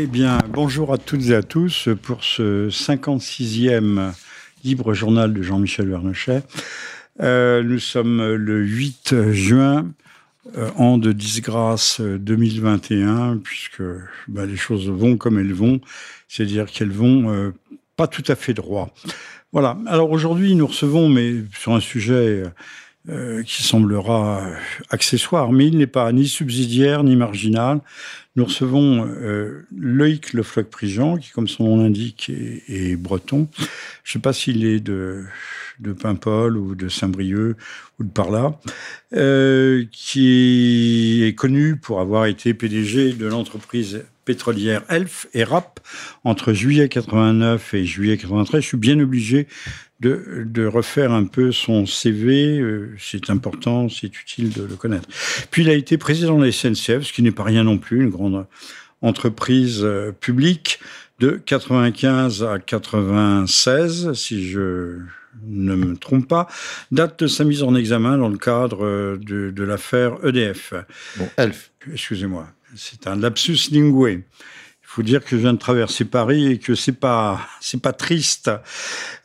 Eh 0.00 0.06
bien, 0.06 0.38
bonjour 0.48 0.92
à 0.92 0.96
toutes 0.96 1.30
et 1.30 1.34
à 1.34 1.42
tous 1.42 1.88
pour 2.04 2.22
ce 2.22 2.68
56e 2.68 4.12
libre 4.62 4.94
journal 4.94 5.34
de 5.34 5.42
Jean-Michel 5.42 5.88
Vernochet. 5.88 6.44
Euh, 7.20 7.64
nous 7.64 7.80
sommes 7.80 8.34
le 8.36 8.62
8 8.62 9.32
juin, 9.32 9.88
euh, 10.56 10.70
an 10.76 10.98
de 10.98 11.10
disgrâce 11.10 12.00
2021, 12.00 13.38
puisque 13.38 13.82
bah, 14.28 14.46
les 14.46 14.54
choses 14.54 14.88
vont 14.88 15.16
comme 15.16 15.36
elles 15.36 15.52
vont, 15.52 15.80
c'est-à-dire 16.28 16.66
qu'elles 16.66 16.92
vont 16.92 17.32
euh, 17.32 17.52
pas 17.96 18.06
tout 18.06 18.22
à 18.28 18.36
fait 18.36 18.54
droit. 18.54 18.94
Voilà. 19.50 19.76
Alors 19.88 20.12
aujourd'hui, 20.12 20.54
nous 20.54 20.68
recevons, 20.68 21.08
mais 21.08 21.42
sur 21.58 21.72
un 21.72 21.80
sujet 21.80 22.44
qui 23.46 23.62
semblera 23.62 24.46
accessoire, 24.90 25.50
mais 25.50 25.66
il 25.66 25.78
n'est 25.78 25.86
pas 25.86 26.12
ni 26.12 26.28
subsidiaire 26.28 27.02
ni 27.02 27.16
marginal. 27.16 27.80
Nous 28.38 28.44
recevons 28.44 29.04
euh, 29.04 29.66
Loïc 29.76 30.32
Le 30.32 30.44
Floch-Prigent, 30.44 31.16
qui, 31.16 31.32
comme 31.32 31.48
son 31.48 31.64
nom 31.64 31.82
l'indique, 31.82 32.30
est, 32.30 32.94
breton. 32.94 33.48
Je 34.04 34.10
ne 34.10 34.12
sais 34.12 34.18
pas 34.20 34.32
s'il 34.32 34.64
est 34.64 34.78
de, 34.78 35.24
de 35.80 35.92
Paimpol 35.92 36.56
ou 36.56 36.74
de 36.74 36.88
Saint-Brieuc 36.88 37.56
ou 37.98 38.04
de 38.04 38.10
par 38.10 38.30
là, 38.30 38.58
euh, 39.14 39.84
qui 39.92 41.24
est 41.24 41.34
connu 41.34 41.76
pour 41.76 42.00
avoir 42.00 42.26
été 42.26 42.54
PDG 42.54 43.12
de 43.12 43.26
l'entreprise 43.26 44.04
pétrolière 44.24 44.82
Elf 44.88 45.26
et 45.32 45.42
RAP 45.42 45.80
entre 46.24 46.52
juillet 46.52 46.88
89 46.88 47.74
et 47.74 47.84
juillet 47.84 48.18
93. 48.18 48.62
Je 48.62 48.66
suis 48.66 48.76
bien 48.76 49.00
obligé 49.00 49.48
de, 50.00 50.44
de 50.46 50.66
refaire 50.66 51.12
un 51.12 51.24
peu 51.24 51.50
son 51.50 51.86
CV. 51.86 52.58
Euh, 52.58 52.94
c'est 52.98 53.30
important, 53.30 53.88
c'est 53.88 54.20
utile 54.20 54.50
de 54.50 54.62
le 54.62 54.76
connaître. 54.76 55.08
Puis 55.50 55.62
il 55.62 55.70
a 55.70 55.74
été 55.74 55.96
président 55.98 56.38
de 56.38 56.44
la 56.44 56.52
SNCF, 56.52 57.02
ce 57.02 57.12
qui 57.12 57.22
n'est 57.22 57.32
pas 57.32 57.44
rien 57.44 57.64
non 57.64 57.78
plus, 57.78 58.02
une 58.02 58.10
grande 58.10 58.46
entreprise 59.02 59.80
euh, 59.82 60.12
publique 60.12 60.80
de 61.20 61.40
95 61.44 62.44
à 62.44 62.58
96, 62.58 64.12
si 64.12 64.48
je 64.48 64.98
ne 65.46 65.74
me 65.74 65.96
trompe 65.96 66.28
pas, 66.28 66.48
date 66.90 67.20
de 67.20 67.26
sa 67.26 67.44
mise 67.44 67.62
en 67.62 67.74
examen 67.74 68.18
dans 68.18 68.28
le 68.28 68.38
cadre 68.38 68.84
euh, 68.84 69.18
de, 69.20 69.50
de 69.50 69.64
l'affaire 69.64 70.16
EDF. 70.24 70.74
Bon, 71.16 71.28
ELF. 71.36 71.70
Excusez-moi, 71.92 72.48
c'est 72.74 73.06
un 73.06 73.16
lapsus 73.16 73.70
lingué 73.70 74.24
faut 74.88 75.02
dire 75.02 75.22
que 75.22 75.30
je 75.30 75.36
viens 75.36 75.52
de 75.52 75.58
traverser 75.58 76.06
Paris 76.06 76.50
et 76.50 76.58
que 76.58 76.74
c'est 76.74 76.98
pas 76.98 77.40
c'est 77.60 77.80
pas 77.80 77.92
triste. 77.92 78.50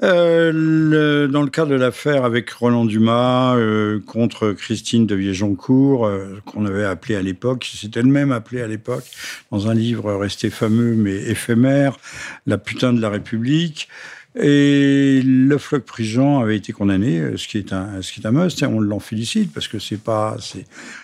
Euh, 0.04 0.52
le, 0.54 1.28
dans 1.28 1.42
le 1.42 1.50
cas 1.50 1.66
de 1.66 1.74
l'affaire 1.74 2.26
avec 2.26 2.50
Roland 2.52 2.84
Dumas 2.84 3.56
euh, 3.56 4.02
contre 4.06 4.52
Christine 4.52 5.08
de 5.08 5.16
Viejoncourt, 5.16 6.06
euh, 6.06 6.42
qu'on 6.46 6.66
avait 6.66 6.84
appelé 6.84 7.16
à 7.16 7.22
l'époque, 7.22 7.72
c'était 7.74 8.02
elle-même 8.02 8.34
appelée 8.34 8.62
à 8.62 8.68
l'époque 8.68 9.06
dans 9.52 9.70
un 9.70 9.74
livre 9.74 10.14
resté 10.14 10.50
fameux 10.50 10.96
mais 10.96 11.16
éphémère, 11.16 11.98
La 12.46 12.58
putain 12.58 12.92
de 12.92 13.00
la 13.00 13.10
République. 13.10 13.88
Et 14.36 15.22
le 15.24 15.58
floc 15.60 15.84
Prigent 15.84 16.40
avait 16.40 16.58
été 16.58 16.74
condamné, 16.74 17.20
euh, 17.20 17.38
ce 17.38 17.48
qui 17.48 17.60
est 17.60 17.72
un, 17.72 18.02
ce 18.02 18.12
qui 18.12 18.20
est 18.20 18.26
un 18.26 18.32
must. 18.32 18.64
on 18.64 18.80
l'en 18.80 19.00
félicite 19.00 19.54
parce 19.54 19.68
que 19.68 19.78
c'est 19.78 20.02
pas, 20.02 20.38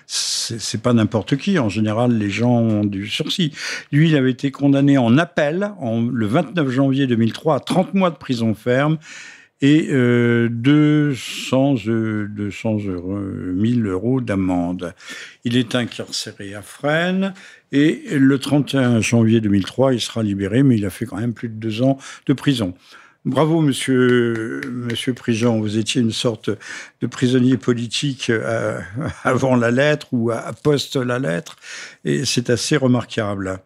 c'est, 0.07 0.81
pas 0.81 0.93
n'importe 0.93 1.37
qui. 1.37 1.59
En 1.59 1.69
général, 1.69 2.17
les 2.17 2.31
gens 2.31 2.57
ont 2.57 2.85
du 2.85 3.07
sursis. 3.07 3.53
Lui, 3.91 4.09
il 4.09 4.15
avait 4.15 4.31
été 4.31 4.49
condamné 4.49 4.97
en 4.97 5.17
appel 5.19 5.71
le 5.81 6.25
29 6.25 6.69
janvier 6.69 7.05
2003 7.05 7.57
à 7.57 7.59
30 7.59 7.93
mois 7.93 8.09
de 8.09 8.17
prison 8.17 8.55
ferme 8.55 8.97
et 9.61 9.89
euh, 9.91 10.47
200, 10.49 11.75
euh, 11.87 12.27
200 12.29 12.77
euros, 12.87 13.19
1000 13.19 13.85
euros 13.85 14.21
d'amende. 14.21 14.95
Il 15.43 15.55
est 15.55 15.75
incarcéré 15.75 16.55
à 16.55 16.61
Fresnes 16.61 17.33
et 17.71 18.03
le 18.11 18.39
31 18.39 19.01
janvier 19.01 19.41
2003, 19.41 19.93
il 19.93 20.01
sera 20.01 20.23
libéré, 20.23 20.63
mais 20.63 20.77
il 20.77 20.85
a 20.85 20.89
fait 20.89 21.05
quand 21.05 21.17
même 21.17 21.33
plus 21.33 21.49
de 21.49 21.53
deux 21.53 21.83
ans 21.83 21.99
de 22.25 22.33
prison. 22.33 22.73
Bravo, 23.29 23.61
monsieur, 23.61 24.59
monsieur 24.71 25.13
Prigent. 25.13 25.59
Vous 25.59 25.77
étiez 25.77 26.01
une 26.01 26.11
sorte 26.11 26.49
de 26.49 27.05
prisonnier 27.05 27.57
politique 27.57 28.31
euh, 28.31 28.79
avant 29.23 29.55
la 29.55 29.69
lettre 29.69 30.07
ou 30.11 30.31
à, 30.31 30.51
post 30.51 30.95
la 30.95 31.19
lettre. 31.19 31.55
Et 32.05 32.25
c'est 32.25 32.49
assez 32.49 32.75
remarquable. 32.75 33.59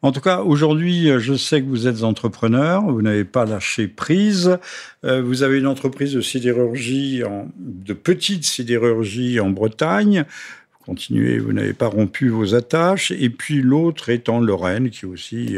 En 0.00 0.12
tout 0.12 0.22
cas, 0.22 0.40
aujourd'hui, 0.40 1.10
je 1.18 1.34
sais 1.34 1.60
que 1.60 1.68
vous 1.68 1.86
êtes 1.86 2.04
entrepreneur, 2.04 2.82
vous 2.84 3.02
n'avez 3.02 3.24
pas 3.24 3.44
lâché 3.44 3.86
prise. 3.86 4.58
Euh, 5.04 5.20
vous 5.20 5.42
avez 5.42 5.58
une 5.58 5.66
entreprise 5.66 6.14
de 6.14 6.22
sidérurgie, 6.22 7.22
en, 7.22 7.48
de 7.58 7.92
petite 7.92 8.44
sidérurgie 8.44 9.40
en 9.40 9.50
Bretagne 9.50 10.24
continuez, 10.84 11.38
vous 11.38 11.52
n'avez 11.52 11.74
pas 11.74 11.86
rompu 11.86 12.28
vos 12.28 12.56
attaches. 12.56 13.12
Et 13.12 13.30
puis 13.30 13.62
l'autre 13.62 14.08
étant 14.08 14.40
Lorraine, 14.40 14.90
qui 14.90 15.04
est 15.04 15.08
aussi 15.08 15.56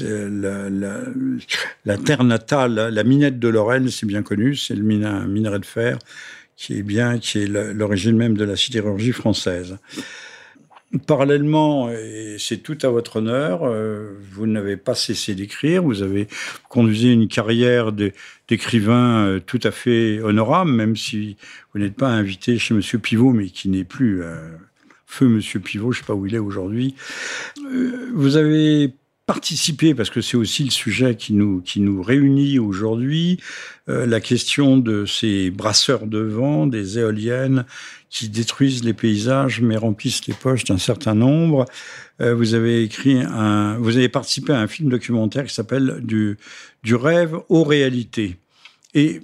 la, 0.00 0.68
la, 1.84 1.96
terre 1.98 2.24
natale, 2.24 2.88
la 2.92 3.04
minette 3.04 3.38
de 3.38 3.48
Lorraine, 3.48 3.88
c'est 3.88 4.06
bien 4.06 4.22
connu, 4.22 4.56
c'est 4.56 4.74
le 4.74 4.82
minerai 4.82 5.58
de 5.58 5.66
fer 5.66 5.98
qui 6.60 6.76
est 6.76 6.82
bien, 6.82 7.18
qui 7.18 7.38
est 7.38 7.46
l'origine 7.46 8.16
même 8.16 8.36
de 8.36 8.44
la 8.44 8.54
sidérurgie 8.54 9.12
française. 9.12 9.78
Parallèlement, 11.06 11.90
et 11.90 12.36
c'est 12.38 12.58
tout 12.58 12.76
à 12.82 12.88
votre 12.88 13.16
honneur, 13.16 13.60
euh, 13.62 14.10
vous 14.32 14.46
n'avez 14.46 14.76
pas 14.76 14.94
cessé 14.94 15.34
d'écrire, 15.34 15.82
vous 15.82 16.02
avez 16.02 16.28
conduit 16.68 17.12
une 17.12 17.28
carrière 17.28 17.92
d'écrivain 17.92 19.24
euh, 19.24 19.40
tout 19.40 19.60
à 19.62 19.70
fait 19.70 20.20
honorable, 20.20 20.72
même 20.72 20.96
si 20.96 21.38
vous 21.72 21.80
n'êtes 21.80 21.94
pas 21.94 22.08
invité 22.08 22.58
chez 22.58 22.74
Monsieur 22.74 22.98
Pivot, 22.98 23.32
mais 23.32 23.46
qui 23.46 23.70
n'est 23.70 23.84
plus 23.84 24.22
euh, 24.22 24.50
feu 25.06 25.28
Monsieur 25.28 25.60
Pivot, 25.60 25.92
je 25.92 26.00
ne 26.00 26.02
sais 26.02 26.06
pas 26.06 26.14
où 26.14 26.26
il 26.26 26.34
est 26.34 26.38
aujourd'hui. 26.38 26.94
vous 28.12 28.36
avez 28.36 28.92
participer, 29.30 29.94
parce 29.94 30.10
que 30.10 30.20
c'est 30.20 30.36
aussi 30.36 30.64
le 30.64 30.72
sujet 30.72 31.14
qui 31.14 31.34
nous, 31.34 31.60
qui 31.60 31.78
nous 31.78 32.02
réunit 32.02 32.58
aujourd'hui, 32.58 33.38
euh, 33.88 34.04
la 34.04 34.20
question 34.20 34.76
de 34.76 35.06
ces 35.06 35.52
brasseurs 35.52 36.08
de 36.08 36.18
vent, 36.18 36.66
des 36.66 36.98
éoliennes 36.98 37.64
qui 38.08 38.28
détruisent 38.28 38.82
les 38.82 38.92
paysages 38.92 39.60
mais 39.60 39.76
remplissent 39.76 40.26
les 40.26 40.34
poches 40.34 40.64
d'un 40.64 40.78
certain 40.78 41.14
nombre. 41.14 41.64
Euh, 42.20 42.34
vous 42.34 42.54
avez 42.54 42.82
écrit 42.82 43.20
un, 43.20 43.78
vous 43.78 43.96
avez 43.96 44.08
participé 44.08 44.52
à 44.52 44.58
un 44.58 44.66
film 44.66 44.88
documentaire 44.88 45.44
qui 45.44 45.54
s'appelle 45.54 46.00
du, 46.02 46.36
du 46.82 46.96
rêve 46.96 47.36
aux 47.48 47.62
réalités. 47.62 48.36
Et 48.94 49.20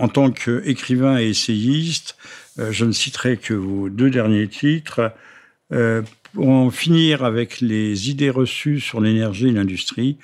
en 0.00 0.08
tant 0.08 0.32
qu'écrivain 0.32 1.20
et 1.20 1.28
essayiste, 1.28 2.16
euh, 2.58 2.72
je 2.72 2.84
ne 2.84 2.90
citerai 2.90 3.36
que 3.36 3.54
vos 3.54 3.88
deux 3.88 4.10
derniers 4.10 4.48
titres. 4.48 5.12
Pour 6.34 6.48
en 6.48 6.70
finir 6.70 7.24
avec 7.24 7.60
les 7.60 8.10
idées 8.10 8.28
reçues 8.28 8.80
sur 8.80 9.00
l'énergie 9.00 9.48
et 9.48 9.52
l'industrie, 9.52 10.18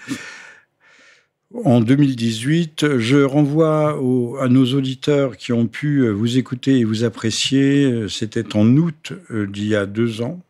en 1.65 1.81
2018, 1.81 2.99
je 2.99 3.19
renvoie 3.19 3.99
à 4.41 4.49
nos 4.49 4.67
auditeurs 4.75 5.37
qui 5.37 5.53
ont 5.53 5.69
pu 5.69 6.09
vous 6.09 6.37
écouter 6.37 6.79
et 6.79 6.85
vous 6.85 7.05
apprécier. 7.05 8.09
C'était 8.09 8.57
en 8.57 8.77
août 8.77 9.13
euh, 9.31 9.47
d'il 9.47 9.69
y 9.69 9.75
a 9.75 9.87
deux 9.87 10.21
ans, 10.21 10.41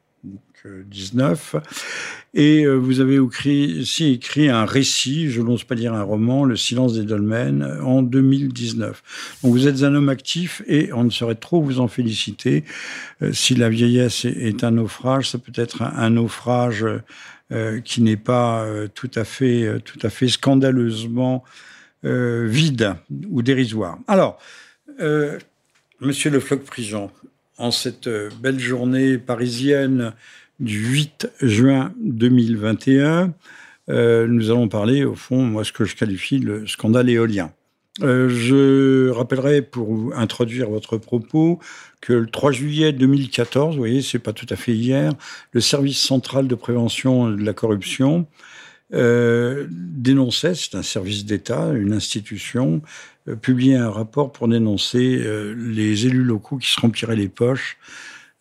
19. 0.66 1.56
Et 2.34 2.64
euh, 2.64 2.74
vous 2.74 3.00
avez 3.00 3.18
aussi 3.18 4.12
écrit 4.12 4.48
un 4.48 4.64
récit, 4.64 5.30
je 5.30 5.40
n'ose 5.40 5.64
pas 5.64 5.74
dire 5.74 5.94
un 5.94 6.02
roman, 6.02 6.44
Le 6.44 6.56
silence 6.56 6.94
des 6.94 7.04
dolmens, 7.04 7.62
en 7.82 8.02
2019. 8.02 9.02
Donc 9.42 9.52
vous 9.52 9.66
êtes 9.66 9.82
un 9.82 9.94
homme 9.94 10.08
actif 10.08 10.62
et 10.66 10.92
on 10.92 11.04
ne 11.04 11.10
saurait 11.10 11.34
trop 11.34 11.60
vous 11.60 11.80
en 11.80 11.88
féliciter. 11.88 12.64
Euh, 13.22 13.32
si 13.32 13.54
la 13.54 13.68
vieillesse 13.68 14.24
est 14.24 14.62
un 14.62 14.72
naufrage, 14.72 15.30
ça 15.30 15.38
peut 15.38 15.52
être 15.54 15.82
un 15.82 16.10
naufrage 16.10 16.86
euh, 17.52 17.80
qui 17.80 18.02
n'est 18.02 18.16
pas 18.16 18.66
tout 18.94 19.10
à 19.14 19.24
fait, 19.24 19.80
tout 19.84 19.98
à 20.02 20.10
fait 20.10 20.28
scandaleusement 20.28 21.42
vide 22.02 22.94
ou 23.28 23.42
dérisoire. 23.42 23.98
Alors, 24.06 24.38
Monsieur 26.00 26.30
Le 26.30 26.40
Floch-Prigent, 26.40 27.10
en 27.58 27.70
cette 27.70 28.08
belle 28.40 28.58
journée 28.58 29.18
parisienne 29.18 30.14
du 30.60 30.78
8 30.78 31.30
juin 31.40 31.92
2021, 32.00 33.32
euh, 33.88 34.26
nous 34.28 34.50
allons 34.50 34.68
parler, 34.68 35.04
au 35.04 35.14
fond, 35.14 35.42
moi, 35.42 35.64
ce 35.64 35.72
que 35.72 35.84
je 35.84 35.96
qualifie 35.96 36.38
le 36.38 36.66
scandale 36.66 37.08
éolien. 37.08 37.50
Euh, 38.02 38.28
je 38.28 39.08
rappellerai, 39.10 39.62
pour 39.62 40.14
introduire 40.14 40.70
votre 40.70 40.96
propos, 40.96 41.58
que 42.00 42.12
le 42.12 42.26
3 42.26 42.52
juillet 42.52 42.92
2014, 42.92 43.74
vous 43.74 43.80
voyez, 43.80 44.02
c'est 44.02 44.18
pas 44.18 44.32
tout 44.32 44.46
à 44.50 44.56
fait 44.56 44.72
hier, 44.72 45.12
le 45.52 45.60
service 45.60 45.98
central 45.98 46.46
de 46.46 46.54
prévention 46.54 47.30
de 47.30 47.42
la 47.42 47.52
corruption 47.52 48.26
euh, 48.92 49.66
dénonçait, 49.70 50.54
c'est 50.54 50.76
un 50.76 50.82
service 50.82 51.24
d'État, 51.24 51.72
une 51.72 51.92
institution, 51.92 52.82
publiait 53.42 53.76
un 53.76 53.90
rapport 53.90 54.32
pour 54.32 54.48
dénoncer 54.48 55.22
les 55.54 56.06
élus 56.06 56.24
locaux 56.24 56.56
qui 56.56 56.70
se 56.70 56.80
rempliraient 56.80 57.16
les 57.16 57.28
poches 57.28 57.78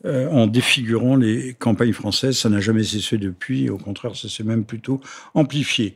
euh, 0.06 0.30
en 0.30 0.48
défigurant 0.48 1.16
les 1.16 1.54
campagnes 1.54 1.94
françaises. 1.94 2.38
Ça 2.38 2.50
n'a 2.50 2.62
jamais 2.62 2.84
cessé 2.84 3.18
depuis. 3.18 3.69
Au 3.69 3.78
contraire, 3.78 4.16
ça 4.16 4.30
s'est 4.30 4.44
même 4.44 4.63
plutôt 4.63 5.01
amplifié. 5.34 5.96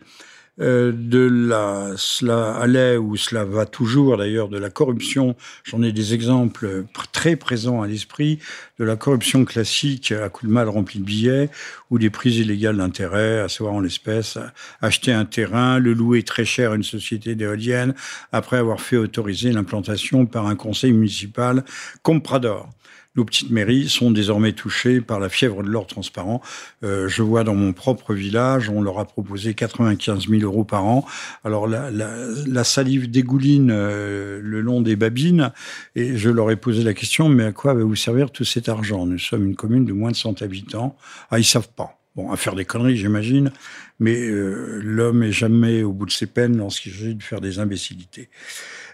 euh, 0.59 0.91
de 0.93 1.19
la, 1.19 1.93
cela 1.97 2.53
allait 2.53 2.97
ou 2.97 3.17
cela 3.17 3.43
va 3.43 3.65
toujours 3.65 4.17
d'ailleurs 4.17 4.49
de 4.49 4.57
la 4.57 4.69
corruption. 4.69 5.35
J'en 5.63 5.81
ai 5.81 5.91
des 5.91 6.13
exemples 6.13 6.85
très 7.11 7.35
présents 7.35 7.81
à 7.81 7.87
l'esprit 7.87 8.39
de 8.77 8.85
la 8.85 8.95
corruption 8.95 9.45
classique 9.45 10.11
à 10.11 10.29
coup 10.29 10.45
de 10.45 10.51
mal 10.51 10.69
rempli 10.69 10.99
de 10.99 11.05
billets 11.05 11.49
ou 11.89 11.97
des 11.97 12.09
prises 12.09 12.37
illégales 12.37 12.77
d'intérêt, 12.77 13.39
à 13.39 13.49
savoir 13.49 13.75
en 13.75 13.79
l'espèce 13.79 14.37
acheter 14.81 15.11
un 15.11 15.25
terrain, 15.25 15.79
le 15.79 15.93
louer 15.93 16.23
très 16.23 16.45
cher 16.45 16.71
à 16.71 16.75
une 16.75 16.83
société 16.83 17.35
d'éoliennes 17.35 17.95
après 18.31 18.57
avoir 18.57 18.79
fait 18.79 18.97
autoriser 18.97 19.51
l'implantation 19.51 20.25
par 20.25 20.47
un 20.47 20.55
conseil 20.55 20.91
municipal 20.91 21.63
comme 22.03 22.21
Prador 22.21 22.69
nos 23.15 23.25
petites 23.25 23.51
mairies 23.51 23.89
sont 23.89 24.11
désormais 24.11 24.53
touchées 24.53 25.01
par 25.01 25.19
la 25.19 25.29
fièvre 25.29 25.63
de 25.63 25.69
l'or 25.69 25.87
transparent. 25.87 26.41
Euh, 26.83 27.07
je 27.07 27.21
vois 27.21 27.43
dans 27.43 27.55
mon 27.55 27.73
propre 27.73 28.13
village, 28.13 28.69
on 28.69 28.81
leur 28.81 28.99
a 28.99 29.05
proposé 29.05 29.53
95 29.53 30.27
000 30.29 30.41
euros 30.41 30.63
par 30.63 30.85
an. 30.85 31.05
Alors 31.43 31.67
la, 31.67 31.91
la, 31.91 32.63
salive 32.63 33.11
dégouline 33.11 33.71
euh, 33.71 34.39
le 34.41 34.61
long 34.61 34.81
des 34.81 34.95
babines 34.95 35.51
et 35.95 36.17
je 36.17 36.29
leur 36.29 36.49
ai 36.49 36.55
posé 36.55 36.83
la 36.83 36.93
question, 36.93 37.29
mais 37.29 37.45
à 37.45 37.51
quoi 37.51 37.73
va 37.73 37.83
vous 37.83 37.95
servir 37.95 38.31
tout 38.31 38.45
cet 38.45 38.69
argent? 38.69 39.05
Nous 39.05 39.19
sommes 39.19 39.45
une 39.45 39.55
commune 39.55 39.85
de 39.85 39.93
moins 39.93 40.11
de 40.11 40.15
100 40.15 40.41
habitants. 40.41 40.95
Ah, 41.29 41.39
ils 41.39 41.45
savent 41.45 41.69
pas. 41.75 41.99
Bon, 42.15 42.31
à 42.31 42.37
faire 42.37 42.53
des 42.53 42.63
conneries, 42.63 42.95
j'imagine, 42.95 43.51
mais 43.99 44.15
euh, 44.19 44.79
l'homme 44.83 45.23
est 45.23 45.31
jamais 45.31 45.81
au 45.81 45.91
bout 45.91 46.05
de 46.05 46.11
ses 46.11 46.27
peines 46.27 46.57
lorsqu'il 46.57 46.91
s'agit 46.91 47.15
de 47.15 47.23
faire 47.23 47.41
des 47.41 47.57
imbécilités. 47.57 48.29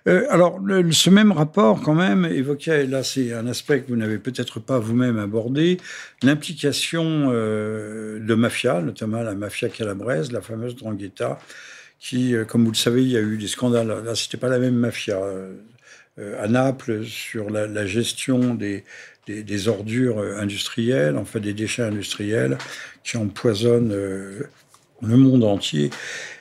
Euh, 0.09 0.25
alors, 0.29 0.59
ce 0.91 1.09
même 1.09 1.31
rapport, 1.31 1.81
quand 1.81 1.93
même, 1.93 2.25
évoquait, 2.25 2.87
là, 2.87 3.03
c'est 3.03 3.31
un 3.33 3.45
aspect 3.45 3.81
que 3.81 3.89
vous 3.89 3.95
n'avez 3.95 4.17
peut-être 4.17 4.59
pas 4.59 4.79
vous-même 4.79 5.19
abordé, 5.19 5.77
l'implication 6.23 7.29
euh, 7.31 8.19
de 8.19 8.33
mafia, 8.33 8.81
notamment 8.81 9.21
la 9.21 9.35
mafia 9.35 9.69
calabraise, 9.69 10.31
la 10.31 10.41
fameuse 10.41 10.75
Drangheta, 10.75 11.37
qui, 11.99 12.33
euh, 12.33 12.43
comme 12.43 12.65
vous 12.65 12.71
le 12.71 12.77
savez, 12.77 13.03
il 13.03 13.09
y 13.09 13.17
a 13.17 13.21
eu 13.21 13.37
des 13.37 13.47
scandales. 13.47 14.03
Là, 14.03 14.15
c'était 14.15 14.37
pas 14.37 14.49
la 14.49 14.59
même 14.59 14.75
mafia. 14.75 15.19
à 16.17 16.47
Naples, 16.47 17.05
sur 17.05 17.49
la, 17.49 17.85
gestion 17.85 18.55
des, 18.55 18.83
des, 19.27 19.67
ordures 19.67 20.19
industrielles, 20.19 21.17
enfin 21.17 21.39
des 21.39 21.53
déchets 21.53 21.83
industriels, 21.83 22.57
qui 23.03 23.15
empoisonnent 23.17 23.95
le 25.01 25.17
monde 25.17 25.43
entier 25.43 25.89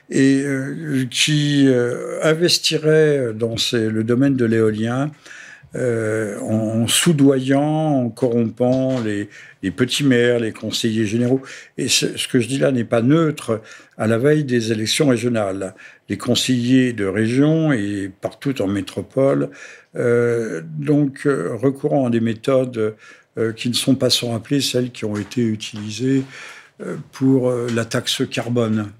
et 0.09 0.41
euh, 0.43 1.05
qui 1.09 1.65
euh, 1.67 2.19
investirait 2.23 3.33
dans 3.33 3.55
le 3.73 4.03
domaine 4.03 4.35
de 4.35 4.45
l'éolien 4.45 5.11
euh, 5.75 6.39
en, 6.39 6.87
soudoyant, 6.87 7.61
en 8.05 8.09
corrompant 8.09 8.99
les, 9.01 9.29
petits 9.71 10.03
maires, 10.03 10.39
les 10.39 10.51
conseillers 10.51 11.05
généraux. 11.05 11.41
Et 11.77 11.87
ce, 11.87 12.27
que 12.27 12.39
je 12.39 12.47
dis 12.47 12.57
là 12.57 12.71
n'est 12.71 12.85
pas 12.85 13.03
neutre 13.03 13.61
à 13.97 14.07
la 14.07 14.17
veille 14.17 14.43
des 14.43 14.71
élections 14.71 15.09
régionales. 15.09 15.75
Les 16.09 16.17
conseillers 16.17 16.93
de 16.93 17.05
région 17.05 17.71
et 17.71 18.09
partout 18.21 18.63
en 18.63 18.67
métropole, 18.67 19.51
donc 19.93 21.21
recourant 21.25 22.07
à 22.07 22.09
des 22.09 22.19
méthodes 22.19 22.95
qui 23.55 23.69
ne 23.69 23.75
sont 23.75 23.93
pas 23.93 24.09
sans 24.09 24.31
rappeler 24.31 24.61
celles 24.61 24.89
qui 24.89 25.05
ont 25.05 25.17
été 25.17 25.43
utilisées 25.43 26.23
pour 27.11 27.51
la 27.51 27.85
taxe 27.85 28.21
carbone 28.29 28.91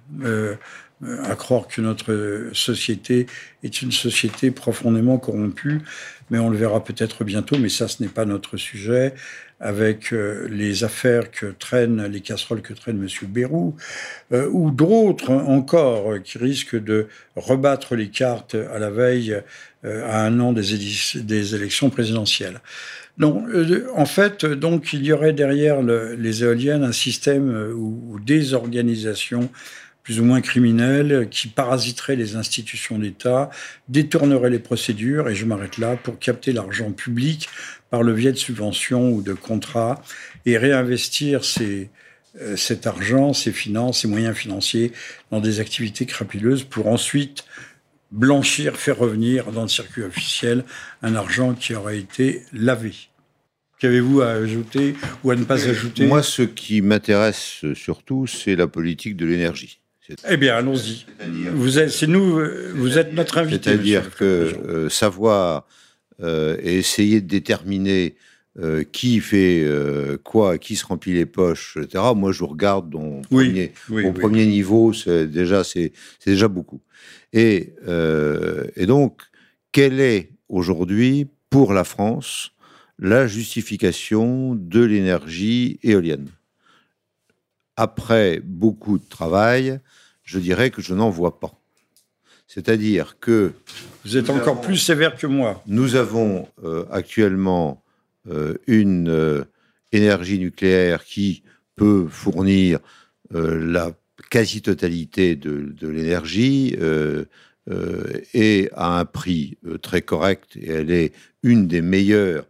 à 1.23 1.35
croire 1.35 1.67
que 1.67 1.81
notre 1.81 2.49
société 2.53 3.27
est 3.63 3.81
une 3.81 3.91
société 3.91 4.51
profondément 4.51 5.17
corrompue, 5.17 5.81
mais 6.29 6.39
on 6.39 6.49
le 6.49 6.57
verra 6.57 6.83
peut-être 6.83 7.23
bientôt, 7.23 7.57
mais 7.57 7.69
ça 7.69 7.87
ce 7.87 8.03
n'est 8.03 8.09
pas 8.09 8.25
notre 8.25 8.57
sujet, 8.57 9.13
avec 9.59 10.13
euh, 10.13 10.47
les 10.49 10.83
affaires 10.83 11.31
que 11.31 11.47
traînent, 11.47 12.05
les 12.05 12.21
casseroles 12.21 12.61
que 12.61 12.73
traîne 12.73 13.01
M. 13.01 13.07
Bérou, 13.29 13.75
euh, 14.31 14.47
ou 14.51 14.71
d'autres 14.71 15.31
encore 15.31 16.21
qui 16.23 16.37
risquent 16.37 16.81
de 16.81 17.07
rebattre 17.35 17.95
les 17.95 18.09
cartes 18.09 18.55
à 18.55 18.79
la 18.79 18.89
veille, 18.89 19.41
euh, 19.85 20.09
à 20.09 20.23
un 20.23 20.39
an 20.39 20.53
des, 20.53 21.55
élections 21.55 21.89
présidentielles. 21.89 22.61
Non, 23.17 23.45
en 23.95 24.05
fait, 24.05 24.45
donc, 24.45 24.93
il 24.93 25.03
y 25.03 25.11
aurait 25.11 25.33
derrière 25.33 25.81
les 25.81 26.43
éoliennes 26.43 26.85
un 26.85 26.93
système 26.93 27.73
ou 27.75 28.17
des 28.21 28.53
organisations 28.53 29.49
plus 30.09 30.19
ou 30.19 30.25
moins 30.25 30.41
criminels 30.41 31.27
qui 31.29 31.47
parasiteraient 31.47 32.15
les 32.15 32.35
institutions 32.35 32.97
d'État, 32.97 33.51
détourneraient 33.89 34.49
les 34.49 34.57
procédures, 34.57 35.29
et 35.29 35.35
je 35.35 35.45
m'arrête 35.45 35.77
là, 35.77 35.97
pour 35.97 36.17
capter 36.17 36.51
l'argent 36.51 36.91
public 36.91 37.47
par 37.91 38.01
le 38.01 38.15
biais 38.15 38.31
de 38.31 38.37
subventions 38.37 39.11
ou 39.11 39.21
de 39.21 39.33
contrats 39.33 40.01
et 40.47 40.57
réinvestir 40.57 41.45
ces, 41.45 41.91
euh, 42.41 42.55
cet 42.55 42.87
argent, 42.87 43.33
ces 43.33 43.51
finances, 43.51 44.01
ces 44.01 44.07
moyens 44.07 44.35
financiers 44.35 44.93
dans 45.29 45.41
des 45.41 45.59
activités 45.59 46.07
crapuleuses 46.07 46.63
pour 46.63 46.87
ensuite 46.87 47.45
blanchir, 48.09 48.77
faire 48.77 48.97
revenir 48.97 49.51
dans 49.51 49.61
le 49.61 49.67
circuit 49.67 50.01
officiel 50.01 50.65
un 51.03 51.13
argent 51.13 51.53
qui 51.53 51.75
aurait 51.75 51.99
été 51.99 52.45
lavé. 52.51 52.95
Qu'avez-vous 53.77 54.21
à 54.21 54.29
ajouter 54.29 54.95
ou 55.23 55.29
à 55.29 55.35
ne 55.35 55.43
pas 55.43 55.69
ajouter? 55.69 56.07
Moi, 56.07 56.23
ce 56.23 56.41
qui 56.41 56.81
m'intéresse 56.81 57.63
surtout, 57.75 58.25
c'est 58.25 58.55
la 58.55 58.65
politique 58.65 59.15
de 59.15 59.27
l'énergie. 59.27 59.78
Eh 60.27 60.37
bien, 60.37 60.55
allons-y. 60.55 61.05
Vous 61.53 61.77
êtes, 61.77 61.89
c'est 61.91 62.07
nous, 62.07 62.41
vous 62.75 62.97
êtes 62.97 63.13
notre 63.13 63.37
invité. 63.37 63.69
C'est-à-dire 63.69 64.15
que 64.15 64.23
euh, 64.23 64.89
savoir 64.89 65.67
euh, 66.21 66.57
et 66.61 66.77
essayer 66.77 67.21
de 67.21 67.27
déterminer 67.27 68.15
euh, 68.59 68.83
qui 68.83 69.19
fait 69.19 69.65
quoi, 70.23 70.57
qui 70.57 70.75
se 70.75 70.85
remplit 70.85 71.13
les 71.13 71.25
poches, 71.25 71.77
etc. 71.77 72.03
Moi, 72.15 72.31
je 72.31 72.43
regarde 72.43 72.93
au 72.95 73.21
premier, 73.29 73.71
au 73.89 74.11
premier 74.11 74.45
niveau, 74.45 74.93
c'est 74.93 75.27
déjà, 75.27 75.63
c'est, 75.63 75.91
déjà 76.25 76.47
beaucoup. 76.47 76.81
Et, 77.31 77.73
et 78.75 78.85
donc, 78.87 79.21
quelle 79.71 79.99
est 79.99 80.31
aujourd'hui 80.49 81.27
pour 81.49 81.73
la 81.73 81.83
France 81.83 82.51
la 83.01 83.27
justification 83.27 84.55
de 84.55 84.83
l'énergie 84.83 85.79
éolienne? 85.83 86.27
Après 87.77 88.41
beaucoup 88.43 88.97
de 88.97 89.07
travail, 89.07 89.79
je 90.29 90.37
dirais 90.37 90.69
que 90.69 90.79
je 90.79 90.93
n'en 90.93 91.09
vois 91.09 91.39
pas. 91.39 91.59
C'est-à-dire 92.45 93.17
que... 93.19 93.51
Vous 94.05 94.15
êtes 94.15 94.29
encore 94.29 94.61
plus 94.61 94.77
sévère 94.77 95.15
que 95.15 95.25
moi. 95.25 95.63
Nous 95.65 95.95
avons 95.95 96.47
euh, 96.63 96.85
actuellement 96.91 97.83
euh, 98.29 98.53
une 98.67 99.09
euh, 99.09 99.43
énergie 99.91 100.37
nucléaire 100.37 101.03
qui 101.03 101.41
peut 101.75 102.05
fournir 102.07 102.79
la 103.31 103.91
quasi-totalité 104.31 105.35
de, 105.35 105.73
de 105.79 105.87
l'énergie 105.87 106.75
et 108.33 108.69
à 108.73 108.99
un 108.99 109.05
prix 109.05 109.57
très 109.83 110.01
correct. 110.01 110.57
Et 110.57 110.71
elle 110.71 110.91
est 110.91 111.13
une 111.43 111.67
des 111.67 111.81
meilleures 111.81 112.45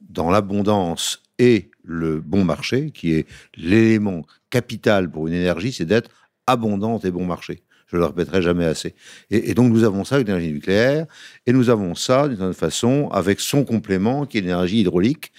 dans 0.00 0.30
l'abondance 0.30 1.22
et 1.38 1.70
le 1.82 2.20
bon 2.20 2.44
marché, 2.44 2.90
qui 2.92 3.14
est 3.14 3.26
l'élément 3.56 4.24
capital 4.50 5.10
pour 5.10 5.26
une 5.26 5.34
énergie, 5.34 5.72
c'est 5.72 5.84
d'être 5.84 6.10
abondante 6.50 7.04
et 7.04 7.10
bon 7.10 7.24
marché. 7.24 7.62
Je 7.86 7.96
le 7.96 8.04
répéterai 8.04 8.40
jamais 8.40 8.66
assez. 8.66 8.94
Et, 9.30 9.54
donc 9.54 9.72
nous 9.72 9.82
avons 9.84 10.04
ça 10.04 10.16
avec 10.16 10.28
l'énergie 10.28 10.52
nucléaire, 10.52 11.06
et 11.46 11.52
nous 11.52 11.70
avons 11.70 11.94
ça 11.94 12.28
d'une 12.28 12.36
certaine 12.36 12.54
façon 12.54 13.08
avec 13.10 13.40
son 13.40 13.64
complément 13.64 14.26
qui 14.26 14.38
est 14.38 14.42
l'énergie 14.42 14.80
hydraulique. 14.80 15.32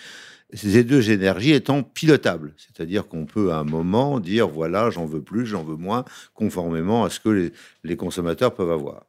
Ces 0.53 0.83
deux 0.83 1.11
énergies 1.11 1.53
étant 1.53 1.81
pilotables, 1.81 2.53
c'est-à-dire 2.57 3.07
qu'on 3.07 3.25
peut 3.25 3.53
à 3.53 3.59
un 3.59 3.63
moment 3.63 4.19
dire 4.19 4.49
voilà, 4.49 4.89
j'en 4.89 5.05
veux 5.05 5.21
plus, 5.21 5.45
j'en 5.45 5.63
veux 5.63 5.77
moins, 5.77 6.03
conformément 6.33 7.05
à 7.05 7.09
ce 7.09 7.21
que 7.21 7.51
les, 7.85 7.95
consommateurs 7.95 8.53
peuvent 8.53 8.71
avoir. 8.71 9.05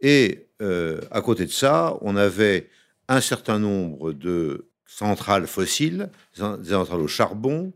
Et 0.00 0.48
euh, 0.60 1.00
à 1.12 1.20
côté 1.20 1.46
de 1.46 1.52
ça, 1.52 1.96
on 2.00 2.16
avait 2.16 2.68
un 3.06 3.20
certain 3.20 3.60
nombre 3.60 4.12
de 4.12 4.66
centrales 4.84 5.46
fossiles, 5.46 6.10
des 6.36 6.70
centrales 6.70 7.00
au 7.00 7.06
charbon, 7.06 7.72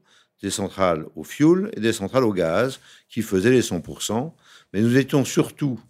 des 0.47 0.53
centrales 0.53 1.05
au 1.17 1.25
fioul 1.25 1.71
et 1.77 1.81
des 1.81 1.93
centrales 1.93 2.23
au 2.23 2.33
gaz 2.33 2.79
qui 3.09 3.23
faisaient 3.23 3.51
les 3.51 3.63
100%. 3.63 4.33
Mais 4.73 4.81
nous 4.81 4.97
étions 4.97 5.25
surtout 5.25 5.81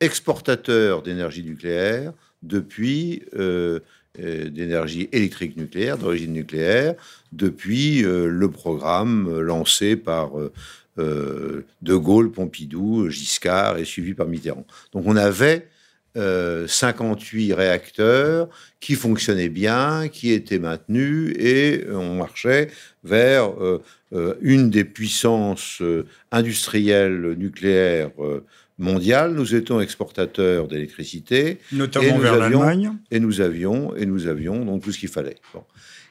exportateurs 0.00 1.02
d'énergie 1.02 1.42
nucléaire 1.42 2.12
depuis 2.42 3.24
euh, 3.36 3.80
euh, 4.20 4.48
d'énergie 4.50 5.08
électrique 5.10 5.56
nucléaire, 5.56 5.98
d'origine 5.98 6.32
nucléaire, 6.32 6.94
depuis 7.32 8.04
euh, 8.04 8.28
le 8.28 8.48
programme 8.48 9.40
lancé 9.40 9.96
par 9.96 10.30
De 10.96 11.64
Gaulle, 12.06 12.30
Pompidou, 12.30 13.08
Giscard 13.08 13.78
et 13.78 13.84
suivi 13.84 14.14
par 14.14 14.28
Mitterrand. 14.28 14.66
Donc 14.92 15.04
on 15.06 15.16
avait 15.16 15.66
58 16.16 17.52
euh, 17.52 17.54
réacteurs 17.54 18.48
qui 18.80 18.94
fonctionnaient 18.94 19.48
bien, 19.48 20.08
qui 20.08 20.32
étaient 20.32 20.58
maintenus, 20.58 21.34
et 21.38 21.84
on 21.90 22.16
marchait 22.16 22.68
vers 23.02 23.50
euh, 23.60 23.82
euh, 24.12 24.34
une 24.40 24.70
des 24.70 24.84
puissances 24.84 25.82
industrielles 26.30 27.34
nucléaires 27.36 28.10
mondiales. 28.78 29.34
Nous 29.34 29.54
étions 29.54 29.80
exportateurs 29.80 30.68
d'électricité, 30.68 31.58
notamment 31.72 32.18
vers 32.18 32.36
l'Allemagne, 32.36 32.92
et 33.10 33.20
nous 33.20 33.40
avions 33.40 33.94
et 33.96 34.06
nous 34.06 34.26
avions 34.26 34.64
donc 34.64 34.82
tout 34.82 34.92
ce 34.92 34.98
qu'il 34.98 35.08
fallait. 35.08 35.36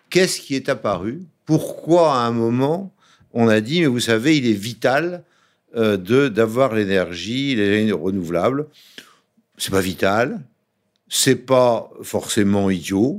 Qu'est-ce 0.10 0.40
qui 0.40 0.56
est 0.56 0.70
apparu? 0.70 1.22
Pourquoi 1.46 2.16
à 2.16 2.26
un 2.26 2.32
moment 2.32 2.94
on 3.34 3.48
a 3.48 3.62
dit 3.62 3.82
mais 3.82 3.88
vous 3.88 4.00
savez 4.00 4.38
il 4.38 4.48
est 4.48 4.54
vital 4.54 5.24
euh, 5.76 5.98
de 5.98 6.28
d'avoir 6.28 6.76
l'énergie, 6.76 7.56
l'énergie 7.56 7.92
renouvelable? 7.92 8.68
C'est 9.58 9.72
pas 9.72 9.82
vital, 9.82 10.42
c'est 11.08 11.46
pas 11.46 11.92
forcément 12.02 12.70
idiot. 12.70 13.18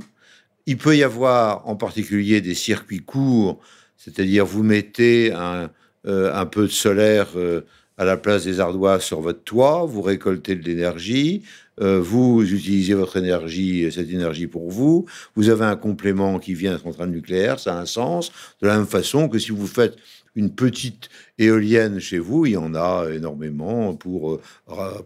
Il 0.65 0.77
peut 0.77 0.97
y 0.97 1.03
avoir 1.03 1.67
en 1.67 1.75
particulier 1.75 2.41
des 2.41 2.55
circuits 2.55 3.03
courts, 3.03 3.59
c'est-à-dire 3.97 4.45
vous 4.45 4.63
mettez 4.63 5.31
un, 5.31 5.69
euh, 6.07 6.45
peu 6.45 6.63
de 6.63 6.71
solaire 6.71 7.29
euh, 7.35 7.61
à 7.97 8.03
la 8.05 8.17
place 8.17 8.43
des 8.43 8.59
ardoises 8.59 9.03
sur 9.03 9.21
votre 9.21 9.43
toit, 9.43 9.85
vous 9.85 10.01
récoltez 10.01 10.55
de 10.55 10.63
l'énergie, 10.63 11.43
euh, 11.81 11.99
vous 11.99 12.43
utilisez 12.43 12.93
votre 12.93 13.17
énergie, 13.17 13.89
cette 13.91 14.09
énergie 14.09 14.47
pour 14.47 14.69
vous, 14.69 15.05
vous 15.35 15.49
avez 15.49 15.65
un 15.65 15.77
complément 15.77 16.39
qui 16.39 16.53
vient 16.53 16.73
de 16.73 16.77
centrale 16.79 17.09
nucléaire, 17.09 17.59
ça 17.59 17.77
a 17.77 17.79
un 17.79 17.85
sens, 17.85 18.31
de 18.61 18.67
la 18.67 18.77
même 18.77 18.87
façon 18.87 19.29
que 19.29 19.39
si 19.39 19.51
vous 19.51 19.67
faites 19.67 19.97
une 20.35 20.53
petite 20.53 21.09
éolienne 21.37 21.99
chez 21.99 22.19
vous, 22.19 22.45
il 22.45 22.53
y 22.53 22.57
en 22.57 22.75
a 22.75 23.07
énormément 23.11 23.93
pour 23.93 24.39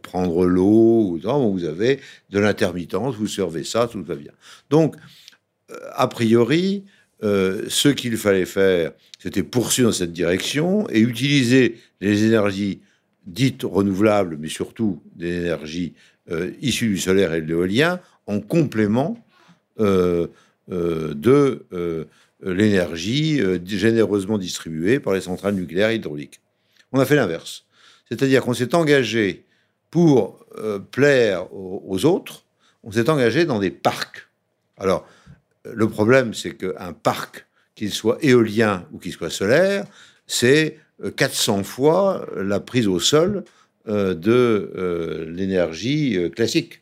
prendre 0.02 0.46
l'eau, 0.46 1.20
vous 1.22 1.66
avez 1.66 2.00
de 2.30 2.40
l'intermittence, 2.40 3.16
vous 3.16 3.28
servez 3.28 3.64
ça, 3.64 3.88
tout 3.88 4.04
va 4.04 4.16
bien. 4.16 4.32
Donc, 4.70 4.96
a 5.94 6.08
priori, 6.08 6.86
ce 7.22 7.90
qu'il 7.90 8.18
fallait 8.18 8.46
faire, 8.46 8.92
c'était 9.20 9.44
poursuivre 9.44 9.90
dans 9.90 9.96
cette 9.96 10.14
direction 10.14 10.90
et 10.90 11.00
utiliser 11.00 11.78
les 12.02 12.24
énergies 12.24 12.80
dites 13.26 13.64
renouvelables, 13.64 14.38
mais 14.40 14.50
surtout 14.50 15.02
des 15.16 15.36
énergies 15.36 15.94
euh, 16.32 16.52
issues 16.62 16.90
du 16.90 16.98
solaire 16.98 17.34
et 17.34 17.42
de 17.42 17.48
l'éolien, 17.48 18.00
en 18.28 18.40
complément 18.40 19.18
euh, 19.80 20.28
euh, 20.72 21.14
de 21.14 21.66
l'énergie 22.42 23.42
généreusement 23.66 24.38
distribuée 24.38 25.00
par 25.00 25.14
les 25.14 25.22
centrales 25.22 25.56
nucléaires 25.56 25.92
hydrauliques. 25.92 26.40
On 26.92 27.00
a 27.00 27.06
fait 27.06 27.16
l'inverse. 27.16 27.66
C'est-à-dire 28.08 28.44
qu'on 28.44 28.54
s'est 28.54 28.76
engagé 28.76 29.46
pour 29.92 30.46
plaire 30.92 31.54
aux, 31.54 32.06
autres, 32.06 32.46
on 32.84 32.92
s'est 32.92 33.10
engagé 33.10 33.46
dans 33.46 33.60
des 33.60 33.72
parcs. 33.72 34.28
Alors, 34.78 35.06
le 35.66 35.90
problème, 35.90 36.34
c'est 36.34 36.56
qu'un 36.56 36.94
parc 36.94 37.46
qu'il 37.76 37.94
soit 37.94 38.18
éolien 38.22 38.86
ou 38.92 39.00
qu'il 39.00 39.14
soit 39.14 39.30
solaire, 39.30 39.86
c'est 40.28 40.78
400 41.16 41.60
euh, 41.60 41.64
fois 41.64 42.28
la 42.36 42.60
prise 42.60 42.88
au 42.88 43.00
sol 43.00 43.46
euh, 43.88 44.14
de 44.14 44.72
euh, 44.76 45.26
l'énergie 45.30 46.30
classique. 46.36 46.82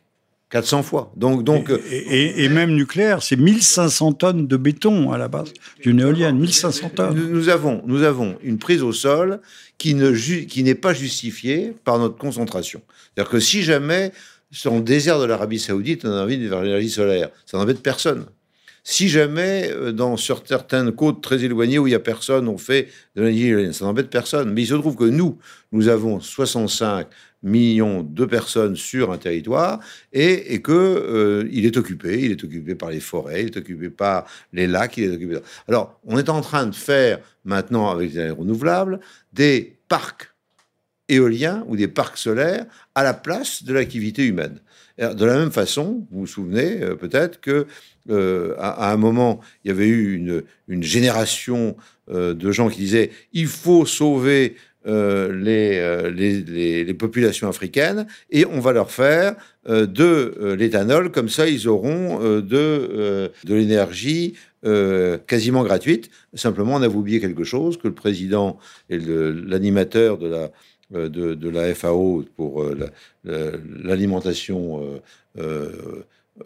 400 0.50 0.82
fois. 0.82 1.12
Donc, 1.16 1.44
donc, 1.44 1.70
et, 1.90 2.48
même 2.48 2.74
nucléaire, 2.74 3.22
c'est 3.22 3.36
1500 3.36 4.12
tonnes 4.14 4.46
de 4.46 4.56
béton 4.56 5.12
à 5.12 5.18
la 5.18 5.28
base 5.28 5.52
d'une 5.82 6.00
éolienne, 6.00 6.38
1500 6.38 6.90
tonnes. 6.90 7.14
Nous, 7.30 7.48
avons, 7.50 7.82
nous 7.86 8.02
avons 8.02 8.36
une 8.42 8.58
prise 8.58 8.82
au 8.82 8.92
sol 8.92 9.40
qui, 9.76 9.94
ne 9.94 10.10
qui 10.12 10.62
n'est 10.62 10.74
pas 10.74 10.94
justifiée 10.94 11.74
par 11.84 11.98
notre 11.98 12.16
concentration. 12.16 12.80
C'est-à-dire 13.14 13.30
que 13.30 13.40
si 13.40 13.62
jamais, 13.62 14.12
sur 14.50 14.74
le 14.74 14.80
désert 14.80 15.20
de 15.20 15.26
l'Arabie 15.26 15.58
Saoudite, 15.58 16.04
on 16.06 16.12
a 16.12 16.22
envie 16.22 16.38
de 16.38 16.48
faire 16.48 16.62
l'énergie 16.62 16.90
solaire, 16.90 17.28
ça 17.44 17.58
n'embête 17.58 17.82
personne. 17.82 18.24
Si 18.90 19.10
jamais, 19.10 19.70
euh, 19.70 19.92
dans 19.92 20.16
sur 20.16 20.42
certaines 20.46 20.92
côtes 20.92 21.22
très 21.22 21.44
éloignées 21.44 21.78
où 21.78 21.86
il 21.86 21.90
n'y 21.90 21.96
a 21.96 22.00
personne, 22.00 22.48
on 22.48 22.56
fait 22.56 22.88
de 23.16 23.22
l'énergie 23.22 23.74
ça 23.74 23.84
n'embête 23.84 24.08
personne. 24.08 24.50
Mais 24.54 24.62
il 24.62 24.66
se 24.66 24.74
trouve 24.74 24.96
que 24.96 25.04
nous, 25.04 25.36
nous 25.72 25.88
avons 25.88 26.20
65 26.20 27.06
millions 27.42 28.02
de 28.02 28.24
personnes 28.24 28.76
sur 28.76 29.12
un 29.12 29.18
territoire 29.18 29.80
et, 30.12 30.54
et 30.54 30.62
que 30.62 30.72
euh, 30.72 31.48
il 31.52 31.66
est 31.66 31.76
occupé, 31.76 32.20
il 32.20 32.32
est 32.32 32.44
occupé 32.44 32.74
par 32.74 32.90
les 32.90 33.00
forêts, 33.00 33.42
il 33.42 33.46
est 33.46 33.56
occupé 33.56 33.90
par 33.90 34.26
les 34.52 34.66
lacs, 34.66 34.96
il 34.96 35.04
est 35.04 35.14
occupé. 35.14 35.38
Alors, 35.68 36.00
on 36.04 36.18
est 36.18 36.28
en 36.28 36.40
train 36.40 36.66
de 36.66 36.74
faire 36.74 37.20
maintenant 37.44 37.90
avec 37.90 38.12
les 38.12 38.30
renouvelables 38.30 39.00
des 39.32 39.76
parcs 39.88 40.34
éoliens 41.08 41.64
ou 41.68 41.76
des 41.76 41.88
parcs 41.88 42.18
solaires 42.18 42.66
à 42.94 43.02
la 43.02 43.14
place 43.14 43.62
de 43.62 43.72
l'activité 43.72 44.26
humaine. 44.26 44.60
De 44.98 45.24
la 45.24 45.38
même 45.38 45.52
façon, 45.52 46.06
vous 46.10 46.20
vous 46.20 46.26
souvenez 46.26 46.82
euh, 46.82 46.96
peut-être 46.96 47.40
que 47.40 47.66
euh, 48.10 48.54
à, 48.58 48.90
un 48.90 48.96
moment, 48.96 49.40
il 49.62 49.68
y 49.68 49.70
avait 49.70 49.86
eu 49.86 50.16
une, 50.16 50.42
une 50.66 50.82
génération 50.82 51.76
de 52.10 52.52
gens 52.52 52.70
qui 52.70 52.78
disaient 52.78 53.10
il 53.34 53.48
faut 53.48 53.84
sauver 53.84 54.56
les, 54.86 56.10
les, 56.14 56.84
les, 56.84 56.94
populations 56.94 57.48
africaines 57.48 58.06
et 58.30 58.46
on 58.46 58.60
va 58.60 58.72
leur 58.72 58.90
faire 58.90 59.34
de 59.66 60.54
l'éthanol, 60.54 61.10
comme 61.10 61.28
ça 61.28 61.46
ils 61.48 61.68
auront 61.68 62.20
de, 62.40 63.30
de 63.44 63.54
l'énergie 63.54 64.34
quasiment 65.26 65.62
gratuite. 65.64 66.10
Simplement, 66.34 66.74
on 66.76 66.82
a 66.82 66.88
oublié 66.88 67.20
quelque 67.20 67.44
chose, 67.44 67.76
que 67.76 67.88
le 67.88 67.94
président 67.94 68.58
et 68.88 68.98
l'animateur 68.98 70.16
de 70.16 70.28
la, 70.28 70.50
de, 71.08 71.48
la 71.48 71.74
FAO 71.74 72.24
pour 72.36 72.64
l'alimentation 73.24 75.00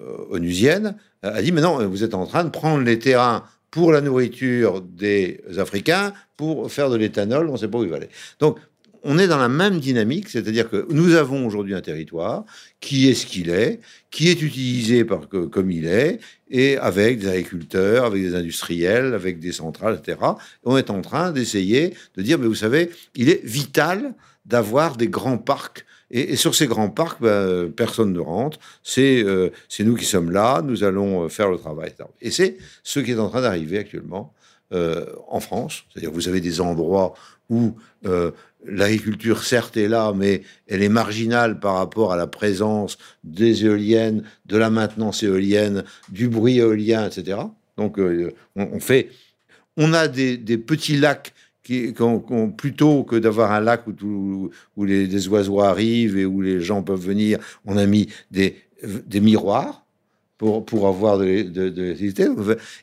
euh, 0.01 0.31
onusienne, 0.31 0.97
a 1.23 1.43
dit, 1.43 1.53
mais 1.53 1.61
non, 1.61 1.87
vous 1.87 2.03
êtes 2.03 2.15
en 2.15 2.27
train 2.27 2.45
de 2.45 2.51
prendre 2.51 2.83
les 2.83 2.99
terrains 2.99 3.45
pour 3.73 3.91
la 3.91 4.03
nourriture 4.03 4.83
des 4.83 5.41
Africains 5.59 6.13
pour 6.37 6.71
faire 6.71 6.91
de 6.91 6.97
l'éthanol, 6.97 7.49
on 7.49 7.55
ne 7.55 7.57
sait 7.57 7.69
pas 7.69 7.79
où 7.79 7.85
il 7.85 7.91
va 7.91 7.97
aller. 7.97 8.11
Donc, 8.39 8.59
on 9.03 9.19
est 9.19 9.27
dans 9.27 9.39
la 9.39 9.49
même 9.49 9.81
dynamique, 9.81 10.29
c'est-à-dire 10.29 10.71
que 10.71 10.87
nous 10.91 11.15
avons 11.15 11.45
aujourd'hui 11.47 11.75
un 11.75 11.81
territoire 11.81 12.45
qui 12.81 13.09
est 13.09 13.15
ce 13.15 13.27
qu'il 13.27 13.51
est, 13.51 13.81
qui 14.11 14.29
est 14.29 14.41
utilisé 14.43 15.05
comme 15.51 15.71
il 15.71 15.87
est, 15.87 16.21
et 16.51 16.77
avec 16.77 17.19
des 17.19 17.29
agriculteurs, 17.29 18.05
avec 18.05 18.23
des 18.23 18.35
industriels, 18.35 19.15
avec 19.15 19.41
des 19.41 19.53
centrales, 19.53 19.99
etc. 20.01 20.19
on 20.65 20.77
est 20.77 20.91
en 20.91 21.01
train 21.01 21.33
d'essayer 21.33 21.95
de 22.17 22.23
dire, 22.23 22.39
mais 22.39 22.47
vous 22.47 22.55
savez, 22.55 22.91
il 23.17 23.31
est 23.31 23.45
vital 23.45 24.15
d'avoir 24.45 24.97
des 24.97 25.09
grands 25.09 25.39
parcs 25.39 25.85
et, 26.13 26.37
sur 26.37 26.55
ces 26.55 26.67
grands 26.67 26.91
parcs, 26.91 27.21
ben, 27.21 27.73
personne 27.73 28.13
ne 28.13 28.21
rentre. 28.21 28.59
Euh, 28.99 29.51
c'est 29.69 29.85
nous 29.85 29.97
qui 29.97 30.05
sommes 30.05 30.31
là, 30.31 30.63
nous 30.63 30.85
allons 30.85 31.25
euh, 31.25 31.29
faire 31.29 31.51
le 31.51 31.57
travail. 31.57 31.93
Et 32.21 32.31
c'est 32.31 32.59
ce 32.83 33.01
qui 33.01 33.13
est 33.13 33.19
en 33.19 33.31
train 33.31 33.41
d'arriver 33.41 33.79
actuellement 33.79 34.35
euh, 34.73 35.07
en 35.29 35.41
France. 35.41 35.85
C'est-à-dire 35.91 36.13
vous 36.13 36.29
avez 36.29 36.41
des 36.41 36.61
endroits 36.61 37.15
où 37.49 37.77
l'agriculture, 38.65 39.43
certes, 39.43 39.77
est 39.77 39.89
là, 39.89 40.13
mais 40.15 40.43
elle 40.69 40.83
est 40.83 40.89
marginale 40.89 41.59
par 41.59 41.75
rapport 41.75 42.13
à 42.13 42.17
la 42.17 42.27
présence 42.27 42.97
des 43.25 43.65
éoliennes, 43.65 44.23
de 44.47 44.57
la 44.57 44.71
maintenance 44.71 45.23
éolienne, 45.23 45.85
du 46.09 46.29
bruit 46.29 46.59
éolien, 46.59 47.07
etc. 47.07 47.39
Donc 47.77 47.99
on, 48.57 48.81
fait... 48.81 49.11
On 49.77 49.93
a 49.93 50.09
des, 50.09 50.37
des 50.37 50.59
petits 50.59 50.97
lacs 50.97 51.35
qui, 51.63 51.95
plutôt 52.57 53.05
que 53.05 53.17
d'avoir 53.17 53.53
un 53.53 53.61
lac 53.61 53.87
où, 53.87 54.51
où 54.77 54.85
les, 54.85 55.29
oiseaux 55.29 55.61
arrivent 55.61 56.19
et 56.19 56.25
où 56.25 56.41
les 56.41 56.61
gens 56.61 56.83
peuvent 56.83 57.01
venir, 57.01 57.39
on 57.65 57.77
a 57.77 57.87
mis 57.87 58.09
des, 58.31 58.57
des 58.83 59.21
miroirs 59.21 59.83
pour, 60.39 60.65
pour 60.65 60.89
avoir 60.89 61.19
de, 61.19 61.25
l'électricité. 61.25 62.27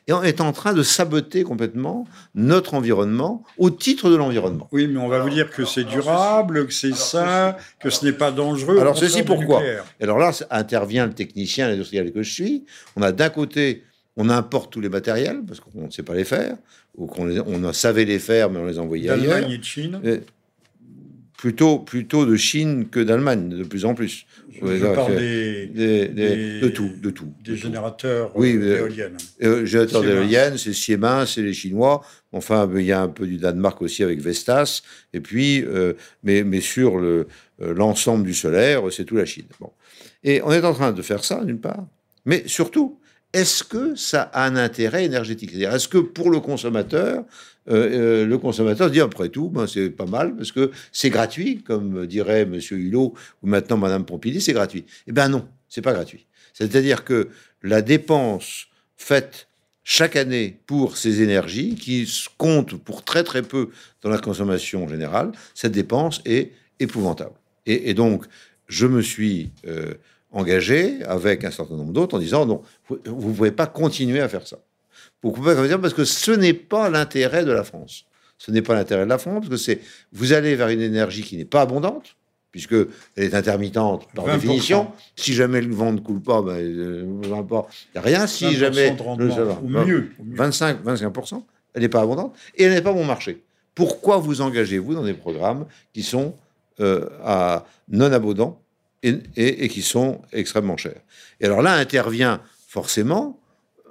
Et 0.06 0.14
on 0.14 0.22
est 0.22 0.40
en 0.40 0.52
train 0.52 0.72
de 0.72 0.82
saboter 0.82 1.42
complètement 1.42 2.06
notre 2.34 2.72
environnement 2.72 3.42
au 3.58 3.68
titre 3.68 4.08
de 4.08 4.16
l'environnement. 4.16 4.66
Oui, 4.72 4.86
mais 4.86 4.98
on 4.98 5.08
va 5.08 5.18
vous 5.18 5.28
dire 5.28 5.50
que 5.50 5.66
c'est 5.66 5.84
durable, 5.84 6.66
que 6.66 6.72
c'est 6.72 6.94
sain, 6.94 7.56
que 7.78 7.90
ce 7.90 8.06
n'est 8.06 8.14
pas 8.14 8.30
dangereux. 8.30 8.78
Alors, 8.78 8.96
ceci 8.96 9.22
pourquoi 9.24 9.60
Alors 10.00 10.18
là, 10.18 10.30
intervient 10.50 11.04
le 11.04 11.12
technicien, 11.12 11.68
l'industriel 11.68 12.12
que 12.12 12.22
je 12.22 12.32
suis. 12.32 12.64
On 12.96 13.02
a 13.02 13.12
d'un 13.12 13.28
côté 13.28 13.84
on 14.16 14.28
importe 14.28 14.72
tous 14.72 14.80
les 14.80 14.88
matériels 14.88 15.42
parce 15.46 15.60
qu'on 15.60 15.86
ne 15.86 15.90
sait 15.90 16.02
pas 16.02 16.14
les 16.14 16.24
faire, 16.24 16.56
ou 17.00 17.06
qu'on 17.06 17.28
on 17.28 17.72
savait 17.72 18.04
les 18.04 18.20
faire, 18.20 18.50
mais 18.50 18.60
on 18.60 18.66
les 18.66 18.78
envoyait 18.78 19.10
ailleurs. 19.10 19.34
D'Allemagne 19.34 19.52
et 19.52 19.58
de 19.58 19.64
Chine 19.64 20.00
plutôt, 21.40 21.78
plutôt 21.78 22.26
de 22.26 22.36
Chine 22.36 22.90
que 22.90 23.00
d'Allemagne, 23.00 23.48
de 23.48 23.64
plus 23.64 23.86
en 23.86 23.94
plus. 23.94 24.26
Je, 24.52 24.94
parle 24.94 25.16
des, 25.16 25.66
de 25.66 26.68
tout, 26.68 26.90
de 27.02 27.08
tout. 27.08 27.32
Des 27.42 27.56
générateurs 27.56 28.30
oui, 28.34 28.56
euh, 28.56 28.74
d'éoliennes. 28.76 29.16
Euh, 29.42 29.64
générateurs 29.64 30.02
d'éoliennes, 30.02 30.58
c'est 30.58 30.74
Siemens, 30.74 31.24
c'est 31.24 31.40
les 31.40 31.54
Chinois. 31.54 32.02
Enfin, 32.32 32.70
il 32.76 32.82
y 32.82 32.92
a 32.92 33.00
un 33.00 33.08
peu 33.08 33.26
du 33.26 33.38
Danemark 33.38 33.80
aussi 33.80 34.02
avec 34.02 34.20
Vestas. 34.20 34.82
Et 35.14 35.20
puis, 35.20 35.64
euh, 35.64 35.94
mais, 36.22 36.44
mais 36.44 36.60
sur 36.60 36.98
le, 36.98 37.26
l'ensemble 37.58 38.24
du 38.24 38.34
solaire, 38.34 38.82
c'est 38.90 39.06
tout 39.06 39.16
la 39.16 39.24
Chine. 39.24 39.46
Bon. 39.60 39.72
Et 40.22 40.42
on 40.44 40.52
est 40.52 40.62
en 40.62 40.74
train 40.74 40.92
de 40.92 41.00
faire 41.00 41.24
ça, 41.24 41.42
d'une 41.42 41.60
part. 41.60 41.86
Mais 42.26 42.42
surtout, 42.44 43.00
est-ce 43.32 43.62
que 43.62 43.94
ça 43.94 44.22
a 44.22 44.46
un 44.46 44.56
intérêt 44.56 45.04
énergétique? 45.04 45.50
C'est-à-dire, 45.50 45.74
est-ce 45.74 45.88
que 45.88 45.98
pour 45.98 46.30
le 46.30 46.40
consommateur, 46.40 47.24
euh, 47.68 48.22
euh, 48.22 48.26
le 48.26 48.38
consommateur 48.38 48.88
se 48.88 48.92
dit 48.92 49.00
après 49.00 49.28
tout, 49.28 49.48
ben, 49.48 49.66
c'est 49.66 49.90
pas 49.90 50.06
mal 50.06 50.34
parce 50.34 50.52
que 50.52 50.72
c'est 50.92 51.10
gratuit, 51.10 51.62
comme 51.62 52.06
dirait 52.06 52.42
M. 52.42 52.58
Hulot 52.70 53.14
ou 53.42 53.46
maintenant 53.46 53.76
Mme 53.76 54.04
Pompili, 54.04 54.40
c'est 54.40 54.52
gratuit. 54.52 54.84
Eh 55.06 55.12
bien 55.12 55.28
non, 55.28 55.46
c'est 55.68 55.82
pas 55.82 55.92
gratuit. 55.92 56.26
C'est-à-dire 56.52 57.04
que 57.04 57.28
la 57.62 57.82
dépense 57.82 58.66
faite 58.96 59.48
chaque 59.84 60.16
année 60.16 60.60
pour 60.66 60.96
ces 60.96 61.22
énergies, 61.22 61.74
qui 61.74 62.08
compte 62.36 62.76
pour 62.76 63.04
très 63.04 63.24
très 63.24 63.42
peu 63.42 63.70
dans 64.02 64.10
la 64.10 64.18
consommation 64.18 64.86
générale, 64.88 65.32
cette 65.54 65.72
dépense 65.72 66.20
est 66.24 66.52
épouvantable. 66.80 67.34
Et, 67.66 67.94
donc, 67.94 68.24
je 68.68 68.86
me 68.86 69.02
suis 69.02 69.50
euh, 69.66 69.94
engagé 70.32 71.02
avec 71.04 71.44
un 71.44 71.50
certain 71.50 71.76
nombre 71.76 71.92
d'autres 71.92 72.16
en 72.16 72.20
disant 72.20 72.46
non, 72.46 72.62
vous 72.88 72.98
ne 73.04 73.34
pouvez 73.34 73.50
pas 73.50 73.66
continuer 73.66 74.20
à 74.20 74.28
faire 74.28 74.46
ça. 74.46 74.58
Vous 75.22 75.32
pouvez 75.32 75.54
pas 75.54 75.66
dire 75.66 75.80
parce 75.80 75.94
que 75.94 76.04
ce 76.04 76.30
n'est 76.30 76.54
pas 76.54 76.88
l'intérêt 76.88 77.44
de 77.44 77.52
la 77.52 77.64
France. 77.64 78.04
Ce 78.38 78.50
n'est 78.50 78.62
pas 78.62 78.74
l'intérêt 78.74 79.04
de 79.04 79.10
la 79.10 79.18
France, 79.18 79.40
parce 79.40 79.50
que 79.50 79.56
c'est 79.56 79.80
vous 80.12 80.32
allez 80.32 80.56
vers 80.56 80.68
une 80.68 80.80
énergie 80.80 81.22
qui 81.22 81.36
n'est 81.36 81.44
pas 81.44 81.62
abondante, 81.62 82.16
puisque 82.52 82.72
elle 82.72 83.24
est 83.24 83.34
intermittente 83.34 84.06
par 84.14 84.26
20%. 84.26 84.34
définition. 84.34 84.88
Si 85.14 85.34
jamais 85.34 85.60
le 85.60 85.74
vent 85.74 85.92
ne 85.92 86.00
coule 86.00 86.22
pas, 86.22 86.40
ben, 86.40 86.52
euh, 86.52 87.04
il 87.22 87.28
n'y 87.28 87.34
a 87.34 88.00
rien. 88.00 88.26
Si 88.26 88.46
20% 88.46 88.56
jamais 88.56 88.96
va. 88.96 89.84
mieux. 89.84 90.10
25, 90.20 90.82
25%, 90.84 91.42
elle 91.74 91.82
n'est 91.82 91.88
pas 91.88 92.00
abondante 92.00 92.34
et 92.56 92.64
elle 92.64 92.72
n'est 92.72 92.82
pas 92.82 92.92
bon 92.92 93.04
marché. 93.04 93.42
Pourquoi 93.74 94.16
vous 94.16 94.40
engagez-vous 94.40 94.94
dans 94.94 95.04
des 95.04 95.14
programmes 95.14 95.66
qui 95.92 96.02
sont 96.02 96.34
euh, 96.80 97.08
à 97.22 97.66
non 97.88 98.10
abondants 98.12 98.60
et, 99.02 99.14
et- 99.36 99.64
et 99.64 99.68
qui 99.68 99.82
sont 99.82 100.20
extrêmement 100.32 100.76
chers 100.76 101.00
Et 101.40 101.46
alors 101.46 101.62
là 101.62 101.74
intervient 101.74 102.40
forcément 102.68 103.40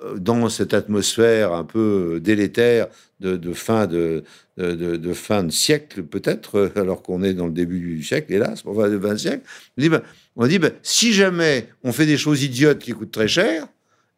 euh, 0.03 0.17
dans 0.17 0.47
cette 0.49 0.73
atmosphère 0.73 1.51
un 1.53 1.63
peu 1.65 2.19
délétère 2.23 2.87
de, 3.19 3.35
de 3.35 3.53
fin 3.53 3.85
de, 3.87 4.23
de, 4.57 4.71
de- 4.73 4.95
de 4.95 5.13
fin 5.13 5.43
de 5.43 5.51
siècle 5.51 6.03
peut-être, 6.03 6.55
euh, 6.57 6.71
alors 6.77 7.01
qu'on 7.01 7.21
est 7.23 7.33
dans 7.33 7.47
le 7.47 7.51
début 7.51 7.79
du 7.79 8.03
siècle, 8.03 8.31
hélas, 8.33 8.63
enfin 8.65 8.87
de 8.89 8.95
20 8.95 9.17
siècle, 9.17 9.43
on 9.77 9.81
dit, 9.81 9.89
ben, 9.89 10.01
on 10.37 10.47
dit 10.47 10.57
ben, 10.59 10.71
si 10.83 11.11
jamais 11.11 11.67
on 11.83 11.91
fait 11.91 12.05
des 12.05 12.17
choses 12.17 12.43
idiotes 12.43 12.79
qui 12.79 12.91
coûtent 12.93 13.11
très 13.11 13.27
cher, 13.27 13.67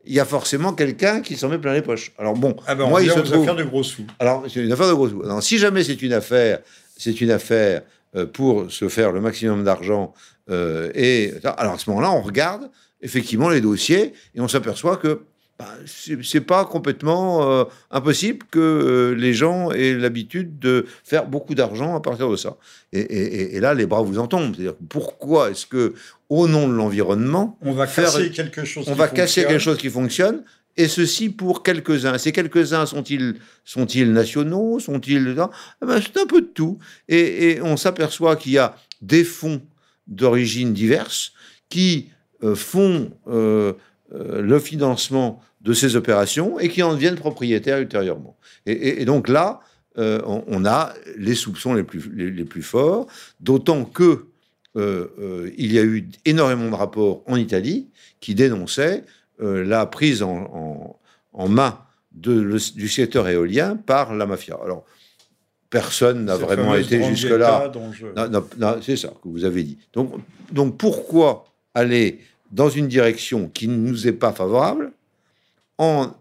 il 0.05 0.13
y 0.13 0.19
a 0.19 0.25
forcément 0.25 0.73
quelqu'un 0.73 1.21
qui 1.21 1.35
s'en 1.35 1.49
met 1.49 1.57
plein 1.59 1.73
les 1.73 1.81
poches. 1.83 2.11
Alors 2.19 2.33
bon, 2.35 2.55
Ah 2.67 2.75
ben, 2.75 2.83
on 2.85 2.89
moi 2.89 3.01
il 3.03 3.09
se 3.09 3.19
trouve, 3.19 3.41
affaires 3.41 3.55
de 3.55 3.63
gros 3.63 3.83
sous. 3.83 4.05
alors, 4.19 4.45
c'est 4.51 4.63
une 4.63 4.71
affaire 4.71 4.87
de 4.89 4.93
gros 4.93 5.09
sous. 5.09 5.23
Alors, 5.23 5.41
si 5.43 5.57
jamais 5.57 5.83
c'est 5.83 6.01
une 6.01 6.13
affaire, 6.13 6.59
c'est 6.97 7.21
une 7.21 7.31
affaire 7.31 7.81
euh, 7.81 7.85
pour 8.33 8.69
se 8.71 8.89
faire 8.89 9.11
le 9.11 9.21
maximum 9.21 9.63
d'argent, 9.63 10.13
euh, 10.49 10.91
et 10.95 11.33
alors 11.57 11.73
à 11.73 11.77
ce 11.77 11.89
moment-là, 11.89 12.11
on 12.11 12.21
regarde 12.21 12.69
effectivement 13.01 13.49
les 13.49 13.61
dossiers 13.61 14.13
et 14.35 14.41
on 14.41 14.47
s'aperçoit 14.47 14.97
que 14.97 15.21
bah, 15.57 15.67
c'est 16.21 16.41
pas 16.41 16.65
complètement 16.65 17.49
euh, 17.51 17.63
impossible 17.91 18.45
que 18.49 18.59
euh, 18.59 19.11
les 19.15 19.31
gens 19.33 19.69
aient 19.71 19.93
l'habitude 19.93 20.57
de 20.57 20.87
faire 21.03 21.27
beaucoup 21.27 21.53
d'argent 21.53 21.95
à 21.95 21.99
partir 22.01 22.29
de 22.29 22.35
ça. 22.35 22.57
Et, 22.93 22.99
et- 22.99 23.41
et- 23.41 23.55
et 23.57 23.59
là, 23.59 23.75
les 23.75 23.85
bras 23.85 24.01
vous 24.01 24.17
en 24.17 24.25
tombent. 24.27 24.55
C'est-à-dire, 24.55 24.73
pourquoi 24.89 25.51
est-ce 25.51 25.67
que, 25.67 25.93
au 26.29 26.47
nom 26.47 26.67
de 26.67 26.73
l'environnement, 26.73 27.59
On 27.61 27.73
va 27.73 27.85
Faire- 27.85 28.05
casser 28.05 28.31
quelque 28.31 28.65
chose. 28.65 28.85
on 28.89 28.93
va 28.95 29.07
casser 29.07 29.43
quelque 29.45 29.59
chose 29.59 29.77
qui 29.77 29.89
fonctionne, 29.89 30.43
et 30.77 30.87
ceci 30.87 31.29
pour 31.29 31.63
quelques-uns. 31.63 32.17
Ces 32.17 32.31
quelques-uns 32.31 32.85
sont-ils 32.85 33.35
sont-ils 33.65 34.11
nationaux? 34.11 34.79
Sont-ils 34.79 35.33
non 35.33 35.49
Eh 35.81 35.85
ben, 35.85 36.01
C'est 36.01 36.19
un 36.19 36.25
peu 36.25 36.41
de 36.41 36.47
tout. 36.47 36.79
Et, 37.07 37.59
on 37.61 37.77
s'aperçoit 37.77 38.35
qu'il 38.35 38.53
y 38.53 38.57
a 38.57 38.75
des 39.01 39.23
fonds 39.23 39.61
d'origine 40.07 40.73
diverses 40.73 41.33
qui 41.69 42.09
euh, 42.43 42.55
font 42.55 43.11
euh, 43.27 43.73
euh, 44.13 44.41
le 44.41 44.59
financement 44.59 45.41
de 45.61 45.73
ces 45.73 45.95
opérations 45.95 46.59
et 46.59 46.69
qui 46.69 46.81
en 46.83 46.93
deviennent 46.93 47.15
propriétaires 47.15 47.79
ultérieurement. 47.79 48.37
Et, 48.65 49.05
donc 49.05 49.27
là, 49.27 49.59
on, 49.95 50.65
a 50.65 50.93
les 51.17 51.35
soupçons 51.35 51.73
les 51.73 51.83
plus, 51.83 52.11
les, 52.15 52.45
plus 52.45 52.63
forts, 52.63 53.07
d'autant 53.39 53.85
que 53.85 54.25
il 54.75 55.71
y 55.71 55.77
a 55.77 55.83
eu 55.83 56.09
énormément 56.25 56.69
de 56.69 56.75
rapports 56.75 57.23
en 57.27 57.35
Italie 57.35 57.89
qui 58.21 58.33
dénonçaient 58.33 59.03
euh, 59.41 59.63
la 59.63 59.85
prise 59.85 60.21
en, 60.23 60.35
en- 60.53 60.99
en 61.33 61.47
main 61.47 61.79
de, 62.11 62.33
le- 62.33 62.73
du 62.75 62.87
secteur 62.89 63.27
éolien 63.27 63.75
par 63.77 64.13
la 64.15 64.25
mafia. 64.25 64.57
Alors, 64.63 64.83
personne 65.69 66.25
n'a 66.25 66.35
vraiment 66.45 66.71
été 66.81 66.97
jusque-là. 67.15 67.69
je- 67.93 68.81
c'est 68.81 68.97
ça 68.97 69.07
que 69.09 69.27
vous 69.29 69.45
avez 69.45 69.63
dit. 69.63 69.77
Donc, 69.93 70.13
donc 70.51 70.77
pourquoi 70.77 71.45
aller 71.73 72.19
dans 72.51 72.69
une 72.69 72.87
direction 72.89 73.47
qui 73.47 73.67
ne 73.69 73.75
nous 73.77 74.07
est 74.07 74.11
pas 74.13 74.33
favorable 74.33 74.91
en 75.77 76.11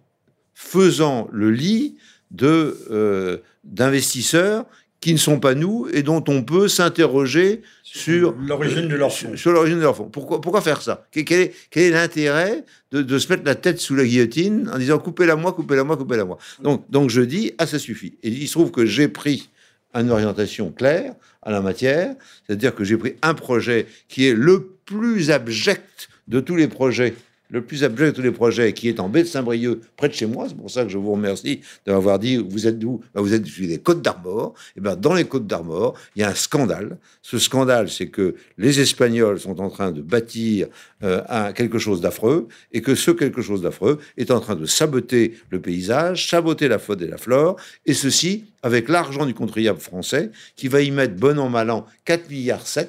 faisant 0.54 1.28
le 1.32 1.50
lit 1.50 1.96
de 2.30 2.78
euh, 2.90 3.38
d'investisseurs 3.64 4.64
qui 5.00 5.13
ne 5.13 5.19
sont 5.19 5.41
pas 5.41 5.54
nous 5.54 5.89
et 5.93 6.02
dont 6.02 6.23
on 6.28 6.43
peut 6.43 6.69
s'interroger 6.69 7.63
sur 7.82 8.34
l'origine 8.47 8.86
de 8.86 8.97
leur 8.97 9.13
fonds. 9.13 9.36
sur, 9.36 9.52
l'origine 9.52 9.78
de 9.78 9.82
leur 9.82 9.97
fonds. 9.97 10.08
Pourquoi, 10.08 10.41
pourquoi 10.41 10.60
faire 10.60 10.82
ça? 10.82 11.06
Quel, 11.10 11.25
quel 11.25 11.41
est, 11.41 11.54
quel 11.71 11.82
est 11.84 11.91
l'intérêt 11.91 12.65
de, 12.93 13.02
de 13.02 13.19
se 13.19 13.32
mettre 13.32 13.45
la 13.45 13.54
tête 13.54 13.78
sous 13.78 13.95
la 13.95 14.04
guillotine 14.04 14.71
en 14.73 14.78
disant 14.78 14.99
coupez-la 14.99 15.36
moi, 15.36 15.52
coupez-la 15.52 15.84
moi, 15.84 15.97
coupez-la 15.97 16.25
moi 16.25 16.39
donc, 16.63 16.89
donc 16.91 17.10
je 17.10 17.23
dis 17.23 17.52
ah 17.58 17.67
ça 17.67 17.78
suffit. 17.78 18.15
Et 18.23 18.28
il 18.28 18.47
se 18.47 18.52
trouve 18.52 18.71
que 18.71 18.84
j'ai 18.84 19.08
pris 19.08 19.49
une 19.95 20.10
orientation 20.10 20.71
claire 20.71 21.15
à 21.43 21.50
la 21.50 21.60
matière, 21.60 22.15
c'est-à-dire 22.47 22.75
que 22.75 22.84
j'ai 22.84 22.97
pris 22.97 23.15
un 23.23 23.34
projet 23.34 23.86
qui 24.08 24.26
est 24.26 24.34
le 24.34 24.76
plus 24.84 25.30
abject 25.30 26.08
de 26.28 26.41
tous 26.41 26.56
les 26.56 26.69
projets, 26.69 27.15
le 27.50 27.63
plus 27.63 27.84
abject 27.84 28.13
de 28.13 28.17
tous 28.17 28.23
les 28.23 28.30
projets, 28.30 28.73
qui 28.73 28.89
est 28.89 29.00
en 29.00 29.08
baie 29.08 29.23
de 29.23 29.28
Saint-Brieuc, 29.28 29.80
près 29.97 30.08
de 30.08 30.15
chez 30.15 30.26
moi. 30.26 30.47
C'est 30.49 30.56
pour 30.56 30.71
ça 30.71 30.84
que 30.84 30.89
je 30.91 30.99
vous 30.99 31.13
remercie 31.13 31.60
de 31.86 31.93
m'avoir 31.93 32.19
dit 32.19 32.36
vous 32.36 32.67
êtes 32.67 32.78
d'où? 32.78 33.00
Ben, 33.15 33.21
Vous 33.21 33.34
êtes 33.34 33.45
les 33.58 33.78
Côtes 33.78 34.02
d'Armor. 34.02 34.54
Et 34.76 34.80
ben 34.80 34.97
dans 34.97 35.15
les 35.15 35.25
Côtes 35.25 35.47
d'Armor, 35.47 35.95
il 36.17 36.21
y 36.21 36.23
a 36.23 36.28
un 36.28 36.34
scandale. 36.34 36.99
Ce 37.23 37.39
scandale, 37.39 37.91
c'est 37.91 38.06
que 38.06 38.34
les 38.58 38.80
Espagnols 38.80 39.41
sont 39.41 39.60
en 39.60 39.69
train 39.69 39.93
de 39.93 40.00
bâtir 40.00 40.69
euh, 41.02 41.52
quelque 41.52 41.78
chose 41.78 42.00
d'affreux 42.00 42.49
et 42.73 42.80
que 42.82 42.95
ce 42.95 43.10
quelque 43.10 43.43
chose 43.43 43.63
d'affreux 43.63 43.99
est 44.17 44.30
en 44.30 44.41
train 44.41 44.56
de 44.56 44.67
saboter 44.67 45.34
le 45.50 45.60
paysage, 45.60 46.28
saboter 46.28 46.69
la 46.69 46.78
faune 46.78 47.02
et 47.02 47.06
la 47.06 47.19
flore, 47.19 47.56
et 47.86 47.95
ceci 47.95 48.45
avec 48.63 48.89
l'argent 48.89 49.26
du 49.26 49.34
contribuable 49.34 49.80
français 49.80 50.30
qui 50.56 50.69
va 50.69 50.82
y 50.82 50.91
mettre 50.91 51.15
bon 51.15 51.39
an 51.39 51.49
mal 51.49 51.71
an 51.71 51.86
4 52.04 52.30
milliards 52.30 52.67
7 52.67 52.89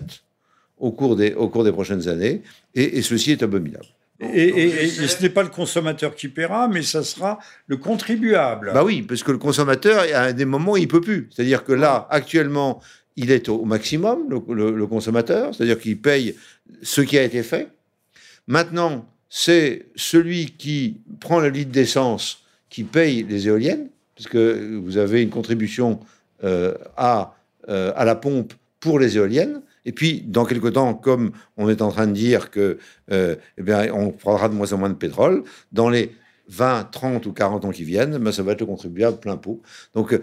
au 0.77 0.91
cours 0.91 1.15
des, 1.15 1.29
des 1.29 1.71
prochaines 1.71 2.07
années, 2.07 2.41
et 2.73 3.01
ceci 3.03 3.31
est 3.31 3.43
abominable. 3.43 3.85
Et, 4.21 4.43
et- 4.43 4.67
et- 4.67 4.83
et 4.85 5.07
ce 5.07 5.21
n'est 5.21 5.29
pas 5.29 5.43
le 5.43 5.49
consommateur 5.49 6.15
qui 6.15 6.27
paiera, 6.27 6.67
mais 6.67 6.83
ça 6.83 7.03
sera 7.03 7.39
le 7.67 7.77
contribuable. 7.77 8.71
Bah 8.73 8.83
oui, 8.83 9.01
parce 9.01 9.23
que 9.23 9.31
le 9.31 9.37
consommateur, 9.39 10.03
à 10.13 10.31
des 10.33 10.45
moments, 10.45 10.77
il 10.77 10.87
peut 10.87 11.01
plus. 11.01 11.27
C'est-à-dire 11.31 11.63
que 11.63 11.73
là, 11.73 12.07
actuellement, 12.11 12.81
il 13.15 13.31
est 13.31 13.49
au 13.49 13.65
maximum, 13.65 14.19
le, 14.29 14.39
le- 14.53 14.71
le 14.75 14.87
consommateur, 14.87 15.53
c'est-à-dire 15.55 15.79
qu'il 15.79 15.99
paye 15.99 16.35
ce 16.83 17.01
qui 17.01 17.17
a 17.17 17.23
été 17.23 17.41
fait. 17.43 17.67
Maintenant, 18.47 19.05
c'est 19.29 19.87
celui 19.95 20.51
qui 20.51 20.97
prend 21.19 21.39
le 21.39 21.49
litre 21.49 21.71
d'essence 21.71 22.43
qui 22.69 22.83
paye 22.83 23.23
les 23.27 23.47
éoliennes, 23.47 23.87
parce 24.15 24.27
que 24.29 24.77
vous 24.83 24.97
avez 24.97 25.21
une 25.23 25.29
contribution 25.29 25.99
euh, 26.43 26.73
à, 26.97 27.35
euh, 27.69 27.91
à 27.95 28.05
la 28.05 28.15
pompe 28.15 28.53
pour 28.79 28.99
les 28.99 29.17
éoliennes. 29.17 29.61
Et 29.85 29.91
puis, 29.91 30.23
dans 30.25 30.45
quelque 30.45 30.67
temps, 30.67 30.93
comme 30.93 31.31
on 31.57 31.69
est 31.69 31.81
en 31.81 31.89
train 31.89 32.07
de 32.07 32.13
dire 32.13 32.51
que, 32.51 32.77
euh, 33.11 33.35
eh 33.57 33.63
bien, 33.63 33.91
on 33.93 34.11
prendra 34.11 34.49
de 34.49 34.53
moins 34.53 34.71
en 34.73 34.77
moins 34.77 34.89
de 34.89 34.95
pétrole, 34.95 35.43
dans 35.71 35.89
les 35.89 36.11
20, 36.51 36.91
30 36.91 37.25
ou 37.27 37.31
40 37.31 37.65
ans 37.65 37.71
qui 37.71 37.83
viennent, 37.83 38.17
ben, 38.17 38.31
ça 38.31 38.43
va 38.43 38.51
être 38.51 38.59
le 38.59 38.65
contribuable 38.65 39.17
plein 39.19 39.37
pot. 39.37 39.61
Donc, 39.95 40.13
euh, 40.13 40.21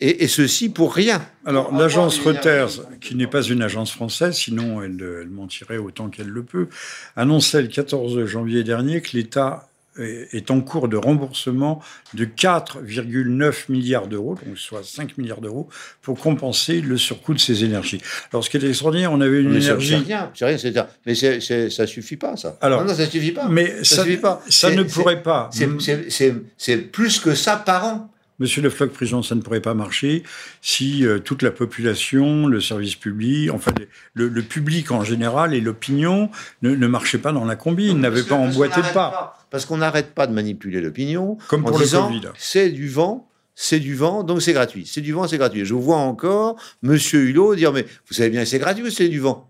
et, 0.00 0.26
ceci 0.26 0.68
pour 0.68 0.92
rien. 0.92 1.22
Alors, 1.44 1.72
l'agence 1.72 2.18
Reuters, 2.18 2.70
qui 3.00 3.14
n'est 3.14 3.28
pas 3.28 3.42
une 3.42 3.62
agence 3.62 3.92
française, 3.92 4.34
sinon 4.34 4.82
elle 4.82 5.28
mentirait 5.30 5.78
autant 5.78 6.08
qu'elle 6.08 6.28
le 6.28 6.42
peut, 6.42 6.68
annonçait 7.14 7.62
le 7.62 7.68
14 7.68 8.24
janvier 8.24 8.64
dernier 8.64 9.00
que 9.00 9.16
l'État 9.16 9.67
est 9.98 10.34
est 10.34 10.50
en 10.50 10.60
cours 10.60 10.88
de 10.88 10.96
remboursement 10.96 11.82
de 12.14 12.24
4,9 12.24 13.70
milliards 13.70 14.06
d'euros, 14.06 14.36
donc 14.46 14.58
soit 14.58 14.82
5 14.84 15.18
milliards 15.18 15.40
d'euros, 15.40 15.68
pour 16.02 16.18
compenser 16.18 16.80
le 16.80 16.96
surcoût 16.96 17.34
de 17.34 17.38
ces 17.40 17.64
énergies. 17.64 18.00
Alors, 18.32 18.44
ce 18.44 18.50
qui 18.50 18.56
est 18.56 18.64
extraordinaire, 18.64 19.12
on 19.12 19.20
avait 19.20 19.40
une 19.40 19.50
Mais 19.50 19.64
énergie... 19.64 19.88
C'est 19.88 19.96
rien, 20.14 20.30
c'est 20.34 20.44
rien, 20.44 20.58
c'est- 20.58 20.74
mais 21.06 21.14
c'est- 21.14 21.40
c'est- 21.40 21.70
ça 21.70 21.86
suffit 21.86 22.16
pas, 22.16 22.36
ça. 22.36 22.56
Alors, 22.60 22.82
non, 22.82 22.88
non, 22.88 22.94
ça 22.94 23.06
suffit 23.06 23.32
pas. 23.32 23.48
Mais 23.48 23.82
Ça 23.84 23.96
ça, 23.96 24.04
suffit 24.04 24.16
pas. 24.18 24.42
ça 24.48 24.70
ne 24.70 24.82
pourrait 24.82 25.22
pas. 25.22 25.50
C'est- 25.52 26.78
plus 26.92 27.20
que 27.20 27.34
ça 27.34 27.56
par 27.56 27.84
an. 27.84 28.10
Monsieur 28.40 28.62
Le 28.62 28.70
Floch, 28.70 28.90
président, 28.92 29.20
ça 29.20 29.34
ne 29.34 29.40
pourrait 29.40 29.60
pas 29.60 29.74
marcher 29.74 30.22
si 30.62 31.04
euh, 31.04 31.18
toute 31.18 31.42
la 31.42 31.50
population, 31.50 32.46
le 32.46 32.60
service 32.60 32.94
public, 32.94 33.50
enfin 33.52 33.72
le, 34.14 34.28
le 34.28 34.42
public 34.42 34.92
en 34.92 35.02
général 35.02 35.54
et 35.54 35.60
l'opinion 35.60 36.30
ne, 36.62 36.70
ne 36.76 36.86
marchaient 36.86 37.18
pas 37.18 37.32
dans 37.32 37.44
la 37.44 37.56
combine, 37.56 37.98
n'avaient 37.98 38.22
pas 38.22 38.36
emboîté 38.36 38.76
le 38.76 38.82
n'arrête 38.82 38.94
pas. 38.94 39.37
Parce 39.50 39.64
qu'on 39.64 39.78
n'arrête 39.78 40.14
pas 40.14 40.26
de 40.26 40.32
manipuler 40.32 40.80
l'opinion 40.80 41.38
Comme 41.48 41.62
en 41.64 41.68
pour 41.68 41.78
le 41.78 41.84
disant 41.84 42.08
Covid. 42.08 42.28
c'est 42.36 42.70
du 42.70 42.88
vent, 42.88 43.28
c'est 43.54 43.80
du 43.80 43.94
vent, 43.94 44.22
donc 44.22 44.42
c'est 44.42 44.52
gratuit. 44.52 44.86
C'est 44.86 45.00
du 45.00 45.12
vent, 45.12 45.26
c'est 45.26 45.38
gratuit. 45.38 45.64
Je 45.64 45.74
vois 45.74 45.96
encore 45.96 46.56
Monsieur 46.82 47.20
Hulot 47.20 47.54
dire 47.54 47.72
mais 47.72 47.86
vous 48.06 48.14
savez 48.14 48.30
bien 48.30 48.42
que 48.42 48.48
c'est 48.48 48.58
gratuit 48.58 48.84
ou 48.84 48.90
c'est 48.90 49.08
du 49.08 49.20
vent 49.20 49.48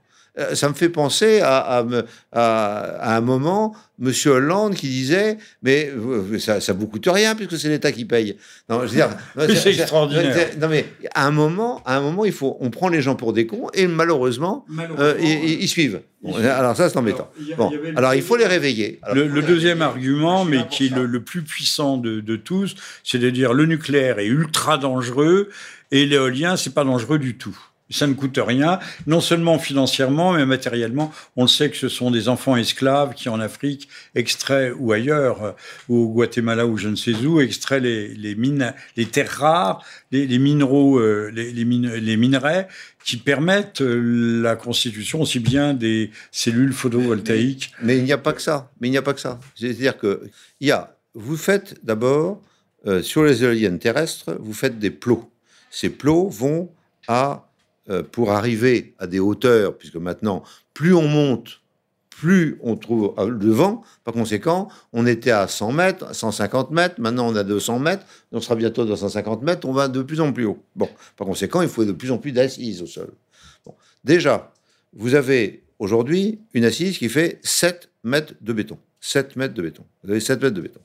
ça 0.55 0.69
me 0.69 0.75
fait 0.75 0.89
penser 0.89 1.41
à, 1.41 1.59
à 1.59 1.83
me- 1.83 2.05
à- 2.33 2.79
à 3.13 3.17
un 3.17 3.21
moment, 3.21 3.75
Monsieur 3.99 4.33
Hollande 4.33 4.75
qui 4.75 4.89
disait, 4.89 5.39
mais 5.63 5.91
euh, 5.97 6.39
ça, 6.39 6.61
ça 6.61 6.73
vous 6.73 6.87
coûte 6.87 7.09
rien 7.11 7.35
puisque 7.35 7.59
c'est 7.59 7.69
l'État 7.69 7.91
qui 7.91 8.05
paye. 8.05 8.37
Non, 8.69 8.81
je 8.83 8.87
veux 8.87 8.95
dire, 8.95 9.09
Mais 9.37 9.55
c'est 9.57 9.75
extraordinaire. 9.75 10.51
Non 10.61 10.69
mais 10.69 10.87
à 11.15 11.27
un 11.27 11.31
moment, 11.33 11.83
à 11.85 11.97
un 11.97 12.01
moment, 12.01 12.25
il 12.25 12.33
faut, 12.33 12.57
on 12.61 12.71
prend 12.71 12.89
les 12.89 13.03
gens 13.03 13.17
pour 13.17 13.33
des 13.33 13.47
cons 13.47 13.69
et 13.75 13.87
malheureusement, 13.87 14.65
euh, 14.99 15.15
ils, 15.21 15.69
suivent. 15.69 16.01
Bon, 16.23 16.35
alors 16.37 16.77
ça, 16.77 16.89
c'est 16.89 16.97
embêtant. 16.97 17.31
Alors, 17.55 17.71
Bon, 17.71 17.77
y 17.77 17.97
alors 17.97 18.15
il 18.15 18.23
faut 18.23 18.37
les 18.37 18.47
réveiller. 18.47 19.01
Alors, 19.03 19.17
Le, 19.27 19.43
deuxième 19.43 19.83
argument, 19.83 20.45
mais 20.45 20.67
qui 20.71 20.87
est 20.87 20.97
le 20.97 21.23
plus 21.23 21.43
puissant 21.43 21.97
de, 21.97 22.21
de 22.21 22.37
tous, 22.37 22.77
c'est 23.03 23.19
de 23.19 23.31
dire 23.31 23.53
le 23.53 23.67
nucléaire 23.67 24.19
est 24.21 24.27
ultra 24.27 24.79
dangereux 24.79 25.49
et 25.91 26.07
l'éolien, 26.07 26.57
c'est 26.57 26.75
pas 26.75 26.85
dangereux 26.85 27.19
du 27.19 27.37
tout. 27.37 27.57
Ça 27.91 28.07
ne 28.07 28.15
coûte 28.15 28.39
rien, 28.43 28.79
non 29.07 29.21
seulement 29.21 29.59
financièrement, 29.59 30.33
mais 30.33 30.47
matériellement. 30.47 31.13
On 31.37 31.43
le 31.43 31.49
sait 31.49 31.71
que 31.71 31.77
ce 31.77 31.89
sont 31.89 32.11
des 32.11 32.29
enfants 32.29 32.57
esclaves 32.57 33.15
qui, 33.15 33.29
en 33.29 33.41
Afrique, 33.41 33.89
extraient, 34.15 34.73
ou 34.79 34.93
ailleurs, 34.93 35.57
ou 35.89 36.05
au 36.05 36.09
Guatemala 36.09 36.67
ou 36.67 36.77
je 36.77 36.89
ne 36.89 36.97
sais 36.97 37.15
où, 37.15 37.41
extraient 37.41 37.81
les, 37.81 38.09
les, 38.15 38.35
mines, 38.35 38.75
les 38.97 39.07
terres 39.07 39.31
rares, 39.31 39.85
les, 40.11 40.27
les 40.27 40.39
euh, 40.39 41.31
les, 41.33 41.53
les, 41.53 42.17
minerais 42.17 42.69
qui 43.05 43.17
permettent 43.17 43.81
euh, 43.81 44.43
la 44.43 44.57
constitution 44.57 45.23
aussi 45.23 45.41
bien 45.41 45.75
des 45.75 46.11
cellules 46.31 46.73
photovoltaïques. 46.73 47.73
Mais, 47.83 47.99
il 47.99 48.05
n'y 48.05 48.13
a 48.13 48.19
pas 48.19 48.33
que 48.33 48.43
ça. 48.43 48.71
Mais 48.81 48.89
il 48.89 48.91
n'y 48.91 48.97
a 48.97 49.03
pas 49.03 49.15
que 49.15 49.21
ça. 49.21 49.39
C'est-à-dire 49.55 49.97
que 49.97 50.29
il 50.61 50.69
y 50.69 50.73
a. 50.73 50.95
Vous 51.15 51.37
faites 51.37 51.83
d'abord 51.85 52.41
euh, 52.87 53.03
sur 53.03 53.25
les 53.25 53.43
éoliennes 53.43 53.79
terrestres, 53.79 54.37
vous 54.39 54.53
faites 54.53 54.79
des 54.79 54.91
plots. 54.91 55.31
Ces 55.71 55.91
plots 55.91 56.29
vont 56.29 56.71
à 57.09 57.33
euh, 57.33 57.48
pour 58.13 58.33
arriver 58.33 58.95
à 58.99 59.07
des 59.07 59.21
hauteurs, 59.21 59.77
puisque 59.77 59.97
maintenant, 59.97 60.43
plus 60.75 60.95
on 60.95 61.09
monte, 61.09 61.61
plus 62.11 62.59
on 62.63 62.77
trouve 62.77 63.15
le 63.17 63.51
vent. 63.51 63.83
Par 64.05 64.13
conséquent, 64.13 64.69
on 64.93 65.07
était 65.07 65.31
à 65.31 65.47
100 65.47 65.73
mètres, 65.73 66.15
150 66.15 66.71
mètres, 66.73 66.97
maintenant 66.99 67.29
on 67.29 67.37
a 67.37 67.45
200 67.45 67.79
mètres, 67.79 68.05
on 68.33 68.41
sera 68.41 68.57
bientôt 68.57 68.91
à 68.91 68.97
150 68.97 69.43
mètres, 69.43 69.69
on 69.69 69.73
va 69.73 69.89
de 69.89 70.03
plus 70.03 70.21
en 70.21 70.33
plus 70.33 70.45
haut. 70.45 70.63
Bon, 70.75 70.89
par 71.17 71.27
conséquent, 71.27 71.63
il 71.63 71.69
faut 71.69 71.85
de 71.85 71.93
plus 71.93 72.11
en 72.11 72.19
plus 72.19 72.33
d'assises 72.33 72.83
au 72.83 72.87
sol. 72.87 73.13
Bon. 73.65 73.75
Déjà, 74.05 74.53
vous 74.95 75.15
avez 75.15 75.63
aujourd'hui 75.79 76.41
une 76.55 76.65
assise 76.65 76.99
qui 76.99 77.09
fait 77.09 77.39
7 77.43 77.89
mètres 78.03 78.35
de 78.41 78.53
béton. 78.53 78.79
7 79.01 79.37
mètres 79.37 79.55
de 79.55 79.63
béton. 79.63 79.85
Vous 80.03 80.11
avez 80.11 80.21
7 80.21 80.43
mètres 80.43 80.57
de 80.57 80.61
béton. 80.61 80.81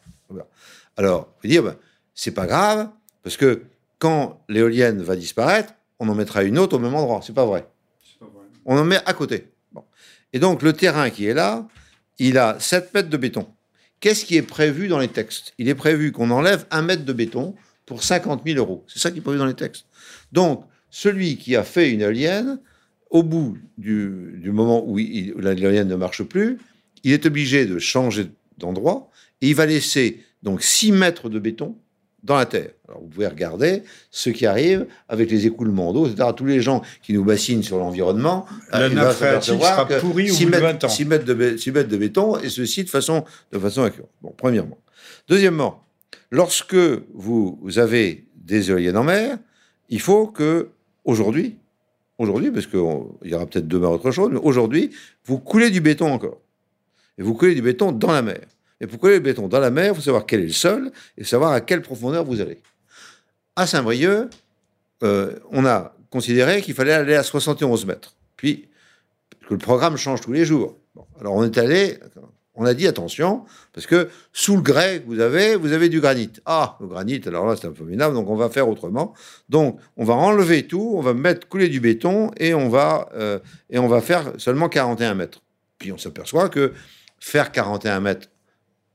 Alors, 0.95 1.33
vous 1.41 1.49
dire, 1.49 1.63
ben, 1.63 1.75
c'est 2.13 2.31
pas 2.31 2.45
grave, 2.45 2.89
parce 3.23 3.37
que 3.37 3.63
quand 3.97 4.43
l'éolienne 4.49 5.01
va 5.01 5.15
disparaître, 5.15 5.73
on 5.99 6.09
en 6.09 6.15
mettra 6.15 6.43
une 6.43 6.59
autre 6.59 6.77
au 6.77 6.79
même 6.79 6.95
endroit. 6.95 7.21
C'est 7.23 7.33
pas 7.33 7.45
vrai. 7.45 7.67
Pas 8.19 8.25
vrai. 8.25 8.45
On 8.65 8.77
en 8.77 8.83
met 8.83 8.99
à 9.05 9.13
côté. 9.13 9.51
Bon. 9.71 9.83
Et 10.33 10.39
donc, 10.39 10.61
le 10.61 10.73
terrain 10.73 11.09
qui 11.09 11.25
est 11.25 11.33
là, 11.33 11.67
il 12.19 12.37
a 12.37 12.59
7 12.59 12.93
mètres 12.93 13.09
de 13.09 13.17
béton. 13.17 13.47
Qu'est-ce 13.99 14.25
qui 14.25 14.35
est 14.35 14.41
prévu 14.41 14.87
dans 14.87 14.99
les 14.99 15.07
textes? 15.07 15.53
Il 15.57 15.69
est 15.69 15.75
prévu 15.75 16.11
qu'on 16.11 16.29
enlève 16.29 16.65
un 16.71 16.81
mètre 16.81 17.05
de 17.05 17.13
béton 17.13 17.55
pour 17.85 18.03
50 18.03 18.41
000 18.45 18.57
euros. 18.57 18.83
C'est 18.87 18.99
ça 18.99 19.11
qui 19.11 19.19
est 19.19 19.21
prévu 19.21 19.37
dans 19.37 19.45
les 19.45 19.53
textes. 19.53 19.85
Donc, 20.31 20.65
celui 20.89 21.37
qui 21.37 21.55
a 21.55 21.63
fait 21.63 21.91
une 21.91 22.01
éolienne, 22.01 22.59
au 23.09 23.23
bout 23.23 23.57
du, 23.77 24.51
moment 24.51 24.83
où 24.85 24.97
l'éolienne 24.97 25.87
ne 25.87 25.95
marche 25.95 26.23
plus, 26.23 26.59
il 27.03 27.13
est 27.13 27.25
obligé 27.25 27.65
de 27.65 27.79
changer 27.79 28.27
d'endroit 28.57 29.09
et 29.41 29.49
il 29.49 29.55
va 29.55 29.65
laisser 29.65 30.23
donc 30.41 30.63
6 30.63 30.91
mètres 30.91 31.29
de 31.29 31.39
béton 31.39 31.77
dans 32.23 32.37
la 32.37 32.45
terre. 32.45 32.69
Alors 32.87 33.01
vous 33.01 33.07
pouvez 33.07 33.27
regarder 33.27 33.83
ce 34.09 34.29
qui 34.29 34.45
arrive 34.45 34.87
avec 35.09 35.29
les 35.29 35.45
écoulements 35.45 35.91
d'eau, 35.93 36.07
etc. 36.07 36.29
Tous 36.35 36.45
les 36.45 36.61
gens 36.61 36.81
qui 37.01 37.13
nous 37.13 37.23
bassinent 37.23 37.63
sur 37.63 37.77
l'environnement, 37.77 38.45
la 38.71 38.79
euh, 38.79 38.89
nappe 38.89 39.11
phréatique 39.11 39.61
sera 39.61 39.85
pourrie 39.85 40.31
au 40.31 40.35
bout 40.35 40.45
de 40.45 40.57
20 40.57 40.83
ans. 40.85 40.89
6 40.89 41.05
mètres 41.05 41.25
de, 41.25 41.57
6 41.57 41.71
mètres 41.71 41.89
de 41.89 41.97
béton, 41.97 42.39
et 42.39 42.49
ceci 42.49 42.83
de 42.83 42.89
façon, 42.89 43.25
de 43.51 43.59
façon 43.59 43.83
accurate. 43.83 44.09
Bon, 44.21 44.33
premièrement. 44.35 44.77
Deuxièmement, 45.27 45.83
lorsque 46.31 46.75
vous, 47.13 47.59
vous 47.61 47.79
avez 47.79 48.25
des 48.35 48.69
éoliennes 48.71 48.97
en 48.97 49.03
mer, 49.03 49.37
il 49.89 49.99
faut 49.99 50.27
que, 50.27 50.69
aujourd'hui, 51.03 51.57
aujourd'hui, 52.17 52.51
parce 52.51 52.67
qu'il 52.67 52.79
y 52.79 53.33
aura 53.33 53.45
peut-être 53.45 53.67
demain 53.67 53.89
autre 53.89 54.11
chose, 54.11 54.29
mais 54.31 54.39
aujourd'hui, 54.41 54.91
vous 55.25 55.39
coulez 55.39 55.69
du 55.69 55.81
béton 55.81 56.11
encore. 56.11 56.39
Et 57.17 57.21
vous 57.21 57.33
coulez 57.33 57.53
du 57.53 57.61
béton 57.61 57.91
dans 57.91 58.11
la 58.11 58.21
mer. 58.21 58.39
Et 58.81 58.87
pour 58.87 58.99
coller 58.99 59.15
le 59.15 59.19
béton 59.21 59.47
dans 59.47 59.59
la 59.59 59.71
mer, 59.71 59.91
il 59.91 59.95
faut 59.95 60.01
savoir 60.01 60.25
quel 60.25 60.41
est 60.41 60.47
le 60.47 60.51
sol 60.51 60.91
et 61.17 61.23
savoir 61.23 61.51
à 61.51 61.61
quelle 61.61 61.81
profondeur 61.81 62.25
vous 62.25 62.41
allez. 62.41 62.61
À 63.55 63.67
Saint-Brieuc, 63.67 64.29
euh, 65.03 65.39
on 65.51 65.65
a 65.65 65.95
considéré 66.09 66.61
qu'il 66.61 66.73
fallait 66.73 66.93
aller 66.93 67.15
à 67.15 67.23
71 67.23 67.85
mètres. 67.85 68.15
Puis, 68.37 68.69
que 69.47 69.53
le 69.53 69.57
programme 69.57 69.97
change 69.97 70.21
tous 70.21 70.31
les 70.31 70.45
jours. 70.45 70.77
alors 71.19 71.33
on 71.33 71.43
est 71.43 71.57
allé, 71.57 71.99
on 72.55 72.65
a 72.65 72.73
dit 72.73 72.87
attention, 72.87 73.45
parce 73.73 73.87
que 73.87 74.09
sous 74.31 74.55
le 74.55 74.61
grès 74.61 75.01
que 75.01 75.07
vous 75.07 75.19
avez, 75.19 75.55
vous 75.55 75.73
avez 75.73 75.89
du 75.89 75.99
granit. 75.99 76.31
Ah, 76.45 76.77
le 76.79 76.87
granit, 76.87 77.21
alors 77.25 77.47
là 77.47 77.55
c'est 77.55 77.67
un 77.67 77.71
peu 77.71 77.83
minable, 77.83 78.13
donc 78.13 78.29
on 78.29 78.35
va 78.35 78.49
faire 78.49 78.69
autrement. 78.69 79.13
Donc 79.49 79.79
on 79.97 80.05
va 80.05 80.13
enlever 80.13 80.67
tout, 80.67 80.93
on 80.95 81.01
va 81.01 81.13
mettre 81.13 81.47
couler 81.47 81.67
du 81.67 81.79
béton 81.79 82.31
et 82.37 82.53
on 82.53 82.69
va, 82.69 83.09
euh, 83.15 83.39
et 83.69 83.79
on 83.79 83.87
va 83.87 84.01
faire 84.01 84.33
seulement 84.37 84.69
41 84.69 85.15
mètres. 85.15 85.41
Puis 85.79 85.91
on 85.91 85.97
s'aperçoit 85.97 86.49
que 86.49 86.73
faire 87.19 87.51
41 87.51 87.99
mètres 88.01 88.27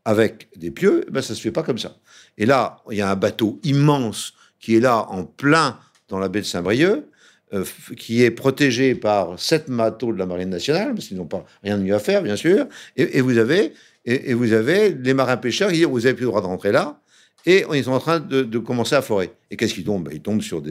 avec 0.09 0.49
des 0.57 0.71
pieux, 0.71 1.05
eh 1.07 1.11
ben 1.11 1.21
ça 1.21 1.35
se 1.35 1.41
fait 1.43 1.53
pas 1.53 1.63
comme 1.63 1.77
ça. 1.77 1.99
Et 2.39 2.47
là, 2.47 2.79
il 2.91 2.97
y 2.97 3.03
a 3.03 3.11
un 3.11 3.15
bateau 3.15 3.61
immense 3.63 4.33
qui 4.59 4.75
est 4.75 4.81
là 4.81 5.05
en 5.11 5.25
plein 5.25 5.79
dans 6.09 6.19
la 6.19 6.31
baie 6.31 6.41
de 6.41 6.47
Saint-Brieuc, 6.47 7.05
euh, 7.53 7.63
qui 7.95 8.23
est 8.23 8.31
protégé 8.31 8.95
par 8.95 9.39
sept 9.39 9.69
bateaux 9.69 10.11
de 10.15 10.19
la 10.19 10.25
marine 10.25 10.49
nationale, 10.49 10.95
parce 10.95 11.09
qu'ils 11.09 11.19
n'ont 11.19 11.27
pas 11.27 11.45
rien 11.63 11.77
de 11.77 11.83
mieux 11.83 11.95
à 11.95 11.99
faire, 11.99 12.23
bien 12.23 12.37
sûr. 12.37 12.67
Et, 12.97 13.21
vous 13.21 13.37
avez 13.37 13.75
et, 14.07 14.33
vous 14.33 14.55
avez 14.55 14.95
les 14.95 15.13
marins 15.13 15.37
pêcheurs 15.37 15.69
qui 15.69 15.77
disent 15.77 15.85
vous 15.85 16.07
avez 16.07 16.15
plus 16.15 16.25
le 16.25 16.29
droit 16.29 16.41
de 16.41 16.47
rentrer 16.47 16.73
là 16.73 17.03
et 17.47 17.65
ils 17.73 17.85
sont 17.85 17.93
en 17.93 18.01
train 18.01 18.21
de, 18.21 18.59
commencer 18.59 18.95
à 18.95 19.03
forer. 19.03 19.31
Et 19.51 19.57
qu'est-ce 19.57 19.73
qu'ils 19.73 19.85
tombent? 19.85 20.05
Ben, 20.05 20.11
Ils 20.15 20.21
tombent 20.21 20.43
sur 20.43 20.63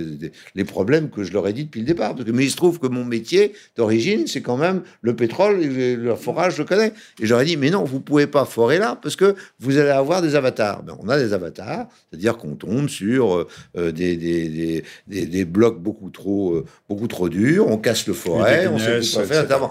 les 0.54 0.64
problèmes 0.64 1.10
que 1.10 1.24
je 1.24 1.34
leur 1.34 1.48
ai 1.48 1.54
dit 1.54 1.66
depuis 1.66 1.80
le 1.80 1.86
départ. 1.86 2.16
mais 2.32 2.44
il 2.44 2.52
se 2.52 2.56
trouve 2.56 2.80
que 2.80 2.88
mon 2.88 3.06
métier 3.06 3.54
d'origine, 3.76 4.28
c'est 4.28 4.42
quand 4.42 4.58
même 4.58 4.84
le 5.02 5.16
pétrole, 5.16 5.64
et 5.64 5.96
le 5.96 6.16
forage, 6.16 6.56
je 6.56 6.64
connais. 6.64 6.94
Et 7.20 7.26
j'aurais 7.26 7.46
dit, 7.46 7.58
mais 7.58 7.70
non, 7.70 7.84
vous 7.84 8.00
pouvez 8.00 8.28
pas 8.28 8.46
forer 8.46 8.78
là 8.78 9.00
parce 9.02 9.16
que 9.16 9.36
vous 9.60 9.78
allez 9.78 9.90
avoir 9.90 10.22
des 10.22 10.36
avatars. 10.36 10.84
Ben, 10.84 10.96
on 11.00 11.10
a 11.10 11.18
des 11.18 11.34
avatars, 11.34 11.88
c'est-à-dire 12.10 12.38
qu'on 12.38 12.56
tombe 12.56 12.90
sur 12.90 13.48
euh, 13.76 13.92
des, 13.92 14.84
des, 15.08 15.46
blocs 15.46 15.82
beaucoup 15.82 16.10
trop, 16.10 16.56
euh, 16.56 16.66
beaucoup 16.90 17.08
trop 17.08 17.30
durs, 17.30 17.68
on 17.68 17.78
casse 17.78 18.06
le 18.08 18.14
forêt, 18.14 18.68
on 18.68 18.78
sait 18.78 19.00
pas 19.18 19.26
faire. 19.26 19.70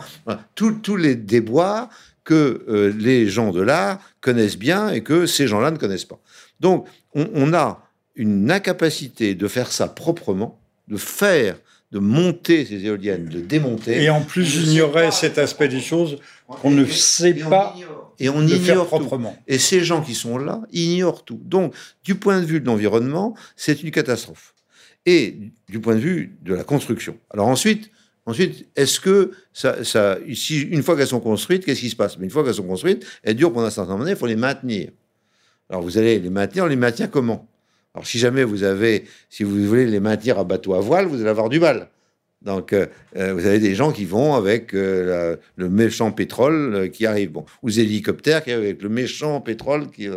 Tous 0.55 0.97
les 0.97 1.15
déboires 1.15 1.89
que 2.27 2.65
euh, 2.69 2.93
les 2.99 3.29
gens 3.29 3.53
de 3.53 3.63
l'art 3.63 4.01
connaissent 4.21 4.59
bien 4.59 4.91
et 4.91 5.03
que 5.03 5.27
ces 5.27 5.47
gens-là 5.47 5.71
ne 5.71 5.79
connaissent 5.79 6.05
pas. 6.05 6.21
Donc, 6.61 6.87
on, 7.15 7.53
a 7.53 7.83
une 8.15 8.51
incapacité 8.51 9.35
de 9.35 9.49
faire 9.49 9.73
ça 9.73 9.89
proprement, 9.89 10.59
de 10.89 10.97
faire, 10.97 11.59
de 11.93 11.99
monter 11.99 12.65
ces 12.65 12.85
éoliennes, 12.85 13.27
de 13.27 13.41
démonter. 13.41 14.03
Et 14.03 14.11
en 14.11 14.23
plus, 14.23 14.45
j'ignorais 14.45 15.11
cet 15.11 15.39
aspect 15.39 15.69
des 15.69 15.81
choses 15.81 16.19
qu'on 16.47 16.71
ne 16.71 16.85
sait 16.85 17.35
pas. 17.35 17.75
et 18.19 18.29
on 18.29 18.47
ignore 18.47 18.87
proprement. 18.87 19.37
Et 19.47 19.59
ces 19.59 19.85
gens 19.85 20.03
qui 20.03 20.15
sont 20.15 20.39
là 20.39 20.63
ignorent 20.73 21.25
tout. 21.25 21.41
Donc, 21.45 21.75
du 22.05 22.15
point 22.15 22.41
de 22.41 22.47
vue 22.47 22.61
de 22.61 22.67
l'environnement, 22.67 23.35
c'est 23.57 23.83
une 23.83 23.91
catastrophe. 23.91 24.55
Et 25.05 25.39
du 25.69 25.81
point 25.81 25.95
de 25.95 26.01
vue 26.01 26.37
de 26.43 26.55
la 26.55 26.65
construction. 26.65 27.17
Alors 27.31 27.47
ensuite, 27.47 27.91
Ensuite, 28.27 28.67
est-ce 28.75 28.99
que 28.99 29.31
ça, 29.53 29.85
ça, 29.85 30.19
une 30.25 30.83
fois 30.83 30.97
qu'elles 30.97 31.07
sont 31.07 31.21
construites, 31.21 31.65
qu'est-ce 31.65 31.81
qui 31.81 31.91
se 31.91 31.97
passe? 31.97 32.19
Mais 32.19 32.25
une 32.25 32.31
fois 32.31 32.43
qu'elles 32.43 32.55
sont 32.55 32.67
construites, 32.67 33.07
elles 33.23 33.37
durent 33.37 33.53
pendant 33.53 33.69
un 33.69 33.71
certain 33.71 33.97
moment, 33.97 34.09
il 34.09 34.17
faut 34.17 34.27
les 34.27 34.35
maintenir. 34.35 34.91
Alors 35.71 35.83
vous 35.83 35.99
allez 35.99 36.19
les 36.19 36.31
maintenir, 36.31 36.65
on 36.65 36.69
les 36.69 36.77
maintient 36.77 37.09
comment? 37.09 37.49
Alors 37.95 38.07
si 38.07 38.19
jamais 38.19 38.45
vous 38.45 38.63
avez, 38.63 39.05
si 39.31 39.43
vous 39.43 39.67
voulez 39.67 39.87
les 39.87 40.01
maintenir 40.01 40.39
à 40.39 40.45
bateau 40.45 40.75
à 40.75 40.81
voile, 40.81 41.07
vous 41.07 41.21
allez 41.21 41.31
avoir 41.31 41.49
du 41.49 41.59
mal. 41.59 41.89
Donc 42.43 42.73
euh, 42.73 42.87
euh, 43.17 43.33
vous 43.33 43.47
avez 43.47 43.59
des 43.59 43.75
gens 43.75 43.93
qui 43.93 44.05
vont 44.05 44.35
avec 44.35 44.75
euh, 44.75 45.37
le 45.57 45.69
méchant 45.69 46.13
pétrole 46.13 46.91
qui 46.93 47.07
arrive, 47.07 47.33
bon, 47.33 47.45
ou 47.63 47.71
des 47.71 47.81
hélicoptères 47.81 48.45
qui 48.45 48.53
arrivent 48.53 48.65
avec 48.65 48.83
le 48.83 48.89
méchant 48.89 49.41
pétrole 49.41 49.91
qui. 49.91 50.09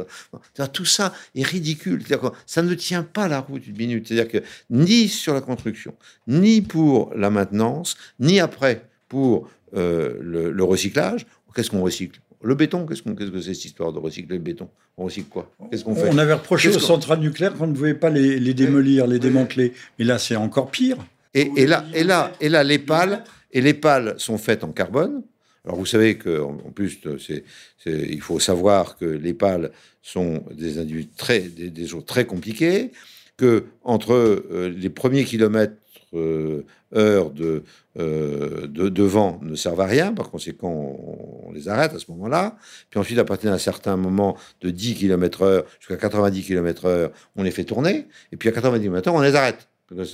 tout 0.74 0.86
ça 0.86 1.14
est 1.36 1.44
ridicule. 1.44 2.04
ça 2.46 2.62
ne 2.62 2.74
tient 2.76 3.04
pas 3.04 3.28
la 3.28 3.40
route 3.40 3.66
une 3.66 3.78
minute. 3.78 4.08
C'est-à-dire 4.08 4.32
que 4.32 4.46
ni 4.70 5.08
sur 5.08 5.34
la 5.34 5.42
construction, 5.42 5.96
ni 6.28 6.62
pour 6.62 7.12
la 7.16 7.30
maintenance, 7.30 7.98
ni 8.20 8.40
après 8.40 8.84
pour 9.08 9.50
le 9.74 10.62
recyclage, 10.62 11.26
qu'est-ce 11.56 11.72
qu'on 11.72 11.82
recycle? 11.82 12.20
Le 12.42 12.56
béton, 12.56 12.86
qu'est-ce, 12.86 13.02
que 13.02 13.42
c'est 13.42 13.54
cette 13.54 13.66
histoire 13.66 13.92
de 13.92 14.00
recycler 14.00 14.38
le 14.38 14.44
béton? 14.44 14.70
On 14.98 15.06
recycle 15.06 15.28
quoi? 15.30 15.52
Qu'est-ce 15.70 15.84
qu'on 15.84 15.96
fait? 15.96 16.10
On 16.12 16.18
avait 16.18 16.34
reproché 16.34 16.70
aux 16.70 16.80
centrales 16.80 17.20
nucléaires 17.20 17.54
qu'on 17.54 17.68
ne 17.68 17.74
pouvait 17.74 17.94
pas 17.94 18.10
les, 18.10 18.54
démolir, 18.54 19.08
les 19.08 19.20
démanteler. 19.20 19.74
Mais 19.98 20.06
là, 20.06 20.18
c'est 20.18 20.36
encore 20.36 20.72
pire. 20.72 20.98
Et, 21.34 21.66
là, 21.66 21.86
et 21.94 22.04
là, 22.04 22.32
et 22.40 22.50
là, 22.50 22.64
les 22.64 22.80
pales, 22.80 23.24
et 23.52 23.62
les 23.62 23.74
pales 23.74 24.16
sont 24.18 24.38
faites 24.38 24.64
en 24.64 24.72
carbone. 24.72 25.24
Alors 25.66 25.78
vous 25.78 25.86
savez 25.86 26.18
que 26.18 26.40
en 26.40 26.72
plus, 26.74 27.00
c'est, 27.20 27.44
il 27.86 28.22
faut 28.22 28.40
savoir 28.40 28.98
que 28.98 29.06
les 29.06 29.34
pales 29.34 29.72
sont 30.02 30.44
des 30.52 30.80
individus 30.80 31.10
très, 31.16 31.42
des, 31.42 31.88
choses 31.88 32.06
très 32.06 32.26
compliquées, 32.26 32.92
que 33.38 33.66
entre 33.84 34.14
euh, 34.14 34.74
les 34.76 34.90
premiers 34.90 35.26
kilomètres 35.26 35.76
euh, 36.14 36.66
heures 36.96 37.30
de, 37.30 37.64
euh, 38.00 38.68
de, 38.68 39.04
vent 39.04 39.40
ne 39.44 39.56
servent 39.56 39.82
à 39.82 39.86
rien. 39.86 40.14
Par 40.14 40.30
conséquent, 40.30 40.70
on, 40.70 41.52
les 41.52 41.68
arrête 41.68 41.94
à 41.94 42.00
ce 42.00 42.10
moment-là. 42.12 42.58
Puis 42.90 43.00
ensuite, 43.00 43.20
à 43.20 43.26
partir 43.26 43.52
d'un 43.52 43.58
certain 43.58 43.96
moment 43.96 44.38
de 44.62 44.70
10 44.70 44.96
km 44.96 45.42
heure 45.44 45.66
jusqu'à 45.80 45.98
90 45.98 46.44
km 46.44 46.86
heure, 46.86 47.12
on 47.36 47.44
les 47.44 47.52
fait 47.52 47.64
tourner. 47.64 48.08
Et 48.32 48.38
puis 48.38 48.50
à 48.50 48.52
90 48.52 48.82
km 48.82 49.08
heure, 49.08 49.16
on 49.16 49.22
les 49.22 49.36
arrête. 49.36 49.68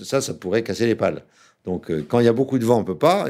ça, 0.03 0.21
ça 0.21 0.33
pourrait 0.33 0.63
casser 0.63 0.85
les 0.85 0.95
pales. 0.95 1.23
Donc, 1.63 1.89
euh, 1.89 2.05
quand 2.07 2.19
il 2.19 2.25
y 2.25 2.29
a 2.29 2.33
beaucoup 2.33 2.59
de 2.59 2.65
vent, 2.65 2.79
on 2.79 2.83
peut 2.83 2.97
pas. 2.97 3.25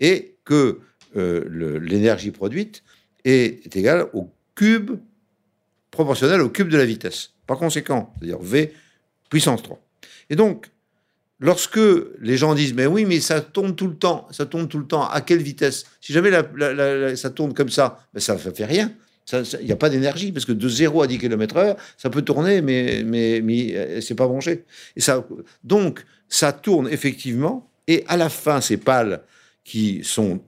Et, 0.00 0.36
que 0.44 0.80
l'énergie 1.14 2.30
produite 2.30 2.82
est, 3.24 3.64
est 3.64 3.76
égale 3.76 4.08
au 4.12 4.28
cube 4.54 4.98
proportionnel 5.94 6.42
au 6.42 6.50
cube 6.50 6.68
de 6.68 6.76
la 6.76 6.84
vitesse. 6.84 7.30
Par 7.46 7.56
conséquent, 7.56 8.12
c'est-à-dire 8.18 8.38
V 8.40 8.74
puissance 9.30 9.62
3. 9.62 9.80
Et 10.30 10.36
donc, 10.36 10.70
lorsque 11.44 11.80
les 12.20 12.38
gens 12.38 12.54
disent 12.54 12.72
mais 12.72 12.86
oui 12.86 13.04
mais 13.04 13.20
ça 13.20 13.42
tourne 13.42 13.76
tout 13.76 13.86
le 13.86 13.94
temps, 13.94 14.26
ça 14.30 14.46
tourne 14.46 14.66
tout 14.66 14.78
le 14.78 14.86
temps, 14.86 15.06
à 15.06 15.20
quelle 15.20 15.42
vitesse? 15.42 15.84
Si 16.00 16.12
jamais 16.12 16.30
ça 17.16 17.30
tourne 17.30 17.52
comme 17.52 17.68
ça, 17.68 18.00
ben 18.14 18.20
ça 18.20 18.34
ne 18.34 18.38
fait 18.38 18.64
rien. 18.64 18.90
Il 19.32 19.66
n'y 19.66 19.72
a 19.72 19.76
pas 19.76 19.88
d'énergie, 19.88 20.32
parce 20.32 20.44
que 20.44 20.52
de 20.52 20.68
0 20.68 21.02
à 21.02 21.06
10 21.06 21.18
km 21.18 21.56
heure, 21.56 21.76
ça 21.96 22.10
peut 22.10 22.20
tourner, 22.22 22.60
mais, 22.60 23.02
mais, 23.06 23.40
mais 23.42 23.74
euh, 23.74 24.00
c'est 24.02 24.14
pas 24.14 24.26
branché. 24.26 24.64
Et 24.96 25.00
ça, 25.00 25.26
donc, 25.62 26.04
ça 26.28 26.52
tourne 26.52 26.88
effectivement, 26.88 27.70
et 27.86 28.04
à 28.06 28.18
la 28.18 28.28
fin, 28.28 28.60
ces 28.60 28.76
pales 28.76 29.22
qui 29.64 30.02
sont 30.04 30.40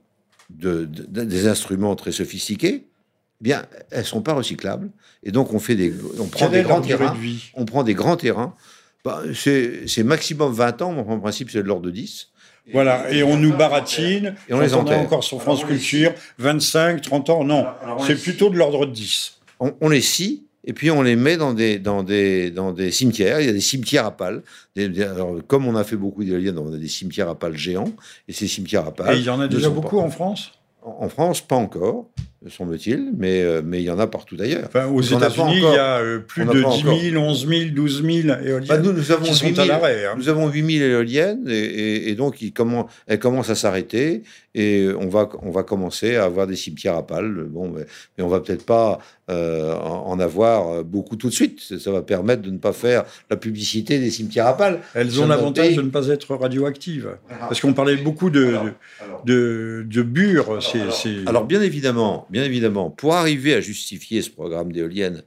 de, 0.51 0.85
des 0.85 1.47
instruments 1.47 1.95
très 1.95 2.11
sophistiqués, 2.11 2.85
eh 2.85 3.43
bien, 3.43 3.65
elles 3.89 4.05
sont 4.05 4.21
pas 4.21 4.33
recyclables. 4.33 4.91
Et 5.23 5.31
donc, 5.31 5.53
on 5.53 5.59
fait 5.59 5.75
des, 5.75 5.91
on 6.19 6.27
prend 6.27 6.49
des 6.49 6.61
grands 6.61 6.81
terrains, 6.81 7.17
on 7.55 7.65
prend 7.65 7.83
des 7.83 7.95
grands 7.95 8.15
terrains. 8.15 8.55
Bah, 9.07 9.21
c'est 9.33 10.03
maximum 10.03 10.51
20 10.51 10.81
ans, 10.81 10.91
mais 10.91 10.99
en 10.99 11.17
principe, 11.17 11.49
c'est 11.49 11.63
de 11.63 11.67
l'ordre 11.67 11.85
de 11.85 11.91
10. 11.91 12.27
Voilà, 12.73 13.09
et 13.09 13.23
on 13.23 13.37
nous 13.37 13.55
baratine, 13.55 14.35
et 14.49 14.53
on 14.53 14.59
les 14.59 14.73
on 14.73 14.85
encore 14.85 15.23
sur 15.23 15.41
France 15.41 15.63
Culture, 15.63 16.11
25, 16.39 17.01
30 17.01 17.29
ans, 17.29 17.43
non, 17.45 17.65
c'est 18.05 18.21
plutôt 18.21 18.49
de 18.49 18.57
l'ordre 18.57 18.85
de 18.85 18.91
10. 18.91 19.39
On, 19.61 19.87
les 19.87 20.01
scie, 20.01 20.43
et 20.65 20.73
puis 20.73 20.91
on 20.91 21.01
les 21.01 21.15
met 21.15 21.37
dans 21.37 21.53
des, 21.53 21.79
dans 21.79 22.03
des, 22.03 22.51
dans 22.51 22.73
des 22.73 22.91
cimetières. 22.91 23.39
Il 23.39 23.45
y 23.45 23.49
a 23.49 23.53
des 23.53 23.61
cimetières 23.61 24.05
à 24.05 24.11
pales. 24.11 24.43
comme 25.47 25.65
on 25.65 25.77
a 25.77 25.85
fait 25.85 25.95
beaucoup 25.95 26.25
d'éoliennes, 26.25 26.57
on 26.57 26.73
a 26.73 26.77
des 26.77 26.89
cimetières 26.89 27.29
à 27.29 27.35
pales 27.35 27.55
géants, 27.55 27.93
et 28.27 28.33
ces 28.33 28.49
cimetières 28.49 28.85
à 28.85 28.93
pales. 28.93 29.15
Et 29.15 29.19
il 29.19 29.25
y 29.25 29.29
en 29.29 29.39
a 29.39 29.47
déjà 29.47 29.69
beaucoup 29.69 29.99
en 29.99 30.09
France? 30.09 30.51
En 30.83 31.07
France, 31.07 31.39
pas 31.39 31.55
encore 31.55 32.09
semble-t-il, 32.47 33.13
mais, 33.17 33.41
euh, 33.41 33.61
mais 33.65 33.81
il 33.81 33.85
y 33.85 33.89
en 33.89 33.99
a 33.99 34.07
partout 34.07 34.37
ailleurs. 34.39 34.65
Enfin, 34.67 34.85
aux 34.87 35.01
États-Unis, 35.01 35.55
il 35.57 35.61
y 35.61 35.65
a 35.65 35.97
euh, 35.97 36.19
plus 36.19 36.45
de 36.45 36.63
10 36.99 37.11
000, 37.11 37.23
11 37.23 37.47
000, 37.47 37.61
12 37.73 38.03
000 38.03 38.37
éoliennes 38.39 38.67
bah, 38.67 38.77
nous, 38.77 38.93
nous 38.93 39.11
avons 39.11 39.25
qui 39.25 39.33
sont 39.33 39.59
à 39.59 39.65
l'arrêt. 39.65 40.05
Hein. 40.05 40.15
Nous 40.17 40.29
avons 40.29 40.47
8 40.47 40.77
000 40.77 40.89
éoliennes 40.91 41.45
et, 41.49 42.09
et, 42.09 42.15
donc 42.15 42.41
ils 42.41 42.53
commencent, 42.53 42.91
elles 43.07 43.19
commencent 43.19 43.49
à 43.49 43.55
s'arrêter 43.55 44.21
et 44.53 44.87
on 44.99 45.07
va, 45.07 45.29
on 45.41 45.51
va 45.51 45.63
commencer 45.63 46.15
à 46.15 46.25
avoir 46.25 46.47
des 46.47 46.55
cimetières 46.55 46.95
à 46.95 47.05
pales. 47.05 47.45
Bon, 47.49 47.69
mais, 47.69 47.85
mais 48.17 48.23
on 48.23 48.27
va 48.27 48.39
peut-être 48.39 48.65
pas 48.65 48.99
euh, 49.29 49.75
en 49.75 50.19
avoir 50.19 50.83
beaucoup 50.83 51.15
tout 51.15 51.29
de 51.29 51.33
suite. 51.33 51.59
Ça 51.59 51.91
va 51.91 52.01
permettre 52.01 52.43
de 52.43 52.51
ne 52.51 52.57
pas 52.57 52.73
faire 52.73 53.03
la 53.29 53.37
publicité 53.37 53.99
des 53.99 54.11
cimetières 54.11 54.47
à 54.47 54.55
pales. 54.55 54.79
Elles 54.93 55.19
ont 55.21 55.27
l'avantage 55.27 55.75
de 55.75 55.81
ne 55.81 55.89
pas 55.89 56.07
être 56.07 56.35
radioactives. 56.35 57.17
Parce 57.39 57.61
qu'on 57.61 57.73
parlait 57.73 57.97
beaucoup 57.97 58.29
de, 58.29 58.57
de, 59.25 59.85
de, 59.87 60.01
bure. 60.01 60.59
Alors 61.25 61.45
bien 61.45 61.61
évidemment, 61.61 62.26
bien 62.29 62.43
évidemment, 62.43 62.89
pour 62.89 63.15
arriver 63.15 63.53
à 63.53 63.61
justifier 63.61 64.21
ce 64.21 64.29
programme 64.29 64.71
d'éoliennes 64.71 65.23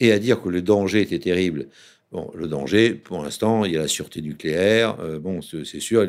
et 0.00 0.12
à 0.12 0.18
dire 0.18 0.42
que 0.42 0.48
le 0.48 0.62
danger 0.62 1.02
était 1.02 1.18
terrible, 1.18 1.68
Bon, 2.14 2.30
le 2.36 2.46
danger, 2.46 2.94
pour 2.94 3.24
l'instant, 3.24 3.64
il 3.64 3.72
y 3.72 3.76
a 3.76 3.80
la 3.80 3.88
sûreté 3.88 4.22
nucléaire. 4.22 4.96
Euh, 5.00 5.18
bon, 5.18 5.40
c'est 5.42 5.80
sûr. 5.80 6.06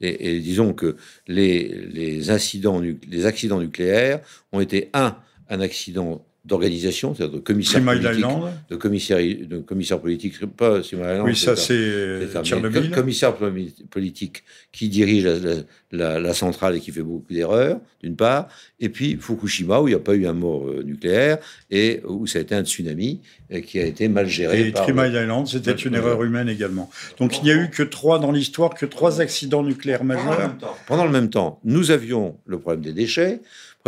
et 0.00 0.40
disons 0.40 0.72
que 0.72 0.96
les, 1.26 1.68
les, 1.68 2.30
incidents, 2.30 2.80
les 2.80 3.26
accidents 3.26 3.60
nucléaires 3.60 4.20
ont 4.52 4.60
été 4.60 4.88
un, 4.94 5.18
un 5.50 5.60
accident 5.60 6.24
d'organisation, 6.48 7.14
c'est-à-dire 7.14 7.36
de 7.36 7.40
commissaire 7.40 7.84
politique, 7.84 8.24
de 8.70 8.76
commissaire, 8.76 9.18
de 9.18 9.58
commissaire 9.58 10.00
politique, 10.00 10.46
pas 10.46 10.80
Oui, 11.22 11.36
ça 11.36 11.54
c'est. 11.56 12.28
Commissaire 12.92 13.34
politique 13.90 14.42
qui 14.72 14.88
dirige 14.88 15.28
la, 15.92 16.18
la, 16.18 16.34
centrale 16.34 16.76
et 16.76 16.80
qui 16.80 16.90
fait 16.90 17.02
beaucoup 17.02 17.32
d'erreurs, 17.32 17.80
d'une 18.02 18.16
part, 18.16 18.48
et 18.80 18.88
puis 18.88 19.16
Fukushima 19.20 19.80
où 19.80 19.88
il 19.88 19.92
n'y 19.92 19.96
a 19.96 20.00
pas 20.00 20.14
eu 20.14 20.26
un 20.26 20.32
mort 20.32 20.68
euh, 20.68 20.82
nucléaire 20.82 21.38
et 21.70 22.00
où 22.06 22.26
ça 22.26 22.38
a 22.38 22.42
été 22.42 22.54
un 22.54 22.64
tsunami 22.64 23.20
et 23.50 23.62
qui 23.62 23.78
a 23.78 23.84
été 23.84 24.08
mal 24.08 24.26
géré. 24.26 24.68
Et 24.68 24.72
Three 24.72 24.92
Mile 24.92 25.12
Island, 25.14 25.46
c'était 25.46 25.72
une 25.72 25.94
erreur 25.94 26.22
humaine 26.22 26.48
également. 26.48 26.90
Donc 27.18 27.38
il 27.38 27.44
n'y 27.44 27.50
a 27.50 27.56
eu 27.56 27.70
que 27.70 27.82
trois 27.82 28.18
dans 28.18 28.32
l'histoire, 28.32 28.74
que 28.74 28.86
trois 28.86 29.20
accidents 29.20 29.62
nucléaires 29.62 30.04
majeurs. 30.04 30.54
Pendant 30.86 31.04
le 31.04 31.12
même 31.12 31.30
temps, 31.30 31.60
nous 31.64 31.90
avions 31.90 32.36
le 32.46 32.58
problème 32.58 32.82
des 32.82 32.92
déchets 32.92 33.40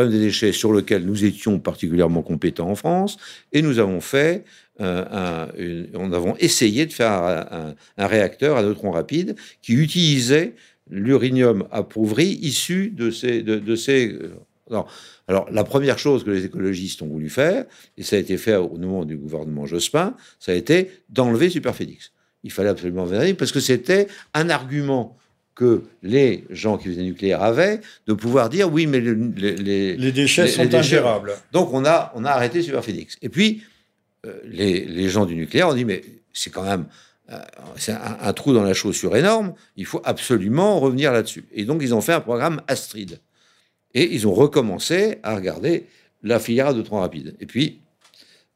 des 0.08 0.18
déchets 0.18 0.52
sur 0.52 0.72
lequel 0.72 1.04
nous 1.04 1.24
étions 1.24 1.58
particulièrement 1.58 2.22
compétents 2.22 2.70
en 2.70 2.74
France, 2.74 3.16
et 3.52 3.62
nous 3.62 3.78
avons 3.78 4.00
fait, 4.00 4.44
euh, 4.80 5.04
un, 5.10 5.48
on 5.94 6.12
avons 6.12 6.36
essayé 6.36 6.86
de 6.86 6.92
faire 6.92 7.12
un, 7.12 8.06
réacteur 8.06 8.56
à 8.56 8.62
neutrons 8.62 8.90
rapides 8.90 9.36
qui 9.62 9.74
utilisait 9.74 10.54
l'uranium 10.88 11.66
appauvri 11.70 12.38
issu 12.42 12.90
de 12.90 13.10
ces, 13.10 13.42
de, 13.42 13.76
ces 13.76 14.12
euh, 14.12 14.82
alors, 15.28 15.48
la 15.50 15.64
première 15.64 15.98
chose 15.98 16.24
que 16.24 16.30
les 16.30 16.44
écologistes 16.44 17.02
ont 17.02 17.08
voulu 17.08 17.28
faire, 17.28 17.64
et 17.96 18.02
ça 18.02 18.16
a 18.16 18.18
été 18.18 18.36
fait 18.36 18.56
au 18.56 18.76
moment 18.76 19.04
du 19.04 19.16
gouvernement 19.16 19.66
Jospin, 19.66 20.14
ça 20.38 20.52
a 20.52 20.54
été 20.54 20.90
d'enlever 21.08 21.50
Superphénix. 21.50 22.12
Il 22.42 22.50
fallait 22.50 22.70
absolument 22.70 23.04
venir 23.04 23.36
parce 23.36 23.52
que 23.52 23.60
c'était 23.60 24.06
un 24.32 24.48
argument 24.48 25.18
que 25.61 25.83
les 26.03 26.46
gens 26.49 26.79
qui 26.79 26.88
faisaient 26.88 27.03
nucléaire 27.03 27.42
avaient, 27.42 27.83
de 28.07 28.14
pouvoir 28.14 28.49
dire 28.49 28.73
oui, 28.73 28.87
mais 28.87 28.99
les, 28.99 29.94
les, 29.94 30.12
déchets 30.12 30.49
sont 30.49 30.75
ingérables. 30.75 31.35
Donc 31.53 31.75
on 31.75 31.85
a, 31.85 32.11
on 32.14 32.25
a 32.25 32.31
arrêté 32.31 32.62
Superphénix. 32.62 33.18
Et 33.20 33.29
puis, 33.29 33.62
euh, 34.25 34.40
les, 34.44 35.11
gens 35.11 35.27
du 35.27 35.37
nucléaire 35.37 35.68
ont 35.68 35.75
dit 35.75 35.85
mais 35.85 36.03
c'est 36.33 36.49
quand 36.49 36.62
même 36.62 36.87
euh, 37.31 37.38
c'est 37.77 37.92
un, 37.92 38.33
trou 38.33 38.55
dans 38.55 38.62
la 38.62 38.73
chaussure 38.73 39.14
énorme, 39.14 39.53
il 39.77 39.85
faut 39.85 40.01
absolument 40.03 40.81
revenir 40.81 41.12
là-dessus. 41.12 41.44
Et 41.53 41.66
donc 41.66 41.83
ils 41.83 41.94
ont 41.94 42.01
fait 42.01 42.14
un 42.14 42.20
programme 42.20 42.62
Astrid. 42.66 43.20
Et 43.92 44.14
ils 44.14 44.27
ont 44.27 44.33
recommencé 44.33 45.18
à 45.23 45.37
regarder 45.37 45.88
la 46.23 46.40
filière 46.40 46.73
de 46.73 46.81
train 46.81 47.01
rapide. 47.01 47.37
Et 47.38 47.44
puis, 47.44 47.81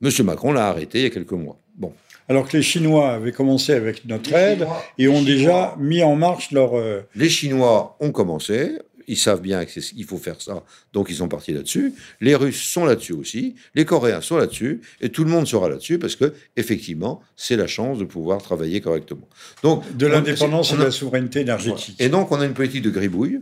M. 0.02 0.10
Macron 0.24 0.52
l'a 0.52 0.68
arrêté 0.68 1.00
il 1.00 1.04
y 1.04 1.06
a 1.06 1.10
quelques 1.10 1.32
mois. 1.32 1.60
Bon 1.74 1.92
alors 2.28 2.48
que 2.48 2.56
les 2.56 2.62
Chinois 2.62 3.12
avaient 3.12 3.32
commencé 3.32 3.72
avec 3.72 4.04
notre 4.06 4.32
aide 4.32 4.66
et 4.98 5.08
ont 5.08 5.22
déjà 5.22 5.74
mis 5.78 6.02
en 6.02 6.16
marche 6.16 6.50
leur... 6.50 6.76
Euh, 6.76 7.02
les 7.14 7.28
Chinois 7.28 7.96
ont 8.00 8.12
commencé, 8.12 8.78
ils 9.06 9.16
savent 9.16 9.40
bien 9.40 9.64
qu'il 9.64 10.04
faut 10.04 10.16
faire 10.16 10.40
ça, 10.40 10.64
donc 10.92 11.08
ils 11.10 11.16
sont 11.16 11.28
partis 11.28 11.52
là-dessus. 11.52 11.94
Les 12.20 12.34
Russes 12.34 12.62
sont 12.62 12.84
là-dessus 12.84 13.12
aussi, 13.12 13.54
les 13.74 13.84
Coréens 13.84 14.20
sont 14.20 14.36
là-dessus, 14.36 14.80
et 15.00 15.10
tout 15.10 15.24
le 15.24 15.30
monde 15.30 15.46
sera 15.46 15.68
là-dessus 15.68 15.98
parce 15.98 16.16
que 16.16 16.32
effectivement, 16.56 17.20
c'est 17.36 17.56
la 17.56 17.66
chance 17.66 17.98
de 17.98 18.04
pouvoir 18.04 18.42
travailler 18.42 18.80
correctement. 18.80 19.28
Donc 19.62 19.96
de 19.96 20.06
l'indépendance 20.06 20.72
et 20.72 20.76
de 20.76 20.82
la 20.84 20.90
souveraineté 20.90 21.40
énergétique. 21.40 21.96
Et 22.00 22.08
donc 22.08 22.32
on 22.32 22.40
a 22.40 22.46
une 22.46 22.54
politique 22.54 22.82
de 22.82 22.90
gribouille, 22.90 23.40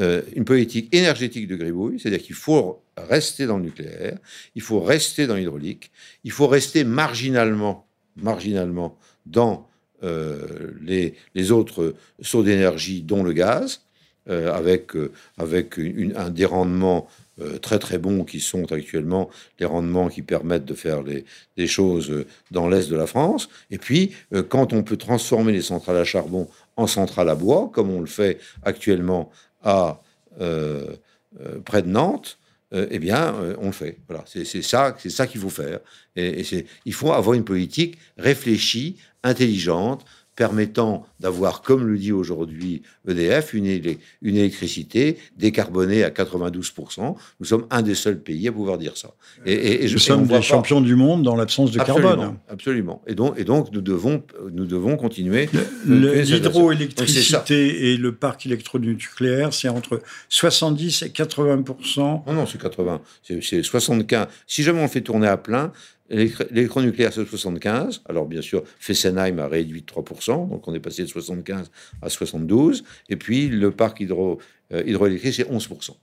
euh, 0.00 0.22
une 0.34 0.44
politique 0.44 0.94
énergétique 0.94 1.46
de 1.48 1.56
gribouille, 1.56 1.98
c'est-à-dire 2.00 2.22
qu'il 2.22 2.34
faut 2.34 2.82
rester 2.96 3.46
dans 3.46 3.58
le 3.58 3.64
nucléaire, 3.64 4.18
il 4.54 4.62
faut 4.62 4.80
rester 4.80 5.26
dans 5.26 5.34
l'hydraulique, 5.34 5.90
il 6.24 6.30
faut 6.30 6.46
rester 6.46 6.84
marginalement 6.84 7.86
marginalement 8.16 8.96
dans 9.26 9.66
euh, 10.04 10.72
les, 10.82 11.14
les, 11.34 11.52
autres 11.52 11.94
sources 12.20 12.44
d'énergie, 12.44 13.02
dont 13.02 13.22
le 13.22 13.32
gaz, 13.32 13.82
euh, 14.28 14.52
avec, 14.52 14.96
euh, 14.96 15.12
avec 15.38 15.78
un 16.16 16.30
des 16.30 16.44
rendements 16.44 17.08
très 17.62 17.78
très 17.78 17.98
bons 17.98 18.24
qui 18.24 18.40
sont 18.40 18.70
actuellement 18.72 19.30
les 19.58 19.64
rendements 19.64 20.08
qui 20.08 20.22
permettent 20.22 20.66
de 20.66 20.74
faire 20.74 21.02
les, 21.02 21.24
des 21.56 21.66
choses 21.66 22.26
dans 22.50 22.68
l'est 22.68 22.90
de 22.90 22.94
la 22.94 23.06
France. 23.06 23.48
Et 23.70 23.78
puis, 23.78 24.12
quand 24.50 24.74
on 24.74 24.82
peut 24.82 24.98
transformer 24.98 25.50
les 25.50 25.62
centrales 25.62 25.96
à 25.96 26.04
charbon 26.04 26.46
en 26.76 26.86
centrales 26.86 27.30
à 27.30 27.34
bois, 27.34 27.70
comme 27.72 27.90
on 27.90 28.00
le 28.00 28.06
fait 28.06 28.38
actuellement 28.62 29.30
à 29.64 30.02
près 30.38 31.82
de 31.82 31.88
Nantes, 31.88 32.38
euh, 32.72 32.86
eh 32.90 32.98
bien, 32.98 33.34
euh, 33.34 33.54
on 33.58 33.66
le 33.66 33.72
fait. 33.72 33.98
Voilà, 34.08 34.24
c'est 34.26 34.44
ça, 34.62 34.96
c'est 34.98 35.10
ça 35.10 35.26
qu'il 35.26 35.40
faut 35.40 35.50
faire. 35.50 35.80
Et, 36.16 36.40
et 36.40 36.66
il 36.84 36.94
faut 36.94 37.12
avoir 37.12 37.34
une 37.34 37.44
politique 37.44 37.98
réfléchie, 38.16 38.96
intelligente, 39.22 40.04
permettant 40.42 41.06
d'avoir, 41.20 41.62
comme 41.62 41.86
le 41.86 41.96
dit 41.96 42.10
aujourd'hui 42.10 42.82
EDF, 43.08 43.54
une, 43.54 43.66
une, 44.22 44.36
électricité 44.36 45.16
décarbonée 45.36 46.02
à 46.02 46.10
92%. 46.10 47.14
Nous 47.38 47.46
sommes 47.46 47.64
un 47.70 47.82
des 47.82 47.94
seuls 47.94 48.20
pays 48.20 48.48
à 48.48 48.52
pouvoir 48.52 48.76
dire 48.76 48.96
ça. 48.96 49.14
Et, 49.46 49.86
nous 49.88 49.98
sommes 49.98 50.26
des 50.26 50.42
champions 50.42 50.80
du 50.80 50.96
monde 50.96 51.22
dans 51.22 51.36
l'absence 51.36 51.70
de 51.70 51.78
carbone. 51.78 52.38
Absolument. 52.48 53.02
Et 53.06 53.14
donc, 53.14 53.38
et 53.38 53.44
donc 53.44 53.70
nous, 53.70 53.82
devons, 53.82 54.24
nous 54.52 54.66
devons 54.66 54.96
continuer. 54.96 55.48
L'hydroélectricité 55.86 57.92
et 57.92 57.96
le 57.96 58.12
parc 58.12 58.46
électronucléaire, 58.46 59.52
c'est 59.52 59.68
entre 59.68 60.02
70 60.28 61.02
et 61.02 61.08
80%. 61.10 62.00
Non, 62.00 62.22
non, 62.26 62.46
c'est 62.46 62.60
80. 62.60 63.00
C'est 63.22 63.62
75. 63.62 64.26
Si 64.48 64.64
jamais 64.64 64.80
on 64.80 64.82
le 64.82 64.88
fait 64.88 65.02
tourner 65.02 65.28
à 65.28 65.36
plein, 65.36 65.70
L'électronucléaire, 66.08 67.12
c'est 67.12 67.24
75. 67.24 68.02
Alors, 68.08 68.26
bien 68.26 68.42
sûr, 68.42 68.64
Fessenheim 68.78 69.38
a 69.38 69.48
réduit 69.48 69.82
de 69.82 69.86
3%, 69.86 70.48
donc 70.48 70.68
on 70.68 70.74
est 70.74 70.80
passé 70.80 71.02
de 71.02 71.08
75 71.08 71.70
à 72.02 72.08
72. 72.08 72.84
Et 73.08 73.16
puis, 73.16 73.48
le 73.48 73.70
parc 73.70 74.00
hydro, 74.00 74.38
euh, 74.72 74.82
hydroélectrique, 74.84 75.34
c'est 75.34 75.50
11%. 75.50 75.96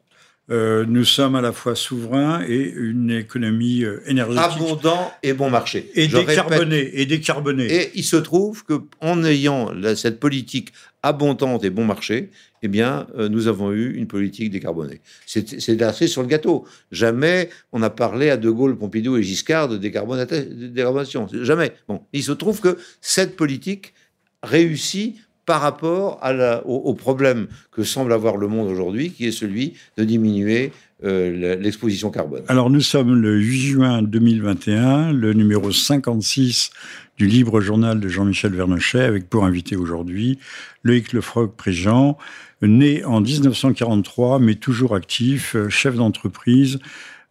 Euh, 0.51 0.83
nous 0.87 1.05
sommes 1.05 1.35
à 1.35 1.41
la 1.41 1.51
fois 1.51 1.75
souverains 1.75 2.43
et 2.47 2.73
une 2.75 3.11
économie 3.11 3.83
euh, 3.83 4.01
énergétique. 4.07 4.43
Abondant 4.43 5.11
et 5.21 5.33
bon 5.33 5.49
marché. 5.49 5.91
Et 5.93 6.07
décarboné. 6.07 6.99
et 6.99 7.05
décarboné. 7.05 7.65
Et 7.65 7.91
il 7.93 8.03
se 8.03 8.15
trouve 8.15 8.63
qu'en 8.63 9.23
ayant 9.23 9.71
cette 9.95 10.19
politique 10.19 10.73
abondante 11.03 11.63
et 11.63 11.69
bon 11.69 11.85
marché, 11.85 12.31
eh 12.63 12.67
bien, 12.67 13.07
euh, 13.17 13.29
nous 13.29 13.47
avons 13.47 13.71
eu 13.71 13.93
une 13.93 14.07
politique 14.07 14.49
décarbonée. 14.49 15.01
C'est 15.25 15.81
assez 15.81 16.07
sur 16.07 16.23
le 16.23 16.27
gâteau. 16.27 16.65
Jamais 16.91 17.49
on 17.71 17.83
a 17.83 17.89
parlé 17.89 18.29
à 18.29 18.37
De 18.37 18.49
Gaulle, 18.49 18.75
Pompidou 18.75 19.17
et 19.17 19.23
Giscard 19.23 19.69
de 19.69 19.77
décarbonation. 19.77 21.27
Jamais. 21.31 21.73
Bon, 21.87 22.01
il 22.11 22.23
se 22.23 22.31
trouve 22.31 22.59
que 22.59 22.77
cette 23.01 23.35
politique 23.35 23.93
réussit 24.41 25.15
par 25.49 25.61
rapport 25.61 26.19
au, 26.65 26.93
problème 26.93 27.47
que 27.71 27.81
semble 27.81 28.13
avoir 28.13 28.37
le 28.37 28.47
monde 28.47 28.69
aujourd'hui, 28.69 29.09
qui 29.09 29.25
est 29.25 29.31
celui 29.31 29.73
de 29.97 30.03
diminuer 30.03 30.71
euh, 31.03 31.55
l'exposition 31.55 32.11
carbone. 32.11 32.43
Alors 32.49 32.69
nous 32.69 32.81
sommes 32.81 33.15
le 33.15 33.35
8 33.35 33.59
juin 33.59 34.01
2021, 34.03 35.11
le 35.11 35.33
numéro 35.33 35.71
56 35.71 36.69
du 37.17 37.25
libre 37.25 37.61
journal 37.61 37.99
de 37.99 38.07
Jean-Michel 38.07 38.53
Vernochet, 38.53 39.01
avec 39.01 39.27
pour 39.27 39.43
invité 39.43 39.75
aujourd'hui 39.75 40.37
Loïc 40.83 41.13
Lefroc-Préjean, 41.13 42.15
né 42.61 43.03
en 43.03 43.19
1943, 43.19 44.37
mais 44.37 44.53
toujours 44.53 44.93
actif, 44.93 45.55
euh, 45.55 45.67
chef 45.67 45.95
d'entreprise, 45.95 46.77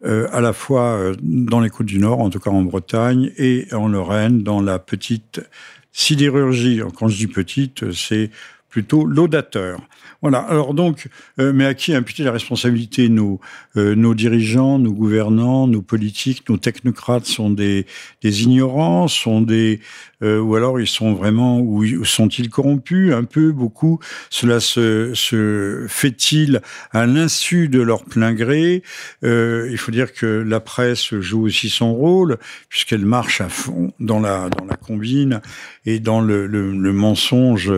euh, 0.04 0.26
à 0.33 0.40
la 0.40 0.52
fois 0.52 1.12
dans 1.22 1.61
les 1.61 1.70
Côtes 1.70 1.87
du 1.87 2.00
Nord, 2.00 2.18
en 2.18 2.31
tout 2.31 2.40
cas 2.40 2.50
en 2.50 2.62
Bretagne, 2.62 3.31
et 3.37 3.68
en 3.70 3.87
Lorraine, 3.87 4.42
dans 4.42 4.61
la 4.61 4.81
petite 4.81 5.40
sidérurgie, 5.92 6.81
quand 6.96 7.09
je 7.09 7.16
dis 7.16 7.27
petite, 7.27 7.92
c'est 7.92 8.31
plutôt 8.68 9.07
laudateur. 9.07 9.81
Voilà. 10.20 10.38
Alors 10.38 10.74
donc, 10.74 11.09
euh, 11.38 11.53
mais 11.53 11.64
à 11.64 11.74
qui 11.74 11.94
imputer 11.94 12.24
la 12.24 12.33
responsabilité 12.33 13.09
nos, 13.09 13.40
euh, 13.77 13.94
nos 13.94 14.14
dirigeants, 14.14 14.79
nos 14.79 14.92
gouvernants, 14.92 15.66
nos 15.66 15.83
politiques, 15.83 16.48
nos 16.48 16.57
technocrates 16.57 17.27
sont 17.27 17.51
des, 17.51 17.87
des 18.22 18.42
ignorants, 18.42 19.09
sont 19.09 19.40
des 19.40 19.81
euh, 20.22 20.40
ou 20.40 20.57
alors 20.57 20.81
ils 20.81 20.87
sont 20.87 21.14
vraiment 21.14 21.61
ou 21.61 22.04
sont-ils 22.04 22.50
corrompus 22.50 23.12
un 23.12 23.24
peu, 23.24 23.52
beaucoup? 23.52 24.00
Cela 24.31 24.61
se, 24.61 25.12
se 25.14 25.87
fait-il 25.88 26.61
à 26.92 27.07
l'insu 27.07 27.68
de 27.68 27.81
leur 27.81 28.04
plein 28.04 28.33
gré? 28.33 28.83
Il 29.22 29.76
faut 29.78 29.92
dire 29.92 30.12
que 30.12 30.26
la 30.26 30.61
presse 30.61 31.14
joue 31.20 31.42
aussi 31.42 31.68
son 31.68 31.94
rôle 31.94 32.38
puisqu'elle 32.68 33.04
marche 33.04 33.40
à 33.40 33.48
fond 33.48 33.92
dans 34.00 34.20
la 34.20 34.48
dans 34.50 34.64
la 34.64 34.76
combine 34.76 35.40
et 35.87 36.00
dans 36.00 36.20
le, 36.20 36.46
le, 36.46 36.72
le 36.72 36.92
mensonge 36.92 37.72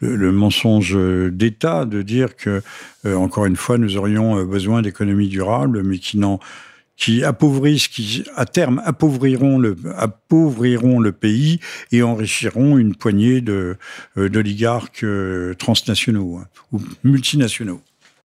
le, 0.00 0.32
mensonge 0.32 0.96
d'État 1.30 1.84
de 1.84 2.02
dire 2.02 2.36
que 2.36 2.62
euh, 3.04 3.14
encore 3.16 3.46
une 3.46 3.56
fois 3.56 3.78
nous 3.78 3.96
aurions 3.96 4.38
euh, 4.38 4.44
besoin 4.44 4.82
d'économies 4.82 5.28
durables 5.28 5.82
mais 5.82 5.98
qui 5.98 6.18
n'en 6.18 6.40
qui 6.96 7.24
appauvrissent, 7.24 7.88
qui 7.88 8.24
à 8.36 8.46
terme 8.46 8.82
appauviriront 8.84 9.58
le, 9.58 9.76
appauvriront 9.96 11.00
le 11.00 11.12
pays 11.12 11.60
et 11.90 12.02
enrichiront 12.02 12.78
une 12.78 12.94
poignée 12.94 13.40
de, 13.40 13.76
euh, 14.16 14.28
d'oligarques 14.28 15.04
euh, 15.04 15.54
transnationaux 15.54 16.36
hein, 16.36 16.46
ou 16.72 16.80
multinationaux. 17.04 17.80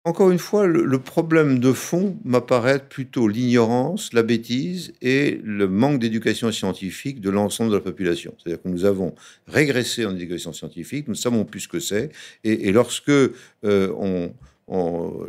Encore 0.04 0.32
une 0.32 0.40
fois, 0.40 0.66
le, 0.66 0.98
problème 0.98 1.60
de 1.60 1.72
fond 1.72 2.18
m'apparaît 2.24 2.80
plutôt 2.80 3.28
l'ignorance, 3.28 4.12
la 4.12 4.24
bêtise 4.24 4.94
et 5.00 5.40
le 5.44 5.68
manque 5.68 6.00
d'éducation 6.00 6.50
scientifique 6.50 7.20
de 7.20 7.30
l'ensemble 7.30 7.70
de 7.70 7.76
la 7.76 7.82
population. 7.82 8.34
C'est-à-dire 8.36 8.60
que 8.60 8.68
nous 8.68 8.84
avons 8.84 9.14
régressé 9.46 10.04
en 10.04 10.12
éducation 10.16 10.52
scientifique, 10.52 11.06
nous 11.06 11.14
savons 11.14 11.44
plus 11.44 11.60
ce 11.60 11.68
que 11.68 11.78
c'est, 11.78 12.10
et, 12.42 12.72
lorsque 12.72 13.10
euh, 13.10 13.30
on, 13.62 14.32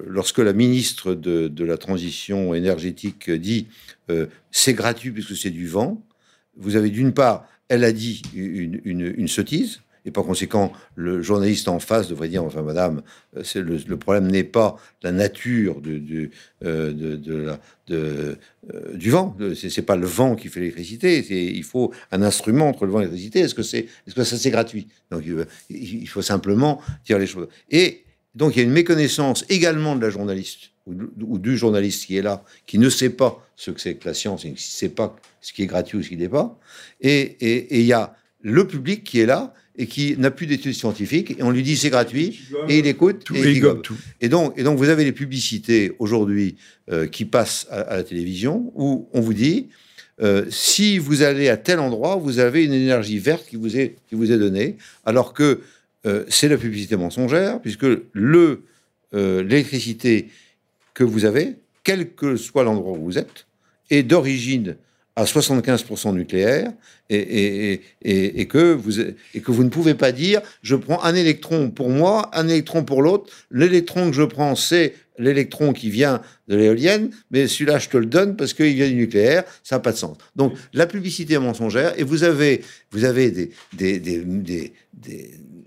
lorsque 0.05 0.39
la 0.39 0.53
ministre 0.53 1.13
de, 1.13 1.63
la 1.63 1.77
Transition 1.77 2.53
énergétique 2.53 3.29
dit 3.29 3.67
euh, 4.09 4.27
c'est 4.51 4.73
gratuit 4.73 5.11
puisque 5.11 5.35
c'est 5.35 5.49
du 5.49 5.67
vent, 5.67 6.01
vous 6.55 6.75
avez 6.75 6.89
d'une 6.89 7.13
part, 7.13 7.47
elle 7.67 7.83
a 7.83 7.91
dit 7.91 8.21
une, 8.35 9.27
sottise, 9.27 9.81
et 10.05 10.11
par 10.11 10.25
conséquent, 10.25 10.73
le 10.95 11.21
journaliste 11.21 11.69
en 11.69 11.79
face 11.79 12.09
devrait 12.09 12.27
dire, 12.27 12.43
enfin, 12.43 12.61
madame, 12.61 13.01
euh, 13.37 13.43
le, 13.55 13.77
le, 13.87 13.97
problème 13.97 14.27
n'est 14.27 14.43
pas 14.43 14.77
la 15.01 15.13
nature 15.13 15.79
de, 15.81 16.29
euh, 16.65 16.93
de, 17.87 18.37
du 18.93 19.09
vent. 19.09 19.35
C'est 19.55 19.81
pas 19.81 19.95
le 19.95 20.05
vent 20.05 20.35
qui 20.35 20.49
fait 20.49 20.59
l'électricité. 20.59 21.25
Il 21.55 21.63
faut 21.63 21.93
un 22.11 22.21
instrument 22.21 22.67
entre 22.67 22.85
le 22.85 22.91
vent 22.91 22.99
et 22.99 23.03
l'électricité. 23.03 23.39
Est-ce 23.39 23.55
que 23.55 23.63
c'est, 23.63 23.87
est-ce 24.05 24.13
que 24.13 24.23
ça 24.25 24.37
c'est 24.37 24.51
gratuit? 24.51 24.87
Donc, 25.09 25.23
il 25.69 26.07
faut 26.09 26.21
simplement 26.21 26.81
dire 27.05 27.17
les 27.17 27.27
choses. 27.27 27.47
Et 27.71 28.03
donc 28.35 28.55
il 28.55 28.59
y 28.59 28.61
a 28.61 28.65
une 28.65 28.71
méconnaissance 28.71 29.45
également 29.49 29.95
de 29.95 30.01
la 30.01 30.09
journaliste 30.09 30.71
ou, 30.85 31.37
du 31.37 31.57
journaliste 31.57 32.05
qui 32.05 32.17
est 32.17 32.21
là, 32.21 32.43
qui 32.65 32.77
ne 32.77 32.89
sait 32.89 33.09
pas 33.09 33.45
ce 33.55 33.71
que 33.71 33.79
c'est 33.79 33.95
que 33.95 34.07
la 34.07 34.13
science, 34.13 34.41
qui 34.41 34.51
ne 34.51 34.57
sait 34.57 34.89
pas 34.89 35.15
ce 35.41 35.53
qui 35.53 35.63
est 35.63 35.65
gratuit 35.65 35.97
ou 35.97 36.03
ce 36.03 36.09
qui 36.09 36.17
n'est 36.17 36.29
pas. 36.29 36.57
Et, 37.01 37.79
il 37.79 37.85
y 37.85 37.93
a 37.93 38.15
le 38.41 38.67
public 38.67 39.03
qui 39.03 39.19
est 39.19 39.25
là 39.25 39.53
et 39.75 39.87
qui 39.87 40.15
n'a 40.17 40.29
plus 40.29 40.45
d'études 40.45 40.73
scientifiques, 40.73 41.31
et 41.31 41.41
on 41.41 41.49
lui 41.49 41.63
dit 41.63 41.75
c'est 41.77 41.89
gratuit, 41.89 42.41
et 42.69 42.79
il 42.79 42.85
écoute, 42.85 43.25
et, 43.33 43.51
il 43.51 43.59
gobe. 43.59 43.81
Tout. 43.81 43.97
Et, 44.21 44.29
donc, 44.29 44.53
et 44.55 44.63
donc 44.63 44.77
vous 44.77 44.89
avez 44.89 45.03
les 45.03 45.13
publicités 45.13 45.93
aujourd'hui 45.97 46.57
euh, 46.91 47.07
qui 47.07 47.25
passent 47.25 47.65
à, 47.71 47.95
la 47.95 48.03
télévision, 48.03 48.71
où 48.75 49.09
on 49.13 49.21
vous 49.21 49.33
dit, 49.33 49.69
euh, 50.21 50.45
si 50.51 50.99
vous 50.99 51.23
allez 51.23 51.49
à 51.49 51.57
tel 51.57 51.79
endroit, 51.79 52.17
vous 52.17 52.37
avez 52.37 52.65
une 52.65 52.73
énergie 52.73 53.17
verte 53.17 53.47
qui 53.49 53.55
vous 53.55 53.75
est, 53.75 53.95
qui 54.09 54.15
vous 54.15 54.31
est 54.31 54.37
donnée, 54.37 54.77
alors 55.05 55.33
que 55.33 55.61
euh, 56.05 56.25
c'est 56.27 56.49
la 56.49 56.57
publicité 56.57 56.97
mensongère, 56.97 57.61
puisque 57.61 57.85
euh, 57.85 58.57
l'électricité 59.13 60.29
que 60.93 61.03
vous 61.03 61.25
avez, 61.25 61.55
quel 61.83 62.13
que 62.13 62.35
soit 62.35 62.63
l'endroit 62.63 62.97
où 62.97 63.03
vous 63.03 63.17
êtes, 63.17 63.47
est 63.89 64.03
d'origine 64.03 64.75
à 65.15 65.25
75% 65.25 66.13
nucléaire 66.13 66.71
et, 67.09 67.81
et, 68.01 68.47
que 68.47 68.73
vous, 68.73 68.99
et 68.99 69.41
que 69.43 69.51
vous 69.51 69.63
ne 69.63 69.69
pouvez 69.69 69.93
pas 69.93 70.11
dire 70.11 70.41
je 70.63 70.75
prends 70.75 71.03
un 71.03 71.13
électron 71.13 71.69
pour 71.69 71.89
moi, 71.89 72.31
un 72.33 72.47
électron 72.47 72.83
pour 72.83 73.03
l'autre. 73.03 73.31
L'électron 73.51 74.09
que 74.09 74.15
je 74.15 74.23
prends, 74.23 74.55
c'est 74.55 74.95
l'électron 75.19 75.73
qui 75.73 75.91
vient 75.91 76.21
de 76.47 76.55
l'éolienne, 76.55 77.11
mais 77.29 77.47
celui-là, 77.47 77.77
je 77.77 77.89
te 77.89 77.97
le 77.97 78.07
donne 78.07 78.35
parce 78.35 78.53
qu'il 78.53 78.73
vient 78.73 78.87
du 78.87 78.95
nucléaire, 78.95 79.43
ça 79.63 79.75
n'a 79.75 79.79
pas 79.79 79.91
de 79.91 79.97
sens. 79.97 80.17
Donc, 80.35 80.53
la 80.73 80.87
publicité 80.87 81.37
mensongère, 81.37 81.93
et 81.99 82.03
vous 82.03 82.23
avez, 82.23 82.61
vous 82.91 83.05
avez 83.05 83.29
des, 83.29 83.51
des 83.99 84.73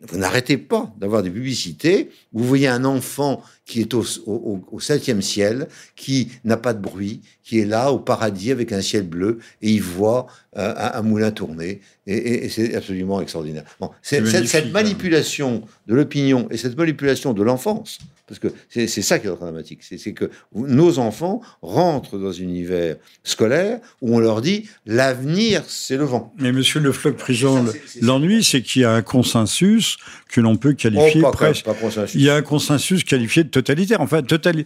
vous 0.09 0.19
n'arrêtez 0.19 0.57
pas 0.57 0.95
d'avoir 0.99 1.23
des 1.23 1.31
publicités 1.31 2.11
où 2.33 2.41
vous 2.41 2.47
voyez 2.47 2.69
un 2.69 2.85
enfant 2.85 3.43
qui 3.65 3.81
est 3.81 3.95
au, 3.95 4.05
au, 4.27 4.81
septième 4.81 5.21
ciel, 5.21 5.67
qui 5.97 6.31
n'a 6.45 6.57
pas 6.57 6.73
de 6.73 6.81
bruit, 6.81 7.21
qui 7.43 7.59
est 7.59 7.65
là 7.65 7.91
au 7.91 7.99
paradis 7.99 8.53
avec 8.53 8.71
un 8.73 8.81
ciel 8.81 9.03
bleu, 9.03 9.39
et 9.61 9.71
il 9.71 9.83
voit 9.83 10.29
euh, 10.57 10.73
un, 10.77 11.03
moulin 11.03 11.33
tourner, 11.33 11.81
et, 12.07 12.49
c'est 12.49 12.77
absolument 12.77 13.21
extraordinaire. 13.21 13.65
Bon, 13.81 13.91
cette, 14.03 14.27
cette 14.47 14.73
manipulation 14.73 15.63
de 15.89 15.95
l'opinion 15.97 16.47
et 16.51 16.57
cette 16.57 16.77
manipulation 16.77 17.33
de 17.33 17.43
l'enfance, 17.43 17.99
parce 18.29 18.41
que 18.41 18.49
c'est 18.69 18.89
ça 18.89 19.21
qui 19.21 19.29
est 19.29 19.31
dramatique, 19.31 19.81
c'est 19.83 20.13
que 20.13 20.31
nos 20.53 20.99
enfants 20.99 21.41
rentrent 21.63 22.19
dans 22.19 22.31
un 22.31 22.43
univers 22.43 22.97
scolaire 23.23 23.79
où 24.03 24.17
on 24.17 24.19
leur 24.19 24.41
dit 24.41 24.69
l'avenir, 24.85 25.63
c'est 25.69 25.97
le 25.97 26.05
vent. 26.05 26.35
Mais 26.39 26.51
monsieur 26.51 26.81
Le 26.81 26.91
Floch 26.91 27.17
Prigent, 27.17 27.65
l'ennui, 28.01 28.43
c'est 28.43 28.63
qu'il 28.63 28.83
y 28.83 28.85
a 28.85 28.93
un 28.93 29.03
consensus 29.17 29.97
que 30.29 30.43
l'on 30.43 30.57
peut 30.57 30.75
qualifier 30.75 31.23
oh, 31.25 31.31
presque. 31.31 31.67
il 32.15 32.23
y 32.23 32.29
a 32.29 32.35
un 32.35 32.43
consensus 32.43 33.03
qualifié 33.03 33.45
de 33.45 33.49
totalitaire. 33.49 34.03
Enfin, 34.03 34.21
total, 34.23 34.65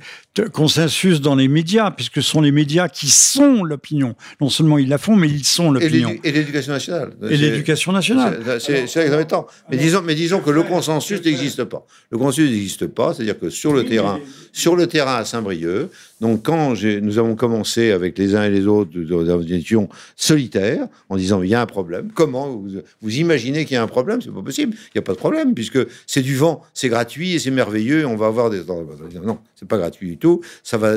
consensus 0.52 1.20
dans 1.20 1.36
les 1.36 1.46
médias, 1.46 1.92
puisque 1.92 2.16
ce 2.16 2.22
sont 2.22 2.40
les 2.40 2.50
médias 2.50 2.88
qui 2.88 3.08
sont 3.08 3.62
l'opinion. 3.62 4.16
Non 4.40 4.48
seulement 4.48 4.78
ils 4.78 4.88
la 4.88 4.98
font, 4.98 5.14
mais 5.14 5.28
ils 5.28 5.44
sont 5.44 5.70
l'opinion. 5.70 6.16
Et 6.24 6.32
l'éducation 6.32 6.72
nationale. 6.72 7.12
Et 7.30 7.36
l'éducation 7.36 7.92
nationale. 7.92 8.58
C'est 8.58 8.96
exorbitant. 8.96 9.46
Mais 9.70 9.76
disons, 9.76 10.02
mais 10.02 10.16
disons 10.16 10.40
que 10.40 10.50
le 10.50 10.64
consensus 10.64 11.24
n'existe 11.24 11.64
pas. 11.64 11.86
Le 12.10 12.18
consensus 12.18 12.50
n'existe 12.50 12.88
pas, 12.88 13.14
c'est-à-dire 13.14 13.38
que 13.38 13.50
sur 13.50 13.72
le 13.72 13.84
terrain, 13.84 14.18
sur 14.52 14.74
le 14.74 14.88
terrain 14.88 15.16
à 15.16 15.24
Saint-Brieuc, 15.24 15.90
donc 16.20 16.42
quand 16.42 16.74
nous 17.02 17.18
avons 17.18 17.36
commencé 17.36 17.92
avec 17.92 18.18
les 18.18 18.34
uns 18.34 18.44
et 18.44 18.50
les 18.50 18.66
autres, 18.66 18.90
nous 18.94 19.52
étions 19.52 19.88
solitaires 20.16 20.88
en 21.08 21.16
disant 21.16 21.42
il 21.42 21.50
y 21.50 21.54
a 21.54 21.62
un 21.62 21.66
problème. 21.66 22.10
Comment 22.14 22.48
vous, 22.48 22.82
vous 23.00 23.18
imaginez 23.18 23.64
qu'il 23.64 23.74
y 23.74 23.78
a 23.78 23.82
un 23.82 23.86
problème? 23.86 24.20
C'est 24.20 24.30
possible. 24.42 24.74
Il 24.74 24.90
n'y 24.96 24.98
a 25.00 25.02
pas 25.02 25.12
de 25.12 25.18
problème 25.18 25.54
puisque 25.54 25.78
c'est 26.06 26.22
du 26.22 26.36
vent, 26.36 26.62
c'est 26.74 26.88
gratuit 26.88 27.34
et 27.34 27.38
c'est 27.38 27.50
merveilleux. 27.50 28.06
On 28.06 28.16
va 28.16 28.26
avoir 28.26 28.50
des 28.50 28.62
non, 28.64 29.38
c'est 29.54 29.68
pas 29.68 29.78
gratuit 29.78 30.08
du 30.08 30.18
tout. 30.18 30.40
Ça 30.62 30.78
va 30.78 30.96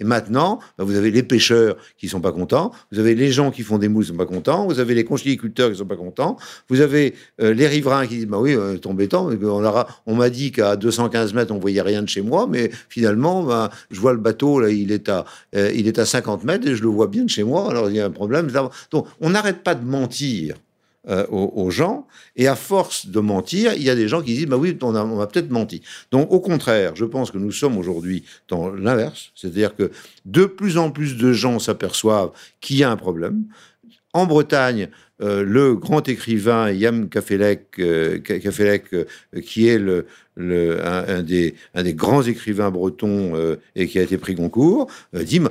et 0.00 0.04
maintenant, 0.04 0.58
bah, 0.76 0.84
vous 0.84 0.96
avez 0.96 1.10
les 1.10 1.22
pêcheurs 1.22 1.76
qui 1.96 2.08
sont 2.08 2.20
pas 2.20 2.32
contents, 2.32 2.72
vous 2.90 2.98
avez 2.98 3.14
les 3.14 3.30
gens 3.30 3.50
qui 3.50 3.62
font 3.62 3.78
des 3.78 3.88
moules 3.88 4.02
qui 4.04 4.10
sont 4.10 4.16
pas 4.16 4.26
contents, 4.26 4.66
vous 4.66 4.80
avez 4.80 4.94
les 4.94 5.04
conchiliculteurs 5.04 5.70
qui 5.70 5.78
sont 5.78 5.86
pas 5.86 5.96
contents, 5.96 6.36
vous 6.68 6.80
avez 6.80 7.14
euh, 7.40 7.54
les 7.54 7.68
riverains 7.68 8.06
qui 8.06 8.16
disent 8.16 8.26
bah 8.26 8.38
oui, 8.40 8.56
euh, 8.56 8.76
temps, 8.78 9.28
on, 9.30 9.84
on 10.06 10.14
m'a 10.16 10.30
dit 10.30 10.50
qu'à 10.50 10.76
215 10.76 11.34
mètres 11.34 11.54
on 11.54 11.58
voyait 11.58 11.82
rien 11.82 12.02
de 12.02 12.08
chez 12.08 12.22
moi, 12.22 12.48
mais 12.50 12.70
finalement, 12.88 13.44
bah, 13.44 13.70
je 13.90 14.00
vois 14.00 14.12
le 14.12 14.18
bateau 14.18 14.58
là, 14.58 14.70
il 14.70 14.90
est 14.90 15.08
à 15.08 15.24
euh, 15.54 15.70
il 15.72 15.86
est 15.86 15.98
à 16.00 16.06
50 16.06 16.42
mètres 16.42 16.66
et 16.66 16.74
je 16.74 16.82
le 16.82 16.88
vois 16.88 17.06
bien 17.06 17.22
de 17.24 17.30
chez 17.30 17.44
moi, 17.44 17.70
alors 17.70 17.88
il 17.88 17.96
y 17.96 18.00
a 18.00 18.06
un 18.06 18.10
problème. 18.10 18.50
Donc 18.90 19.06
on 19.20 19.30
n'arrête 19.30 19.62
pas 19.62 19.76
de 19.76 19.84
mentir 19.84 20.56
euh, 21.06 21.26
aux, 21.28 21.70
gens. 21.70 22.06
Et 22.34 22.48
à 22.48 22.56
force 22.56 23.08
de 23.08 23.20
mentir, 23.20 23.74
il 23.74 23.82
y 23.82 23.90
a 23.90 23.94
des 23.94 24.08
gens 24.08 24.22
qui 24.22 24.32
disent, 24.32 24.46
bah 24.46 24.56
oui, 24.56 24.74
on 24.80 24.94
a, 24.94 25.26
peut-être 25.26 25.50
menti. 25.50 25.82
Donc 26.10 26.32
au 26.32 26.40
contraire, 26.40 26.96
je 26.96 27.04
pense 27.04 27.30
que 27.30 27.36
nous 27.36 27.52
sommes 27.52 27.76
aujourd'hui 27.76 28.24
dans 28.48 28.70
l'inverse, 28.70 29.30
c'est-à-dire 29.34 29.76
que 29.76 29.90
de 30.24 30.46
plus 30.46 30.78
en 30.78 30.90
plus 30.90 31.18
de 31.18 31.30
gens 31.34 31.58
s'aperçoivent 31.58 32.30
qu'il 32.62 32.76
y 32.76 32.84
a 32.84 32.90
un 32.90 32.96
problème. 32.96 33.44
En 34.14 34.24
Bretagne, 34.24 34.88
euh, 35.20 35.44
le 35.44 35.74
grand 35.74 36.08
écrivain 36.08 36.70
Yam 36.70 37.10
Kafelek, 37.10 37.78
euh, 37.80 38.18
qui 38.18 39.68
est 39.68 39.78
un, 40.38 41.22
des, 41.22 41.54
grands 41.88 42.22
écrivains 42.22 42.70
bretons 42.70 43.34
et 43.76 43.88
qui 43.88 43.98
a 43.98 44.02
été 44.02 44.16
pris 44.16 44.34
Goncourt, 44.34 44.90
dit 45.12 45.42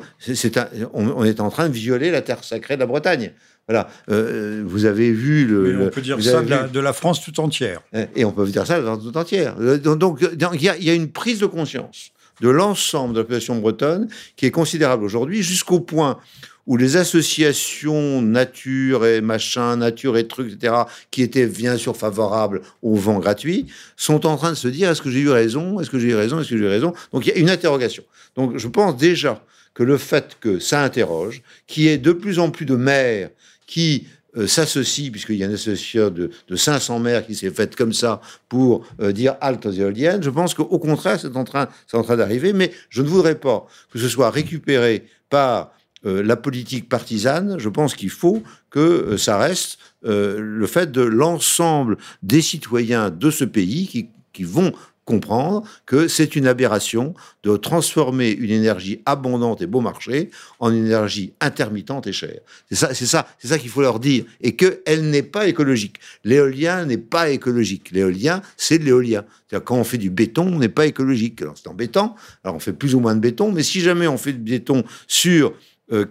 on, 0.94 1.24
est 1.24 1.40
en 1.40 1.52
train 1.52 1.70
de 1.70 1.74
violer 1.74 2.10
la 2.10 2.24
terre 2.24 2.44
sacrée 2.44 2.74
de 2.74 2.80
la 2.80 2.88
Bretagne. 2.88 3.34
Voilà, 3.68 3.88
euh, 4.12 4.62
vous 4.66 4.86
avez 4.86 5.12
vu 5.12 5.46
le. 5.46 5.86
on 5.86 5.90
peut 5.90 6.02
dire 6.02 6.22
ça 6.22 6.42
de 6.42 6.80
la, 6.80 6.94
France 6.94 7.22
tout 7.22 7.40
entière. 7.40 7.82
Et 8.16 8.26
on 8.26 8.32
peut 8.32 8.46
dire 8.48 8.68
ça 8.68 8.80
de 8.80 8.86
la 8.86 8.94
France 8.94 9.04
tout 9.04 9.18
entière. 9.18 9.56
Donc, 9.80 10.22
il 10.22 10.64
y, 10.64 10.90
a 10.90 10.94
une 10.94 11.10
prise 11.10 11.40
de 11.40 11.46
conscience 11.46 12.12
de 12.42 12.50
l'ensemble 12.50 13.14
de 13.14 13.20
la 13.20 13.24
population 13.24 13.58
bretonne 13.60 14.10
qui 14.36 14.46
est 14.46 14.52
considérable 14.52 15.04
aujourd'hui, 15.04 15.44
jusqu'au 15.44 15.80
point 15.80 16.20
où 16.66 16.78
les 16.78 16.98
associations 16.98 18.22
nature 18.22 19.06
et 19.06 19.22
machin, 19.22 19.78
nature 19.78 20.18
et 20.18 20.28
trucs, 20.28 20.54
etc., 20.54 20.84
qui 21.12 21.22
étaient 21.22 21.48
bien 21.48 21.78
sûr 21.78 21.96
favorables 21.96 22.62
au 22.82 22.96
vent 22.96 23.20
gratuit, 23.20 23.68
sont 23.98 24.26
en 24.26 24.38
train 24.38 24.52
de 24.52 24.58
se 24.58 24.68
dire 24.68 24.90
est-ce 24.90 25.02
que 25.02 25.10
j'ai 25.10 25.20
eu 25.20 25.30
raison? 25.30 25.80
Est-ce 25.80 25.90
que 25.90 26.00
j'ai 26.00 26.10
eu 26.10 26.16
raison? 26.16 26.40
Est-ce 26.40 26.50
que 26.50 26.58
j'ai 26.58 26.64
eu 26.64 26.68
raison? 26.68 26.94
Donc 27.12 27.26
il 27.26 27.34
y 27.34 27.36
a 27.36 27.38
une 27.38 27.50
interrogation. 27.50 28.04
Donc 28.36 28.58
je 28.58 28.68
pense 28.68 28.96
déjà 28.98 29.44
que 29.74 29.84
le 29.84 29.98
fait 29.98 30.38
que 30.40 30.60
ça 30.60 30.84
interroge, 30.84 31.42
qu'il 31.68 31.84
y 31.84 31.88
ait 31.88 31.98
de 31.98 32.12
plus 32.12 32.40
en 32.40 32.50
plus 32.52 32.66
de 32.66 32.76
maires 32.76 33.30
qui 33.74 34.06
euh, 34.38 34.46
s'associent, 34.46 35.10
puisqu'il 35.10 35.38
y 35.38 35.44
a 35.44 35.48
une 35.48 35.54
association 35.54 36.12
de, 36.12 36.30
500 36.56 37.00
maires 37.00 37.26
qui 37.26 37.34
s'est 37.34 37.50
faite 37.50 37.76
comme 37.76 37.92
ça 37.92 38.22
pour 38.48 38.86
euh, 39.02 39.12
dire 39.12 39.36
halte 39.42 39.66
aux 39.66 39.72
éoliennes, 39.72 40.22
je 40.22 40.30
pense 40.30 40.54
qu'au 40.54 40.78
contraire, 40.78 41.20
c'est 41.20 41.36
en 41.36 41.44
train, 41.44 41.68
train 41.88 42.16
d'arriver, 42.16 42.54
mais 42.54 42.72
je 42.90 43.02
ne 43.02 43.08
voudrais 43.08 43.34
pas 43.34 43.66
que 43.92 43.98
ce 43.98 44.08
soit 44.08 44.30
récupéré 44.30 45.08
par 45.32 45.72
euh, 46.06 46.22
la 46.22 46.36
politique 46.36 46.88
partisane, 46.88 47.58
je 47.58 47.70
pense 47.70 47.96
qu'il 47.96 48.12
faut 48.12 48.44
que 48.70 48.80
euh, 48.80 49.18
ça 49.18 49.40
reste 49.40 49.80
le 50.06 50.68
fait 50.68 50.92
de 50.92 51.02
l'ensemble 51.02 51.98
des 52.22 52.42
citoyens 52.42 53.10
de 53.10 53.32
ce 53.32 53.46
pays 53.46 53.88
qui, 53.88 54.10
qui 54.34 54.44
vont 54.44 54.74
comprendre 55.06 55.64
que 55.86 56.08
c'est 56.08 56.36
une 56.36 56.48
aberration 56.48 57.14
de 57.44 57.58
transformer 57.58 58.32
une 58.32 58.52
énergie 58.52 59.02
abondante 59.06 59.62
et 59.62 59.68
beau 59.68 59.82
marché 59.82 60.30
en 60.60 60.74
énergie 60.74 61.34
intermittente 61.42 62.08
et 62.08 62.14
chère. 62.14 62.40
C'est 62.70 62.76
ça, 62.76 62.94
c'est 62.94 63.06
ça, 63.06 63.28
c'est 63.40 63.50
ça 63.50 63.58
qu'il 63.58 63.70
faut 63.70 63.82
leur 63.82 64.00
dire 64.00 64.26
et 64.42 64.56
qu'elle 64.56 65.10
n'est 65.10 65.24
pas 65.24 65.48
écologique. 65.48 65.98
L'éolien 66.24 66.86
n'est 66.86 66.98
pas 66.98 67.30
écologique. 67.30 67.92
L'éolien, 67.92 68.42
c'est 68.58 68.80
de 68.80 68.86
l'éolien. 68.86 69.26
quand 69.66 69.76
on 69.76 69.84
fait 69.84 69.98
du 69.98 70.10
béton, 70.10 70.48
on 70.48 70.60
n'est 70.60 70.70
pas 70.70 70.86
écologique. 70.86 71.42
Alors 71.42 71.58
c'est 71.58 71.68
en 71.68 71.74
béton. 71.74 72.14
Alors 72.44 72.56
on 72.56 72.60
fait 72.60 72.74
plus 72.74 72.96
ou 72.96 73.00
moins 73.00 73.16
de 73.16 73.20
béton, 73.20 73.52
mais 73.52 73.64
si 73.64 73.82
jamais 73.82 74.08
on 74.08 74.18
fait 74.18 74.34
du 74.34 74.52
béton 74.52 74.84
sur 75.08 75.54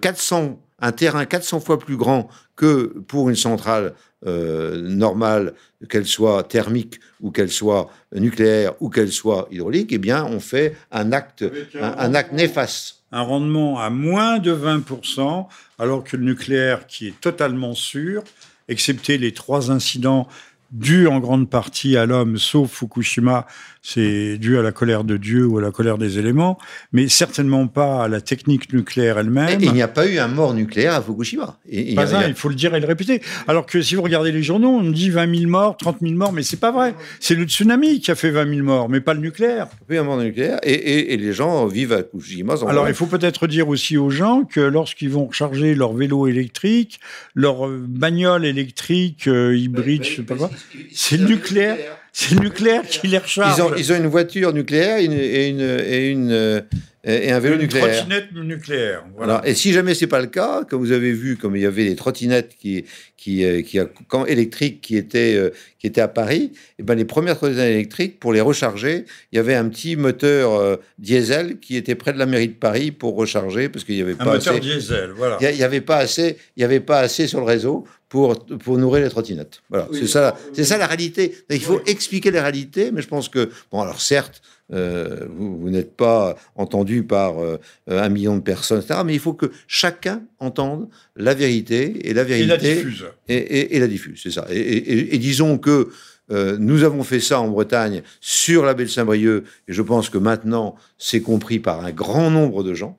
400, 0.01 0.45
euh, 0.45 0.72
un 0.83 0.93
terrain 0.93 1.25
400 1.25 1.61
fois 1.61 1.79
plus 1.79 1.97
grand 1.97 2.29
que 2.57 2.93
pour 3.07 3.31
une 3.31 3.37
centrale 3.37 3.95
euh, 4.27 4.81
normale, 4.83 5.55
qu'elle 5.89 6.07
soit 6.07 6.43
thermique 6.43 7.01
ou 7.21 7.31
qu'elle 7.31 7.51
soit 7.51 7.89
nucléaire 8.15 8.75
ou 8.81 8.91
qu'elle 8.91 9.11
soit 9.11 9.49
hydraulique, 9.51 9.93
eh 9.93 9.99
bien, 9.99 10.25
on 10.25 10.41
fait 10.41 10.77
un 10.91 11.13
acte, 11.13 11.45
un, 11.81 12.15
acte 12.15 12.33
néfaste. 12.33 13.05
Un 13.13 13.23
rendement 13.23 13.79
à 13.79 13.91
moins 13.91 14.39
de 14.39 14.55
20%, 14.55 15.47
alors 15.79 16.05
que 16.05 16.17
le 16.17 16.25
nucléaire, 16.25 16.87
qui 16.87 17.09
est 17.09 17.21
totalement 17.21 17.75
sûr, 17.75 18.23
excepté 18.69 19.19
les 19.19 19.33
trois 19.33 19.71
incidents 19.71 20.29
dû 20.73 21.07
en 21.07 21.21
grande 21.21 21.49
partie 21.51 21.97
à 21.97 22.07
l'homme, 22.07 22.39
sauf 22.39 22.71
Fukushima, 22.71 23.47
c'est 23.83 24.39
dû 24.39 24.59
à 24.59 24.63
la 24.63 24.73
colère 24.73 25.05
de 25.05 25.17
Dieu 25.17 25.45
ou 25.45 25.59
à 25.59 25.61
la 25.61 25.71
colère 25.71 25.99
des 25.99 26.19
éléments, 26.19 26.57
mais 26.93 27.09
certainement 27.09 27.67
pas 27.67 28.05
à 28.05 28.09
la 28.09 28.21
technique 28.21 28.73
nucléaire 28.73 29.19
elle-même. 29.19 29.61
Il 29.61 29.73
n'y 29.73 29.83
a 29.83 29.89
pas 29.89 30.07
eu 30.07 30.19
un 30.19 30.29
mort 30.29 30.55
nucléaire 30.55 30.95
à 30.95 31.03
Fukushima. 31.03 31.59
Il, 31.71 31.95
pas 31.95 32.17
un, 32.17 32.27
il 32.27 32.35
faut 32.35 32.49
le 32.49 32.55
dire 32.55 32.75
et 32.75 32.81
le 32.81 32.87
répéter. 32.87 33.21
Alors 33.49 33.67
que 33.67 33.83
si 33.83 33.97
vous 33.97 34.03
regardez 34.03 34.33
les 34.33 34.43
journaux, 34.43 34.71
on 34.71 34.91
dit 34.91 35.11
20 35.11 35.37
000 35.41 35.51
morts, 35.51 35.77
30 35.77 35.99
000 36.01 36.15
morts, 36.15 36.33
mais 36.33 36.43
c'est 36.43 36.61
pas 36.61 36.71
vrai. 36.71 36.95
C'est 37.21 37.35
le 37.35 37.45
tsunami 37.45 38.01
qui 38.01 38.11
a 38.11 38.15
fait 38.15 38.31
20 38.31 38.49
000 38.49 38.65
morts, 38.65 38.89
mais 38.89 39.01
pas 39.01 39.15
le 39.15 39.21
nucléaire. 39.21 39.67
Il 39.89 39.95
y 39.95 39.99
a 39.99 40.01
eu 40.01 40.03
un 40.03 40.07
mort 40.07 40.19
nucléaire 40.19 40.59
et, 40.63 41.17
les 41.17 41.33
gens 41.33 41.67
vivent 41.67 41.93
à 41.93 41.99
Fukushima. 41.99 42.55
Alors 42.67 42.89
il 42.89 42.95
faut 42.95 43.07
peut-être 43.07 43.47
dire 43.47 43.69
aussi 43.69 43.97
aux 43.97 44.11
gens 44.11 44.45
que 44.45 44.61
lorsqu'ils 44.61 45.11
vont 45.11 45.27
recharger 45.27 45.75
leur 45.75 45.93
vélo 45.93 46.27
électrique, 46.27 47.01
leur 47.35 47.67
euh, 47.67 47.85
bagnole 47.87 48.45
électrique, 48.45 49.29
euh, 49.29 49.57
hybride, 49.57 50.05
je 50.05 50.17
sais 50.17 50.23
pas 50.23 50.37
quoi, 50.37 50.51
c'est 50.93 51.17
le 51.17 51.27
nucléaire. 51.27 51.99
C'est 52.13 52.35
le 52.35 52.41
nucléaire 52.41 52.83
qui 52.83 53.09
les 53.09 53.19
recharge. 53.19 53.57
Ils 53.57 53.63
ont, 53.63 53.75
ils 53.77 53.93
ont 53.93 53.97
une 53.97 54.07
voiture 54.07 54.53
nucléaire 54.53 54.99
et, 54.99 55.05
une, 55.07 55.13
et, 55.13 55.49
une, 55.49 55.61
et, 55.61 56.09
une, 56.09 56.65
euh, 57.07 57.21
et 57.21 57.33
un 57.33 57.41
vélo 57.41 57.57
une 57.57 57.63
nucléaire. 57.63 57.97
trottinette 57.97 58.33
nucléaire. 58.33 59.05
Voilà. 59.17 59.43
et 59.45 59.55
si 59.55 59.73
jamais 59.73 59.95
c'est 59.95 60.07
pas 60.07 60.21
le 60.21 60.29
cas, 60.29 60.63
comme 60.65 60.81
vous 60.81 60.93
avez 60.93 61.13
vu, 61.13 61.37
comme 61.37 61.57
il 61.57 61.63
y 61.63 61.67
avait 61.67 61.85
des 61.85 61.97
trottinettes 61.97 62.55
qui, 62.61 62.85
qui, 63.17 63.45
euh, 63.45 63.63
qui 63.63 63.81
quand 64.07 64.25
électriques 64.27 64.81
qui 64.81 64.97
étaient, 64.97 65.35
euh, 65.35 65.51
qui 65.81 65.89
étaient 65.89 66.01
à 66.01 66.07
Paris, 66.07 66.53
et 66.53 66.59
eh 66.79 66.83
ben 66.85 66.95
les 66.95 67.05
premières 67.05 67.37
trottinettes 67.37 67.73
électriques, 67.73 68.21
pour 68.21 68.33
les 68.33 68.41
recharger, 68.41 69.05
il 69.33 69.37
y 69.37 69.39
avait 69.41 69.57
un 69.57 69.69
petit 69.69 69.97
moteur 69.97 70.79
diesel 70.99 71.59
qui 71.59 71.77
était 71.77 71.97
près 71.97 72.13
de 72.13 72.19
la 72.19 72.27
mairie 72.27 72.49
de 72.49 72.55
Paris 72.55 72.93
pour 72.93 73.17
recharger 73.17 73.69
parce 73.69 73.85
qu'il 73.85 73.97
y 73.97 74.03
avait 74.03 74.13
un 74.13 74.17
pas 74.17 74.35
moteur 74.35 74.55
assez. 74.55 74.61
diesel, 74.61 75.11
voilà. 75.17 75.39
Il 75.41 75.57
y 75.57 75.65
avait 75.65 75.81
pas 75.81 75.97
assez, 75.97 76.37
il 76.57 76.61
y 76.61 76.65
avait 76.65 76.81
pas 76.81 77.01
assez 77.01 77.27
sur 77.27 77.41
le 77.41 77.47
réseau 77.47 77.85
pour, 78.09 78.47
pour 78.47 78.79
nourrir 78.79 79.03
les 79.03 79.11
trottinettes. 79.11 79.63
Voilà, 79.71 79.89
c'est 79.93 80.07
ça, 80.07 80.37
c'est 80.53 80.65
ça 80.65 80.77
la 80.77 80.87
réalité. 80.87 81.35
Il 81.51 81.61
faut 81.61 81.81
expliquer 81.87 82.31
les 82.31 82.41
réalités, 82.41 82.93
mais 82.93 83.03
je 83.03 83.09
pense 83.09 83.29
que, 83.29 83.51
bon, 83.73 83.81
alors 83.81 84.01
certes, 84.01 84.43
euh, 84.73 85.27
vous, 85.29 85.59
vous 85.59 85.71
n'êtes 85.71 85.97
pas 85.97 86.37
entendu 86.57 87.03
par 87.03 87.39
euh, 87.41 87.59
un 87.89 88.09
million 88.09 88.37
de 88.37 88.43
personnes, 88.43 88.81
etc., 88.81 89.01
mais 89.05 89.15
il 89.15 89.21
faut 89.21 89.35
que 89.35 89.51
chacun 89.67 90.23
entende 90.39 90.89
la 91.17 91.35
vérité 91.35 92.09
et 92.09 92.15
la 92.15 92.25
vérité. 92.25 92.45
Et 92.45 92.49
la 92.49 92.57
diffuse. 92.57 93.05
Et, 93.29 93.77
et, 93.77 93.79
la 93.81 93.87
diffuse, 93.87 94.21
c'est 94.23 94.31
ça. 94.31 94.47
Et, 94.51 95.19
disons 95.19 95.59
que 95.59 95.91
euh, 96.31 96.57
nous 96.59 96.85
avons 96.85 97.03
fait 97.03 97.21
ça 97.21 97.41
en 97.41 97.49
Bretagne 97.49 98.03
sur 98.21 98.65
la 98.65 98.75
baie 98.75 98.85
de 98.85 98.91
Saint-Brieuc, 98.91 99.45
et 99.69 99.73
je 99.73 99.83
pense 99.83 100.09
que 100.09 100.19
maintenant 100.19 100.77
c'est 100.99 101.21
compris 101.21 101.59
par 101.59 101.85
un 101.85 101.91
grand 101.91 102.31
nombre 102.31 102.63
de 102.63 102.75
gens, 102.75 102.99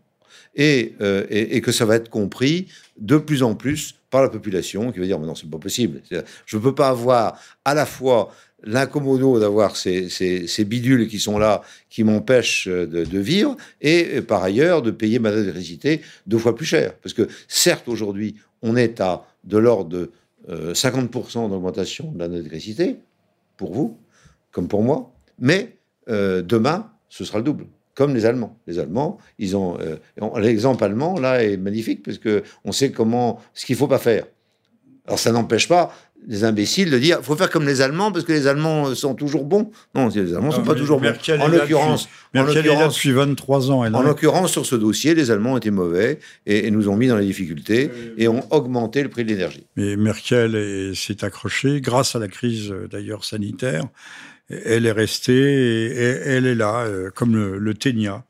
et, 0.55 0.93
et 1.31 1.61
que 1.61 1.71
ça 1.71 1.83
va 1.85 1.95
être 1.95 2.09
compris 2.09 2.67
de 2.99 3.17
plus 3.17 3.41
en 3.41 3.55
plus 3.55 3.95
par 4.11 4.21
la 4.21 4.29
population 4.29 4.91
qui 4.91 4.99
va 4.99 5.07
dire 5.07 5.19
mais 5.19 5.25
non 5.25 5.33
c'est 5.33 5.49
pas 5.49 5.57
possible 5.57 5.99
je 6.45 6.57
ne 6.57 6.61
peux 6.61 6.75
pas 6.75 6.89
avoir 6.89 7.39
à 7.65 7.73
la 7.73 7.87
fois 7.87 8.31
l'incommodo 8.63 9.39
d'avoir 9.39 9.75
ces, 9.75 10.09
ces, 10.09 10.65
bidules 10.65 11.07
qui 11.07 11.19
sont 11.19 11.37
là 11.37 11.61
qui 11.89 12.03
m'empêchent 12.03 12.67
de, 12.67 13.19
vivre 13.19 13.57
et 13.81 14.21
par 14.21 14.43
ailleurs 14.43 14.81
de 14.81 14.91
payer 14.91 15.19
ma 15.19 15.31
électricité 15.31 16.01
deux 16.27 16.37
fois 16.37 16.55
plus 16.55 16.65
cher 16.65 16.95
parce 17.01 17.13
que 17.13 17.27
certes 17.47 17.87
aujourd'hui 17.87 18.35
on 18.61 18.75
est 18.75 19.01
à 19.01 19.25
de 19.43 19.57
l'ordre 19.57 19.89
de 19.89 20.11
50% 20.49 21.45
euh, 21.45 21.49
d'augmentation 21.49 22.11
de 22.11 22.25
l'électricité 22.25 22.97
pour 23.57 23.73
vous 23.73 23.97
comme 24.51 24.67
pour 24.67 24.83
moi 24.83 25.13
mais 25.39 25.75
euh, 26.09 26.41
demain 26.41 26.89
ce 27.09 27.25
sera 27.25 27.39
le 27.39 27.43
double 27.43 27.65
comme 27.95 28.15
les 28.15 28.25
Allemands. 28.25 28.57
Les 28.67 28.79
Allemands, 28.79 29.17
ils 29.37 29.55
ont 29.55 29.77
euh, 29.79 29.97
l'exemple 30.39 30.83
allemand 30.83 31.19
là 31.19 31.43
est 31.43 31.57
magnifique 31.57 32.03
parce 32.03 32.17
que 32.17 32.43
on 32.65 32.71
sait 32.71 32.91
comment 32.91 33.39
ce 33.53 33.65
qu'il 33.65 33.75
faut 33.75 33.87
pas 33.87 33.99
faire. 33.99 34.25
Alors 35.05 35.19
ça 35.19 35.31
n'empêche 35.31 35.67
pas 35.67 35.93
les 36.27 36.43
imbéciles 36.43 36.89
de 36.89 36.97
dire 36.97 37.19
faut 37.21 37.35
faire 37.35 37.49
comme 37.49 37.65
les 37.65 37.81
Allemands 37.81 38.11
parce 38.11 38.25
que 38.25 38.31
les 38.31 38.47
Allemands 38.47 38.93
sont 38.95 39.15
toujours 39.15 39.45
bons. 39.45 39.71
Non, 39.95 40.09
les 40.09 40.33
Allemands 40.33 40.49
ne 40.49 40.53
sont 40.53 40.63
pas 40.63 40.75
toujours 40.75 40.99
bons. 40.99 41.13
En 41.39 41.47
l'occurrence, 41.47 42.09
Merkel 42.33 42.65
est 42.65 42.75
là 42.75 42.87
depuis 42.87 43.11
23 43.11 43.71
ans. 43.71 43.85
en 43.85 44.01
l'occurrence, 44.01 44.51
sur 44.51 44.65
ce 44.65 44.75
dossier, 44.75 45.15
les 45.15 45.31
Allemands 45.31 45.57
étaient 45.57 45.71
mauvais 45.71 46.19
et, 46.45 46.69
nous 46.71 46.89
ont 46.89 46.95
mis 46.95 47.07
dans 47.07 47.17
les 47.17 47.25
difficultés 47.25 47.91
et 48.17 48.27
ont 48.27 48.45
augmenté 48.51 49.03
le 49.03 49.09
prix 49.09 49.23
de 49.23 49.29
l'énergie. 49.29 49.67
Mais 49.75 49.95
Merkel 49.95 50.95
s'est 50.95 51.23
accrochée 51.23 51.81
grâce 51.81 52.15
à 52.15 52.19
la 52.19 52.27
crise 52.27 52.71
euh, 52.71 52.87
d'ailleurs 52.87 53.25
sanitaire 53.25 53.85
elle 54.49 54.85
est 54.85 54.91
restée 54.91 55.33
et 55.33 56.19
elle 56.25 56.45
est 56.45 56.55
là, 56.55 56.81
euh, 56.81 57.09
comme 57.13 57.35
le, 57.35 57.57
le 57.57 57.73
ténia. 57.73 58.25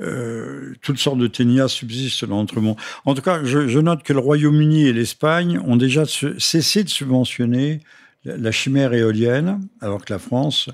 Euh, 0.00 0.74
toutes 0.82 0.98
sortes 0.98 1.18
de 1.18 1.28
ténia 1.28 1.68
subsistent 1.68 2.24
dans 2.24 2.40
notre 2.40 2.60
monde. 2.60 2.76
En 3.04 3.14
tout 3.14 3.22
cas, 3.22 3.44
je, 3.44 3.78
note 3.78 4.02
que 4.02 4.12
le 4.12 4.18
Royaume-Uni 4.18 4.88
et 4.88 4.92
l'Espagne 4.92 5.60
ont 5.64 5.76
déjà 5.76 6.04
cessé 6.04 6.82
de 6.82 6.88
subventionner 6.88 7.80
la, 8.24 8.50
chimère 8.50 8.92
éolienne, 8.92 9.60
alors 9.80 10.04
que 10.04 10.12
la 10.12 10.18
France, 10.18 10.68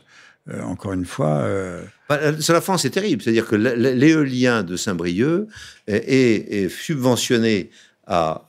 euh, 0.49 0.63
encore 0.63 0.95
une 0.95 1.05
fois... 1.05 1.47
Bah, 2.09 2.41
sur 2.41 2.55
la 2.55 2.63
France, 2.63 2.83
c'est 2.83 2.91
terrible. 2.91 3.23
C'est-à-dire 3.23 3.47
que 3.47 3.57
l'éolien 3.57 4.63
de 4.63 4.77
Saint-Brieuc 4.77 5.49
est, 5.87 6.69
subventionné 6.71 7.71
à 8.07 8.49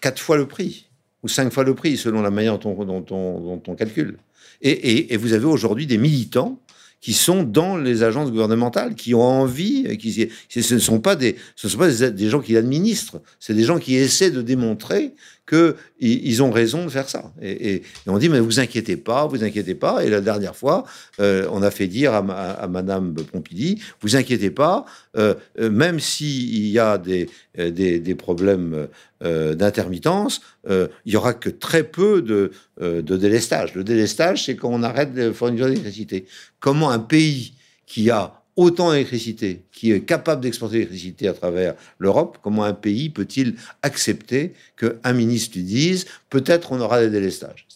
quatre 0.00 0.20
fois 0.20 0.36
le 0.36 0.46
prix, 0.46 0.88
ou 1.22 1.28
cinq 1.28 1.52
fois 1.52 1.62
le 1.62 1.74
prix, 1.74 1.96
selon 1.96 2.20
la 2.20 2.30
manière 2.30 2.58
dont 2.58 2.84
dont 2.84 3.00
dont 3.00 3.62
on 3.68 3.74
calcule. 3.76 4.18
Et, 4.62 5.16
vous 5.16 5.32
avez 5.32 5.44
aujourd'hui 5.44 5.86
des 5.86 5.98
militants 5.98 6.60
qui 7.02 7.14
sont 7.14 7.42
dans 7.42 7.76
les 7.76 8.04
agences 8.04 8.30
gouvernementales, 8.30 8.94
qui 8.94 9.12
ont 9.12 9.22
envie, 9.22 9.98
qui, 9.98 10.30
ce 10.48 10.74
ne 10.74 10.78
sont 10.78 11.00
pas 11.00 11.16
des, 11.16 11.34
ce 11.56 11.68
sont 11.68 11.76
pas 11.76 11.90
des, 11.90 12.28
gens 12.28 12.40
qui 12.40 12.56
administrent, 12.56 13.20
c'est 13.40 13.54
des 13.54 13.64
gens 13.64 13.80
qui 13.80 13.96
essaient 13.96 14.30
de 14.30 14.40
démontrer 14.40 15.12
qu'ils 15.48 15.74
ils 16.00 16.42
ont 16.44 16.52
raison 16.52 16.84
de 16.84 16.90
faire 16.90 17.08
ça. 17.08 17.32
Et, 17.42 17.82
on 18.06 18.18
dit, 18.18 18.28
mais 18.28 18.38
vous 18.38 18.60
inquiétez 18.60 18.96
pas, 18.96 19.26
vous 19.26 19.42
inquiétez 19.42 19.74
pas. 19.74 20.04
Et 20.04 20.10
la 20.10 20.20
dernière 20.20 20.54
fois, 20.54 20.84
euh, 21.18 21.48
on 21.50 21.62
a 21.62 21.72
fait 21.72 21.88
dire 21.88 22.14
à, 22.14 22.18
à, 22.18 22.68
Madame 22.68 23.14
Pompili, 23.14 23.82
vous 24.00 24.14
inquiétez 24.14 24.52
pas, 24.52 24.84
euh, 25.16 25.34
euh, 25.58 25.70
même 25.70 25.98
s'il 25.98 26.68
y 26.68 26.78
a 26.78 26.98
des, 26.98 27.28
des, 27.58 27.98
des 27.98 28.14
problèmes 28.14 28.86
d'intermittence, 29.22 30.40
il 30.68 30.88
y 31.06 31.16
aura 31.16 31.32
que 31.34 31.48
très 31.48 31.84
peu 31.84 32.22
de, 32.22 32.50
de 32.80 33.16
délestage. 33.16 33.74
Le 33.74 33.84
délestage, 33.84 34.46
c'est 34.46 34.56
quand 34.56 34.70
on 34.70 34.82
arrête 34.82 35.14
de 35.14 35.32
fournir 35.32 35.66
d'électricité. 35.66 36.26
Comment 36.60 36.90
un 36.90 36.98
pays 36.98 37.54
qui 37.86 38.10
a 38.10 38.41
autant 38.56 38.92
d'électricité, 38.92 39.62
qui 39.72 39.92
est 39.92 40.00
capable 40.00 40.42
d'exporter 40.42 40.76
l'électricité 40.76 41.28
à 41.28 41.32
travers 41.32 41.74
l'Europe, 41.98 42.38
comment 42.42 42.64
un 42.64 42.74
pays 42.74 43.08
peut-il 43.08 43.54
accepter 43.82 44.52
qu'un 44.76 45.12
ministre 45.12 45.56
lui 45.56 45.64
dise 45.64 46.06
peut-être 46.28 46.72
on 46.72 46.80
aura 46.80 47.00
des 47.00 47.10
délestages 47.10 47.66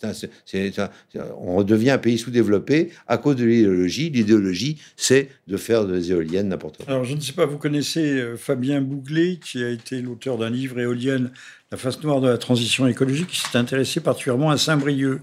On 1.39 1.57
redevient 1.57 1.91
un 1.91 1.99
pays 1.99 2.19
sous-développé 2.19 2.91
à 3.07 3.17
cause 3.17 3.37
de 3.37 3.45
l'idéologie. 3.45 4.11
L'idéologie, 4.11 4.79
c'est 4.97 5.31
de 5.47 5.57
faire 5.57 5.87
des 5.87 6.11
éoliennes 6.11 6.49
n'importe 6.49 6.81
où. 6.81 6.91
Alors 6.91 7.05
je 7.05 7.15
ne 7.15 7.21
sais 7.21 7.33
pas, 7.33 7.47
vous 7.47 7.59
connaissez 7.59 8.21
euh, 8.21 8.37
Fabien 8.37 8.81
Bouglet, 8.81 9.39
qui 9.43 9.63
a 9.65 9.71
été 9.71 10.03
l'auteur 10.03 10.37
d'un 10.37 10.51
livre 10.51 10.79
éolienne, 10.79 11.31
La 11.71 11.79
face 11.79 12.03
noire 12.03 12.21
de 12.21 12.29
la 12.29 12.39
transition 12.39 12.87
écologique, 12.87 13.29
qui 13.29 13.41
s'est 13.41 13.57
intéressé 13.57 14.01
particulièrement 14.01 14.51
à 14.51 14.59
Saint-Brieuc 14.59 15.21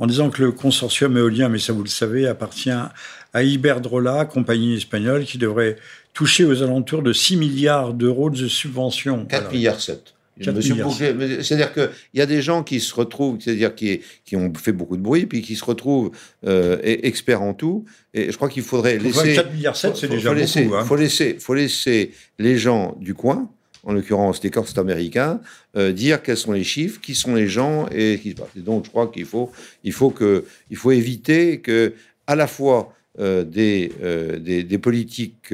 en 0.00 0.06
disant 0.06 0.30
que 0.30 0.42
le 0.42 0.50
consortium 0.50 1.16
éolien, 1.16 1.48
mais 1.48 1.58
ça 1.58 1.72
vous 1.72 1.82
le 1.82 1.88
savez, 1.88 2.26
appartient 2.26 2.70
à 2.70 3.42
Iberdrola, 3.42 4.24
compagnie 4.24 4.76
espagnole, 4.76 5.24
qui 5.24 5.38
devrait 5.38 5.76
toucher 6.14 6.44
aux 6.44 6.62
alentours 6.62 7.02
de 7.02 7.12
6 7.12 7.36
milliards 7.36 7.94
d'euros 7.94 8.30
de 8.30 8.48
subventions. 8.48 9.26
4 9.26 9.52
milliards 9.52 9.80
7. 9.80 10.14
C'est-à-dire 10.42 11.72
qu'il 11.74 11.90
y 12.14 12.20
a 12.22 12.26
des 12.26 12.40
gens 12.40 12.62
qui 12.62 12.80
se 12.80 12.94
retrouvent, 12.94 13.38
c'est-à-dire 13.40 13.74
qui, 13.74 14.00
qui, 14.24 14.36
ont 14.36 14.52
fait 14.54 14.72
beaucoup 14.72 14.96
de 14.96 15.02
bruit, 15.02 15.26
puis 15.26 15.42
qui 15.42 15.54
se 15.54 15.64
retrouvent 15.64 16.12
euh, 16.46 16.78
experts 16.82 17.42
en 17.42 17.52
tout. 17.52 17.84
Et 18.14 18.32
je 18.32 18.36
crois 18.36 18.48
qu'il 18.48 18.62
faudrait 18.62 18.98
laisser. 18.98 19.34
4 19.34 19.52
milliards 19.52 19.76
7, 19.76 19.96
c'est 19.96 20.08
déjà 20.08 20.32
laisser, 20.32 20.64
beaucoup. 20.64 20.76
Hein. 20.76 20.84
Faut 20.84 20.96
laisser, 20.96 21.36
faut 21.38 21.54
laisser 21.54 22.12
les 22.38 22.56
gens 22.56 22.96
du 23.00 23.14
coin, 23.14 23.50
en 23.84 23.92
l'occurrence 23.92 24.42
les 24.42 24.50
corps 24.50 24.66
américains, 24.76 25.40
euh, 25.76 25.92
dire 25.92 26.22
quels 26.22 26.36
sont 26.36 26.52
les 26.52 26.64
chiffres, 26.64 27.00
qui 27.00 27.14
sont 27.14 27.34
les 27.34 27.48
gens 27.48 27.86
et 27.90 28.18
qui 28.22 28.30
se 28.30 28.36
passe. 28.36 28.48
Et 28.56 28.60
donc 28.60 28.84
je 28.84 28.90
crois 28.90 29.08
qu'il 29.08 29.24
faut, 29.24 29.50
il 29.84 29.92
faut 29.92 30.10
que, 30.10 30.44
il 30.70 30.76
faut 30.76 30.92
éviter 30.92 31.60
que 31.60 31.94
à 32.26 32.36
la 32.36 32.46
fois 32.46 32.94
euh, 33.18 33.42
des, 33.42 33.92
euh, 34.02 34.38
des, 34.38 34.62
des, 34.62 34.78
politiques 34.78 35.52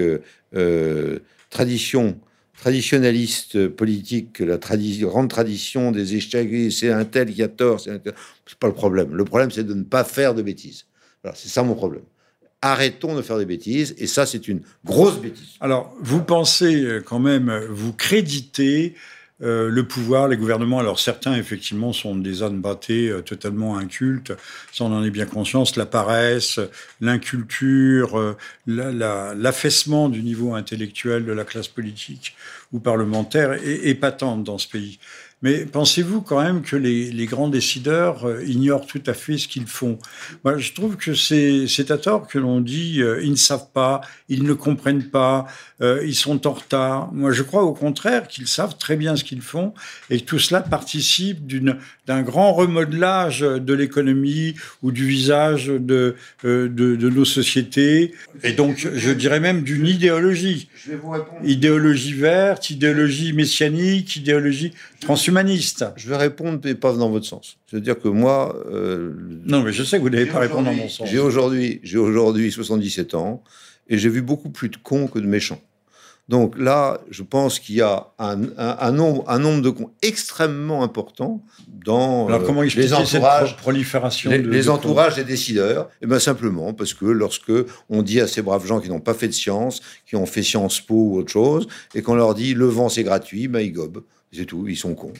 euh, 0.54 1.18
traditions 1.48 2.18
traditionnalistes 2.58 3.68
politiques, 3.68 4.40
la 4.40 4.58
grande 4.58 5.30
tradition 5.30 5.90
des 5.90 6.16
échecs, 6.16 6.50
c'est 6.70 6.90
un 6.90 7.04
tel 7.04 7.32
qui 7.32 7.42
a 7.42 7.48
tort, 7.48 7.80
c'est 7.80 8.58
pas 8.58 8.66
le 8.66 8.74
problème. 8.74 9.14
Le 9.14 9.24
problème, 9.24 9.50
c'est 9.50 9.64
de 9.64 9.74
ne 9.74 9.84
pas 9.84 10.04
faire 10.04 10.34
de 10.34 10.42
bêtises. 10.42 10.84
c'est 11.34 11.48
ça 11.48 11.62
mon 11.62 11.74
problème. 11.74 12.02
Arrêtons 12.62 13.14
de 13.14 13.22
faire 13.22 13.38
des 13.38 13.46
bêtises, 13.46 13.94
et 13.98 14.06
ça, 14.06 14.26
c'est 14.26 14.48
une 14.48 14.62
grosse 14.84 15.18
bêtise. 15.18 15.54
Alors, 15.60 15.94
vous 16.00 16.22
pensez 16.22 17.00
quand 17.04 17.18
même, 17.18 17.66
vous 17.70 17.92
créditez 17.92 18.94
euh, 19.42 19.68
le 19.68 19.86
pouvoir, 19.86 20.28
les 20.28 20.38
gouvernements, 20.38 20.78
alors 20.78 20.98
certains 20.98 21.36
effectivement 21.36 21.92
sont 21.92 22.16
des 22.16 22.42
ânes 22.42 22.58
battés 22.58 23.10
euh, 23.10 23.20
totalement 23.20 23.76
incultes, 23.76 24.32
ça 24.72 24.84
on 24.84 24.92
en 24.94 25.04
est 25.04 25.10
bien 25.10 25.26
conscience, 25.26 25.76
la 25.76 25.84
paresse, 25.84 26.58
l'inculture, 27.02 28.18
euh, 28.18 28.34
l'affaissement 28.66 30.08
du 30.08 30.22
niveau 30.22 30.54
intellectuel 30.54 31.26
de 31.26 31.32
la 31.32 31.44
classe 31.44 31.68
politique 31.68 32.34
ou 32.72 32.78
parlementaire 32.78 33.52
est, 33.52 33.86
est 33.86 33.94
patente 33.94 34.42
dans 34.42 34.56
ce 34.56 34.68
pays. 34.68 34.98
Mais 35.42 35.66
pensez-vous 35.66 36.22
quand 36.22 36.42
même 36.42 36.62
que 36.62 36.76
les, 36.76 37.26
grands 37.26 37.48
décideurs 37.48 38.24
euh, 38.24 38.42
ignorent 38.46 38.86
tout 38.86 39.02
à 39.06 39.12
fait 39.12 39.36
ce 39.36 39.46
qu'ils 39.48 39.66
font? 39.66 39.98
Moi, 40.44 40.56
je 40.56 40.72
trouve 40.72 40.96
que 40.96 41.14
c'est 41.14 41.90
à 41.90 41.98
tort 41.98 42.26
que 42.26 42.38
l'on 42.38 42.60
dit 42.62 43.02
euh, 43.02 43.20
ils 43.22 43.32
ne 43.32 43.36
savent 43.36 43.68
pas, 43.74 44.00
ils 44.30 44.44
ne 44.44 44.54
comprennent 44.54 45.10
pas, 45.10 45.46
euh, 45.82 46.02
ils 46.06 46.14
sont 46.14 46.46
en 46.46 46.52
retard. 46.52 47.12
Moi, 47.12 47.32
je 47.32 47.42
crois 47.42 47.64
au 47.64 47.74
contraire 47.74 48.28
qu'ils 48.28 48.48
savent 48.48 48.78
très 48.78 48.96
bien 48.96 49.14
ce 49.14 49.24
qu'ils 49.24 49.42
font 49.42 49.74
et 50.08 50.20
que 50.20 50.24
tout 50.24 50.38
cela 50.38 50.62
participe 50.62 51.46
d'un 52.06 52.22
grand 52.22 52.54
remodelage 52.54 53.40
de 53.40 53.74
l'économie 53.74 54.54
ou 54.82 54.90
du 54.90 55.06
visage 55.06 55.66
de, 55.66 56.16
de, 56.44 56.66
de, 56.66 57.10
nos 57.10 57.26
sociétés. 57.26 58.14
Et 58.42 58.52
donc, 58.52 58.88
je 58.94 59.10
dirais 59.10 59.40
même 59.40 59.62
d'une 59.62 59.86
idéologie. 59.86 60.68
Je 60.74 60.92
vais 60.92 60.96
vous 60.96 61.10
répondre. 61.10 61.40
Idéologie 61.44 62.14
verte, 62.14 62.70
idéologie 62.70 63.34
messianique, 63.34 64.16
idéologie 64.16 64.72
transhumaniste. 65.26 65.84
Je 65.96 66.08
vais 66.08 66.16
répondre, 66.16 66.60
mais 66.64 66.74
pas 66.74 66.92
dans 66.92 67.10
votre 67.10 67.26
sens. 67.26 67.58
C'est-à-dire 67.66 67.98
que 67.98 68.08
moi. 68.08 68.56
Euh, 68.70 69.12
non, 69.44 69.62
mais 69.62 69.72
je 69.72 69.82
sais 69.82 69.98
que 69.98 70.02
vous 70.02 70.10
n'allez 70.10 70.26
pas 70.26 70.38
répondre 70.40 70.64
dans 70.64 70.74
mon 70.74 70.88
sens. 70.88 71.08
J'ai 71.08 71.18
aujourd'hui, 71.18 71.80
j'ai 71.82 71.98
aujourd'hui 71.98 72.50
77 72.52 73.14
ans 73.14 73.42
et 73.88 73.98
j'ai 73.98 74.08
vu 74.08 74.22
beaucoup 74.22 74.50
plus 74.50 74.68
de 74.68 74.76
cons 74.76 75.08
que 75.08 75.18
de 75.18 75.26
méchants. 75.26 75.60
Donc 76.28 76.58
là, 76.58 77.00
je 77.08 77.22
pense 77.22 77.60
qu'il 77.60 77.76
y 77.76 77.82
a 77.82 78.08
un, 78.18 78.36
nombre, 78.90 79.24
un 79.28 79.38
nombre 79.38 79.62
de 79.62 79.70
cons 79.70 79.90
extrêmement 80.02 80.82
important 80.82 81.44
dans 81.68 82.26
Alors, 82.26 82.42
comment 82.42 82.62
euh, 82.62 82.68
les 82.74 82.92
entourages, 82.92 83.50
cette 83.50 83.58
prolifération 83.58 84.30
les, 84.30 84.38
les 84.38 84.68
entourages 84.68 85.14
des 85.14 85.24
décideurs? 85.24 85.84
Et 85.84 86.04
eh 86.04 86.06
bien 86.06 86.18
simplement 86.18 86.74
parce 86.74 86.94
que 86.94 87.04
lorsque 87.04 87.52
on 87.88 88.02
dit 88.02 88.20
à 88.20 88.26
ces 88.26 88.42
braves 88.42 88.66
gens 88.66 88.80
qui 88.80 88.88
n'ont 88.88 89.00
pas 89.00 89.14
fait 89.14 89.28
de 89.28 89.32
science, 89.32 89.80
qui 90.04 90.16
ont 90.16 90.26
fait 90.26 90.42
Sciences 90.42 90.80
Po 90.80 90.94
ou 90.94 91.18
autre 91.18 91.30
chose, 91.30 91.68
et 91.94 92.02
qu'on 92.02 92.16
leur 92.16 92.34
dit 92.34 92.54
le 92.54 92.66
vent 92.66 92.88
c'est 92.88 93.04
gratuit, 93.04 93.46
ben 93.46 93.60
ils 93.60 93.72
gobent. 93.72 94.02
C'est 94.32 94.44
tout, 94.44 94.66
ils 94.68 94.76
sont 94.76 94.94
cons. 94.94 95.12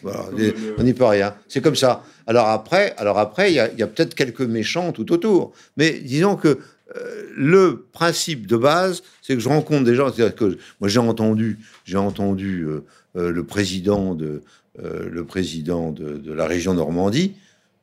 On 0.79 0.83
n'y 0.83 0.93
peut 0.93 1.05
rien. 1.05 1.35
C'est 1.49 1.63
comme 1.63 1.77
ça. 1.77 2.03
Alors 2.27 2.49
après, 2.49 2.95
alors 2.99 3.19
après, 3.19 3.53
il 3.53 3.55
y 3.55 3.61
a, 3.61 3.87
peut-être 3.87 4.15
quelques 4.15 4.43
méchants 4.43 4.93
tout 4.93 5.11
autour. 5.13 5.53
Mais 5.77 5.93
disons 5.93 6.37
que 6.37 6.59
euh, 6.95 7.25
le 7.37 7.87
principe 7.93 8.47
de 8.47 8.57
base, 8.57 9.03
c'est 9.21 9.35
que 9.35 9.41
je 9.41 9.49
rencontre 9.49 9.85
des 9.85 9.97
gens. 9.97 10.11
que 10.11 10.59
moi, 10.81 10.89
j'ai 10.89 11.01
entendu, 11.01 11.59
j'ai 11.85 11.97
entendu 11.97 12.63
euh, 12.63 12.85
euh, 13.17 13.31
le 13.31 13.45
président 13.45 14.15
de 14.15 14.43
le 14.79 15.25
président 15.25 15.91
de, 15.91 16.31
la 16.35 16.47
région 16.47 16.75
Normandie, 16.75 17.35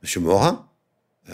M. 0.03 0.21
Morin, 0.21 0.67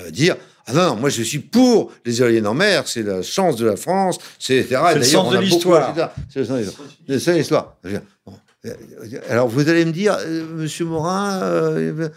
dire 0.09 0.37
ah 0.67 0.73
non, 0.73 0.95
moi 0.95 1.09
je 1.09 1.21
suis 1.21 1.39
pour 1.39 1.91
les 2.05 2.21
éoliennes 2.21 2.47
en 2.47 2.53
mer, 2.53 2.87
c'est 2.87 3.03
la 3.03 3.21
chance 3.23 3.57
de 3.57 3.65
la 3.65 3.75
France, 3.75 4.19
c'est 4.39 4.55
etc. 4.55 4.81
C'est 4.93 4.99
le 4.99 5.03
sens 5.03 5.33
de 5.33 5.37
l'histoire. 5.39 6.13
C'est 6.29 6.39
le 6.39 6.45
sens 6.45 6.59
de 7.25 7.31
l'histoire. 7.33 7.75
Alors 9.29 9.47
vous 9.47 9.67
allez 9.67 9.85
me 9.85 9.91
dire, 9.91 10.17
Monsieur 10.53 10.85
Morin, 10.85 11.41
euh, 11.41 12.09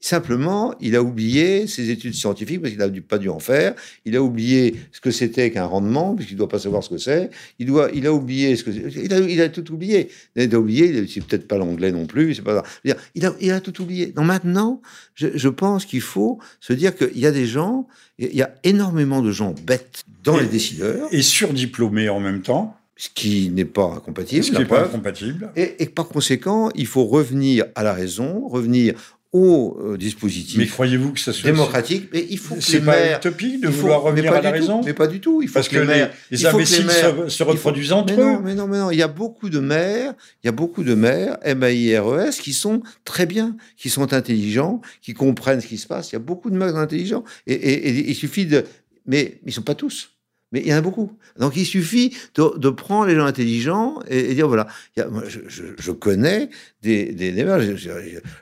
simplement, 0.00 0.74
il 0.80 0.96
a 0.96 1.02
oublié 1.02 1.66
ses 1.66 1.90
études 1.90 2.14
scientifiques 2.14 2.60
parce 2.60 2.72
qu'il 2.72 2.80
n'a 2.80 2.88
pas 3.06 3.18
dû 3.18 3.28
en 3.28 3.38
faire. 3.38 3.74
Il 4.04 4.16
a 4.16 4.22
oublié 4.22 4.74
ce 4.92 5.00
que 5.00 5.10
c'était 5.10 5.50
qu'un 5.50 5.66
rendement 5.66 6.14
puisqu'il 6.14 6.34
ne 6.34 6.38
doit 6.38 6.48
pas 6.48 6.58
savoir 6.58 6.82
ce 6.82 6.88
que 6.88 6.98
c'est. 6.98 7.30
Il 7.58 7.66
doit, 7.66 7.90
il 7.92 8.06
a 8.06 8.12
oublié 8.12 8.56
ce 8.56 8.64
que 8.64 8.70
il 8.70 9.12
a, 9.12 9.18
il 9.18 9.40
a 9.40 9.48
tout 9.48 9.70
oublié. 9.72 10.08
Il 10.36 10.54
a 10.54 10.58
oublié. 10.58 11.06
C'est 11.06 11.24
peut-être 11.24 11.46
pas 11.46 11.58
l'anglais 11.58 11.92
non 11.92 12.06
plus. 12.06 12.34
C'est 12.34 12.42
pas. 12.42 12.62
Il 12.84 12.92
a, 13.26 13.34
il 13.40 13.50
a 13.50 13.60
tout 13.60 13.82
oublié. 13.82 14.06
Donc 14.06 14.24
maintenant, 14.24 14.80
je, 15.14 15.28
je 15.34 15.48
pense 15.48 15.84
qu'il 15.84 16.00
faut 16.00 16.38
se 16.60 16.72
dire 16.72 16.96
qu'il 16.96 17.18
y 17.18 17.26
a 17.26 17.32
des 17.32 17.46
gens, 17.46 17.86
il 18.18 18.34
y 18.34 18.42
a 18.42 18.54
énormément 18.64 19.20
de 19.20 19.30
gens 19.30 19.54
bêtes 19.66 20.04
dans 20.24 20.38
les 20.38 20.46
décideurs 20.46 21.08
et 21.12 21.22
surdiplômés 21.22 22.08
en 22.08 22.20
même 22.20 22.42
temps 22.42 22.76
ce 23.00 23.08
qui 23.08 23.48
n'est 23.48 23.64
pas 23.64 23.94
incompatible. 23.96 24.44
Ce 24.44 24.50
qui 24.50 24.58
n'est 24.58 24.66
pas 24.66 24.84
incompatible. 24.84 25.50
Et, 25.56 25.86
par 25.86 26.06
conséquent, 26.06 26.68
il 26.74 26.86
faut 26.86 27.06
revenir 27.06 27.64
à 27.74 27.82
la 27.82 27.94
raison, 27.94 28.46
revenir 28.46 28.92
au 29.32 29.78
euh, 29.80 29.96
dispositif. 29.96 30.58
Mais 30.58 30.66
croyez-vous 30.66 31.12
que 31.12 31.20
ça 31.20 31.32
soit 31.32 31.50
démocratique 31.50 32.08
Mais 32.12 32.26
il 32.30 32.38
faut 32.38 32.56
que 32.56 32.62
c'est 32.62 32.80
pas 32.80 33.16
utopique 33.16 33.60
de 33.60 33.68
vouloir 33.68 34.02
revenir 34.02 34.32
à 34.32 34.40
la 34.40 34.50
raison. 34.50 34.82
Mais 34.84 34.92
pas 34.92 35.06
du 35.06 35.20
tout. 35.20 35.40
Il 35.40 35.48
faut 35.48 35.54
Parce 35.54 35.68
que, 35.68 35.78
les, 35.78 36.06
les 36.30 36.46
imbéciles 36.46 36.90
se, 37.28 37.42
reproduisent 37.42 37.92
entre 37.92 38.14
eux. 38.14 38.16
Non, 38.16 38.40
mais 38.40 38.54
non, 38.54 38.66
mais 38.66 38.78
non. 38.78 38.90
Il 38.90 38.98
y 38.98 39.02
a 39.02 39.08
beaucoup 39.08 39.48
de 39.48 39.60
maires, 39.60 40.14
il 40.42 40.46
y 40.46 40.48
a 40.48 40.52
beaucoup 40.52 40.82
de 40.82 40.94
maires, 40.94 41.38
M 41.42 41.62
A 41.62 41.70
I 41.70 41.96
R 41.96 42.12
E 42.12 42.26
S, 42.26 42.40
qui 42.40 42.52
sont 42.52 42.82
très 43.04 43.26
bien, 43.26 43.56
qui 43.76 43.88
sont 43.88 44.12
intelligents, 44.12 44.80
qui 45.00 45.14
comprennent 45.14 45.60
ce 45.60 45.66
qui 45.68 45.78
se 45.78 45.86
passe. 45.86 46.10
Il 46.10 46.14
y 46.14 46.16
a 46.16 46.20
beaucoup 46.20 46.50
de 46.50 46.56
maires 46.56 46.76
intelligents. 46.76 47.24
Et, 47.46 47.54
et 47.54 48.10
il 48.10 48.14
suffit 48.16 48.46
de, 48.46 48.64
mais 49.06 49.40
ils 49.46 49.52
sont 49.52 49.62
pas 49.62 49.76
tous. 49.76 50.10
Mais 50.52 50.60
il 50.60 50.66
y 50.66 50.74
en 50.74 50.78
a 50.78 50.80
beaucoup. 50.80 51.12
Donc 51.38 51.56
il 51.56 51.64
suffit 51.64 52.16
de, 52.34 52.70
prendre 52.70 53.06
les 53.06 53.14
gens 53.14 53.26
intelligents 53.26 54.00
et, 54.08 54.34
dire 54.34 54.48
voilà, 54.48 54.66
il 54.96 55.00
y 55.00 55.02
a, 55.02 55.08
je, 55.26 55.92
connais 55.92 56.50
des, 56.82 57.12
des, 57.12 57.32
maires. 57.32 57.58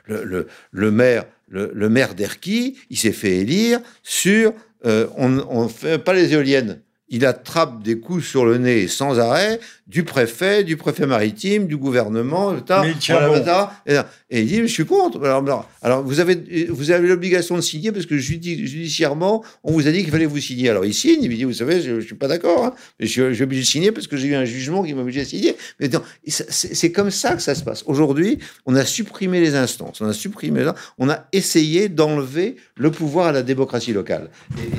Le, 0.05 0.47
le, 0.71 0.91
maire, 0.91 1.25
le 1.49 1.89
maire 1.89 2.15
d'Erquy, 2.15 2.77
il 2.89 2.97
s'est 2.97 3.11
fait 3.11 3.37
élire 3.37 3.79
sur 4.03 4.53
euh, 4.85 5.07
on 5.17 5.63
ne 5.63 5.67
fait 5.67 5.97
pas 5.97 6.13
les 6.13 6.33
éoliennes 6.33 6.81
il 7.09 7.25
attrape 7.25 7.83
des 7.83 7.99
coups 7.99 8.25
sur 8.25 8.45
le 8.45 8.57
nez 8.57 8.87
sans 8.87 9.19
arrêt 9.19 9.59
du 9.89 10.03
préfet, 10.03 10.63
du 10.63 10.77
préfet 10.77 11.07
maritime, 11.07 11.65
du 11.65 11.75
gouvernement, 11.75 12.53
Mais 12.53 12.93
il 13.07 14.03
et, 14.31 14.41
il 14.41 14.45
dit, 14.45 14.57
je 14.57 14.67
suis 14.67 14.85
contre. 14.85 15.25
Alors, 15.25 15.67
alors 15.81 16.03
vous 16.03 16.19
avez, 16.19 16.67
vous 16.69 16.91
avez 16.91 17.07
l'obligation 17.07 17.55
de 17.55 17.61
signer 17.61 17.91
parce 17.91 18.05
que 18.05 18.15
judiciairement, 18.15 19.43
on 19.63 19.71
vous 19.71 19.87
a 19.87 19.91
dit 19.91 20.03
qu'il 20.03 20.11
fallait 20.11 20.27
vous 20.27 20.39
signer. 20.39 20.69
Alors 20.69 20.85
il 20.85 20.93
signe, 20.93 21.23
il 21.23 21.29
me 21.31 21.35
dit, 21.35 21.43
vous 21.43 21.53
savez, 21.53 21.81
je, 21.81 21.93
ne 21.93 22.01
suis 22.01 22.13
pas 22.13 22.27
d'accord, 22.27 22.65
hein, 22.65 22.73
je, 22.99 23.29
je, 23.29 23.33
suis 23.33 23.43
obligé 23.43 23.61
de 23.63 23.67
signer 23.67 23.91
parce 23.91 24.05
que 24.05 24.15
j'ai 24.15 24.27
eu 24.27 24.35
un 24.35 24.45
jugement 24.45 24.83
qui 24.83 24.93
m'a 24.93 25.01
obligé 25.01 25.21
de 25.21 25.27
signer. 25.27 25.55
Mais 25.79 25.89
c'est 26.27 26.91
comme 26.91 27.09
ça 27.09 27.33
que 27.33 27.41
ça 27.41 27.55
se 27.55 27.63
passe. 27.63 27.83
Aujourd'hui, 27.87 28.37
on 28.67 28.75
a 28.75 28.85
supprimé 28.85 29.41
les 29.41 29.55
instances, 29.55 30.01
on 30.01 30.07
a 30.07 30.13
supprimé, 30.13 30.69
on 30.99 31.09
a 31.09 31.25
essayé 31.33 31.89
d'enlever 31.89 32.57
le 32.77 32.91
pouvoir 32.91 33.27
à 33.27 33.31
la 33.31 33.41
démocratie 33.41 33.93
locale. 33.93 34.29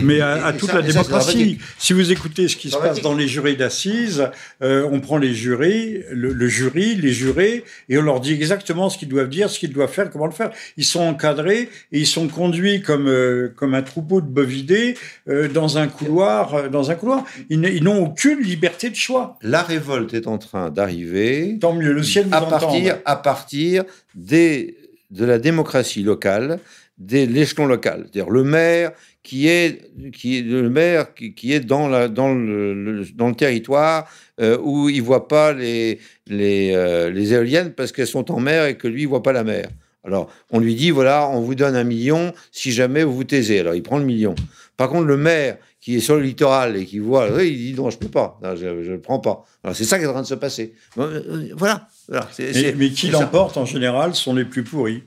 Mais 0.01 0.21
à, 0.21 0.53
toute 0.53 0.73
la 0.73 0.83
démocratie, 0.83 1.59
si 1.79 1.93
vous 1.93 2.13
écoutez 2.21 2.49
ce 2.49 2.57
qui 2.57 2.69
se 2.69 2.77
passe 2.77 3.01
dans 3.01 3.15
les 3.15 3.27
jurys 3.27 3.57
d'assises, 3.57 4.29
euh, 4.63 4.87
on 4.93 5.01
prend 5.01 5.17
les 5.17 5.33
jurys, 5.33 6.03
le, 6.11 6.49
jury, 6.49 6.95
les 6.95 7.13
jurés, 7.13 7.65
et 7.89 7.97
on 7.97 8.03
leur 8.03 8.21
dit 8.21 8.35
exactement 8.35 8.91
ce 8.91 8.99
qu'ils 8.99 9.09
doivent 9.09 9.31
dire, 9.31 9.49
ce 9.49 9.59
qu'ils 9.59 9.73
doivent 9.73 9.91
faire, 9.91 10.11
comment 10.11 10.27
le 10.27 10.33
faire. 10.33 10.51
Ils 10.77 10.85
sont 10.85 11.01
encadrés 11.01 11.71
et 11.93 11.99
ils 11.99 12.07
sont 12.07 12.29
conduits 12.29 12.83
comme 12.83 13.09
euh, 13.09 13.53
comme 13.57 13.75
un 13.75 13.83
troupeau 13.83 14.21
de 14.21 14.27
bovidés 14.27 14.97
euh, 15.29 15.49
dans 15.49 15.79
un 15.79 15.89
couloir, 15.89 16.69
dans 16.69 16.91
un 16.91 16.95
couloir. 16.95 17.25
Ils 17.49 17.83
n'ont 17.83 18.05
aucune 18.05 18.41
liberté 18.41 18.91
de 18.91 18.97
choix. 18.97 19.39
La 19.41 19.63
révolte 19.63 20.13
est 20.13 20.27
en 20.27 20.37
train 20.37 20.71
d'arriver. 20.71 21.57
Tant 21.59 21.73
mieux, 21.73 21.93
le 21.93 22.03
ciel 22.03 22.27
nous 22.27 22.35
à 22.35 22.43
partir 22.43 22.99
à 23.07 23.17
partir 23.17 23.85
des 24.15 24.77
de 25.11 25.25
la 25.25 25.39
démocratie 25.39 26.03
locale, 26.03 26.61
de 26.99 27.25
l'échelon 27.25 27.67
local, 27.67 28.03
c'est-à-dire 28.03 28.31
le 28.31 28.45
maire 28.45 28.93
qui 29.23 29.49
est, 29.49 29.91
qui 30.13 30.39
est 30.39 30.43
le 30.43 30.71
maire 30.71 31.15
qui, 31.15 31.53
est 31.53 31.61
dans, 31.61 31.89
la, 31.89 32.09
dans, 32.09 32.33
le, 32.35 33.05
dans 33.15 33.29
le 33.29 33.35
territoire 33.35 34.09
euh, 34.41 34.59
où 34.63 34.89
il 34.89 35.03
voit 35.03 35.29
pas 35.29 35.53
les, 35.53 35.99
les, 36.27 36.73
euh, 36.75 37.11
les 37.11 37.35
éoliennes 37.35 37.73
parce 37.73 37.93
qu'elles 37.93 38.07
sont 38.07 38.31
en 38.33 38.41
mer 38.41 38.67
et 38.67 38.77
que 38.77 38.89
lui, 38.89 39.03
il 39.03 39.09
voit 39.09 39.23
pas 39.23 39.33
la 39.33 39.45
mer. 39.45 39.69
Alors, 40.05 40.33
on 40.51 40.61
lui 40.61 40.75
dit, 40.75 40.91
voilà, 40.91 41.29
on 41.29 41.41
vous 41.41 41.55
donne 41.55 41.77
un 41.77 41.85
million 41.85 42.33
si 42.53 42.73
jamais 42.73 43.05
vous 43.05 43.15
vous 43.15 43.25
taisez. 43.25 43.61
Alors, 43.61 43.75
il 43.75 43.83
prend 43.83 43.99
le 43.99 44.05
million. 44.05 44.35
Par 44.79 44.89
contre, 44.89 45.05
le 45.05 45.19
maire 45.19 45.59
qui 45.81 45.97
est 45.97 46.01
sur 46.01 46.17
le 46.17 46.23
littoral 46.23 46.77
et 46.77 46.87
qui 46.87 46.99
voit, 46.99 47.29
il 47.43 47.57
dit, 47.57 47.75
non, 47.75 47.91
je 47.91 47.99
peux 47.99 48.09
pas, 48.09 48.39
je 48.43 48.67
ne 48.67 48.93
le 48.93 49.01
prends 49.01 49.19
pas. 49.19 49.45
Alors, 49.63 49.77
c'est 49.77 49.85
ça 49.85 49.99
qui 49.99 50.05
est 50.05 50.07
en 50.07 50.13
train 50.13 50.23
de 50.23 50.27
se 50.27 50.35
passer. 50.35 50.75
Euh, 50.97 51.51
voilà. 51.55 51.89
mais, 52.09 52.91
qui 52.91 53.09
l'emporte, 53.09 53.59
en 53.59 53.67
général, 53.67 54.15
sont 54.15 54.35
les 54.35 54.47
plus 54.47 54.65
pourris. 54.65 55.03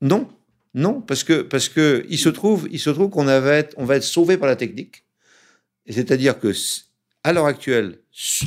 Non, 0.00 0.28
non, 0.74 1.00
parce 1.00 1.22
que 1.22 1.42
parce 1.42 1.68
que 1.68 2.04
il 2.10 2.18
se 2.18 2.28
trouve 2.28 2.68
il 2.70 2.80
se 2.80 2.90
trouve 2.90 3.08
qu'on 3.08 3.24
va 3.24 3.62
on 3.76 3.84
va 3.84 3.96
être 3.96 4.02
sauvé 4.02 4.36
par 4.36 4.48
la 4.48 4.56
technique. 4.56 5.04
C'est-à-dire 5.88 6.38
que 6.38 6.52
à 7.22 7.32
l'heure 7.32 7.46
actuelle, 7.46 7.98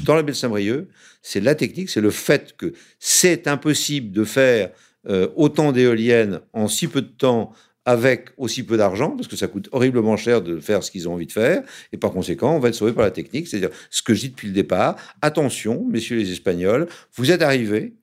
dans 0.05 0.15
la 0.15 0.23
baie 0.23 0.33
de 0.33 0.37
Saint-Brieuc, 0.37 0.87
c'est 1.21 1.39
la 1.39 1.55
technique, 1.55 1.89
c'est 1.89 2.01
le 2.01 2.11
fait 2.11 2.55
que 2.57 2.73
c'est 2.99 3.47
impossible 3.47 4.11
de 4.11 4.23
faire 4.23 4.71
euh, 5.07 5.29
autant 5.35 5.71
d'éoliennes 5.71 6.41
en 6.53 6.67
si 6.67 6.87
peu 6.87 7.01
de 7.01 7.07
temps 7.07 7.53
avec 7.85 8.31
aussi 8.35 8.63
peu 8.63 8.75
d'argent, 8.75 9.11
parce 9.11 9.29
que 9.29 9.37
ça 9.37 9.47
coûte 9.47 9.69
horriblement 9.71 10.17
cher 10.17 10.41
de 10.41 10.59
faire 10.59 10.83
ce 10.83 10.91
qu'ils 10.91 11.07
ont 11.07 11.13
envie 11.13 11.25
de 11.25 11.31
faire, 11.31 11.63
et 11.93 11.97
par 11.97 12.11
conséquent, 12.11 12.53
on 12.53 12.59
va 12.59 12.67
être 12.67 12.75
sauvé 12.75 12.91
par 12.91 13.05
la 13.05 13.11
technique. 13.11 13.47
C'est-à-dire 13.47 13.69
ce 13.89 14.01
que 14.01 14.13
je 14.13 14.19
dis 14.19 14.29
depuis 14.29 14.49
le 14.49 14.53
départ, 14.53 14.97
attention, 15.21 15.85
messieurs 15.89 16.17
les 16.17 16.29
Espagnols, 16.29 16.87
vous 17.15 17.31
êtes 17.31 17.41
arrivés, 17.41 17.93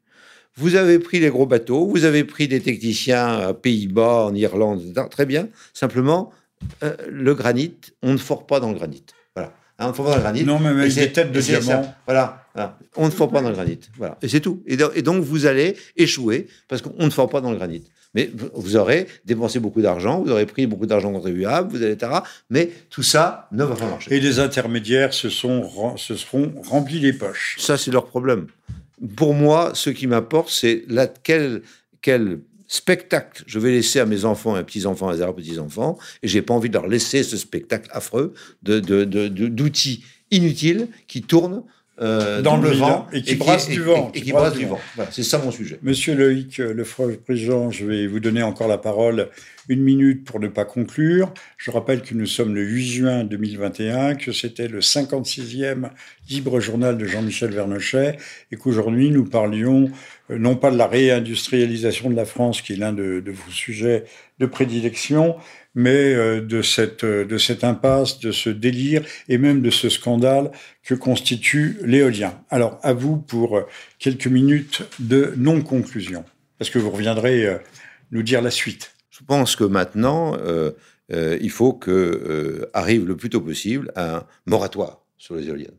vous 0.57 0.77
avez 0.77 0.99
pris 0.99 1.21
les 1.21 1.31
gros 1.31 1.47
bateaux, 1.47 1.87
vous 1.87 2.05
avez 2.05 2.25
pris 2.25 2.49
des 2.49 2.61
techniciens 2.61 3.49
aux 3.49 3.55
Pays-Bas, 3.55 4.27
en 4.27 4.35
Irlande, 4.35 4.83
Très 5.11 5.27
bien. 5.27 5.49
Simplement, 5.73 6.33
euh, 6.83 6.95
le 7.11 7.35
granit, 7.35 7.75
on 8.03 8.13
ne 8.13 8.19
fort 8.19 8.47
pas 8.47 8.61
dans 8.61 8.71
le 8.71 8.77
granit. 8.77 9.05
Voilà. 9.35 9.53
Hein, 9.79 9.87
on 9.87 9.89
ne 9.89 9.93
fort 9.93 10.05
pas 10.07 10.11
dans 10.13 10.17
le 10.17 10.23
granit. 10.23 10.45
Non, 10.45 10.61
mais 10.61 10.69
avec 10.69 10.95
des 10.95 11.13
têtes 11.13 11.33
de 11.33 11.41
diamant. 11.41 11.95
Voilà, 12.07 12.47
On 12.97 13.07
ne 13.07 13.11
fort 13.11 13.31
pas 13.31 13.43
dans 13.43 13.49
le 13.49 13.55
granit. 13.55 13.81
Voilà. 13.97 14.17
Et 14.23 14.29
c'est 14.29 14.41
tout. 14.41 14.63
Et, 14.67 14.77
donc, 14.77 15.25
vous 15.25 15.47
allez 15.47 15.77
échouer 15.97 16.47
parce 16.69 16.83
qu'on 16.83 17.05
ne 17.05 17.11
fort 17.11 17.29
pas 17.29 17.41
dans 17.41 17.51
le 17.51 17.57
granit. 17.57 17.83
Mais 18.15 18.31
vous 18.55 18.77
aurez 18.77 19.09
dépensé 19.25 19.59
beaucoup 19.59 19.83
d'argent, 19.83 20.21
vous 20.21 20.31
aurez 20.31 20.47
pris 20.47 20.69
beaucoup 20.69 20.87
d'argent 20.87 21.13
contribuable, 21.13 21.69
vous 21.69 21.83
allez, 21.83 21.95
etc. 21.95 22.13
Mais 22.49 22.71
tout 22.89 23.03
ça 23.03 23.49
ne 23.51 23.65
va 23.65 23.75
pas 23.75 23.87
marcher. 23.87 24.15
Et 24.15 24.21
les 24.21 24.39
intermédiaires 24.39 25.13
se, 25.13 25.29
sont, 25.29 25.97
se 25.97 26.15
seront 26.15 26.53
remplis 26.63 27.01
les 27.01 27.13
poches. 27.13 27.57
Ça, 27.59 27.77
c'est 27.77 27.91
leur 27.91 28.07
problème 28.07 28.47
pour 29.17 29.35
moi, 29.35 29.73
ce 29.75 29.91
qui 29.91 30.07
m'apporte, 30.07 30.51
c'est 30.51 30.85
quel, 31.23 31.63
quel 32.01 32.41
spectacle 32.67 33.45
je 33.47 33.59
vais 33.59 33.71
laisser 33.71 34.01
à 34.01 34.07
mes 34.07 34.25
enfants, 34.25 34.55
à 34.55 34.59
mes 34.59 34.65
petits-enfants, 34.65 35.09
à 35.09 35.17
mes 35.17 35.33
petits-enfants, 35.33 35.99
et 36.23 36.29
j'ai 36.29 36.43
pas 36.43 36.55
envie 36.55 36.69
de 36.69 36.75
leur 36.75 36.87
laisser 36.87 37.23
ce 37.23 37.37
spectacle 37.37 37.89
affreux 37.93 38.35
de, 38.63 38.81
d'outils 38.81 40.05
inutiles 40.31 40.89
qui 41.07 41.23
tournent 41.23 41.63
euh, 42.01 42.43
dans 42.43 42.57
le 42.57 42.71
vent 42.71 43.07
et 43.13 43.23
qui 43.23 43.37
brassent 43.37 43.69
du 43.69 43.81
vent. 43.81 44.11
Et, 44.15 44.23
qui 44.23 44.33
brassent 44.33 44.57
du 44.57 44.67
vent. 44.67 44.81
c'est 45.13 45.23
ça 45.23 45.39
mon 45.39 45.53
sujet. 45.53 45.79
Monsieur 45.83 46.15
Loïc 46.17 46.59
Lefroy-Président, 46.59 47.71
je 47.71 47.87
vais 47.87 48.07
vous 48.09 48.19
donner 48.19 48.43
encore 48.43 48.67
la 48.67 48.79
parole 48.79 49.29
une 49.69 49.83
minute 49.83 50.25
pour 50.25 50.41
ne 50.41 50.49
pas 50.49 50.65
conclure. 50.65 51.33
Je 51.57 51.71
rappelle 51.71 52.03
que 52.03 52.15
nous 52.15 52.27
sommes 52.27 52.55
le 52.55 52.63
8 52.63 52.87
juin 52.87 53.25
2021, 53.25 54.15
que 54.15 54.33
c'était 54.33 54.69
le 54.69 54.81
56e 54.81 55.91
libre 56.29 56.61
journal 56.61 56.97
de 56.97 57.05
Jean-Michel 57.05 57.51
Vernochet 57.51 58.17
et 58.51 58.57
qu'aujourd'hui 58.57 59.11
nous 59.11 59.25
parlions 59.25 59.91
euh, 60.31 60.39
non 60.39 60.57
pas 60.57 60.71
de 60.71 60.77
la 60.77 60.87
réindustrialisation 60.87 62.11
de 62.11 62.17
la 62.17 62.25
France, 62.25 62.63
qui 62.63 62.75
est 62.75 62.77
l'un 62.77 62.93
de, 62.93 63.23
vos 63.27 63.53
sujets 63.53 64.05
de 64.39 64.47
prédilection, 64.47 65.37
mais 65.75 66.15
euh, 66.15 66.41
de 66.41 66.63
cette, 66.63 67.05
euh, 67.05 67.25
de 67.25 67.39
cette 67.39 67.65
impasse, 67.65 68.21
de 68.21 68.33
ce 68.33 68.51
délire 68.51 69.03
et 69.29 69.39
même 69.39 69.61
de 69.61 69.71
ce 69.71 69.89
scandale 69.89 70.51
que 70.83 70.95
constitue 70.95 71.79
l'éolien. 71.83 72.41
Alors, 72.51 72.79
à 72.83 72.93
vous 72.93 73.17
pour 73.17 73.63
quelques 73.99 74.27
minutes 74.27 74.83
de 74.99 75.35
non-conclusion, 75.37 76.25
parce 76.59 76.71
que 76.71 76.79
vous 76.79 76.91
reviendrez 76.91 77.59
nous 78.13 78.23
dire 78.23 78.43
la 78.43 78.51
suite. 78.51 78.94
Je 79.17 79.23
pense 79.23 79.55
que 79.55 79.63
maintenant, 79.63 80.37
euh, 80.39 80.73
euh, 81.13 81.39
il 81.41 81.51
faut 81.51 81.73
que 81.73 81.91
euh, 81.93 82.69
arrive 82.73 83.07
le 83.07 83.17
plus 83.17 83.31
tôt 83.31 83.41
possible 83.41 83.93
un 83.95 84.27
moratoire 84.45 85.05
sur 85.17 85.37
les 85.37 85.47
éoliennes. 85.47 85.79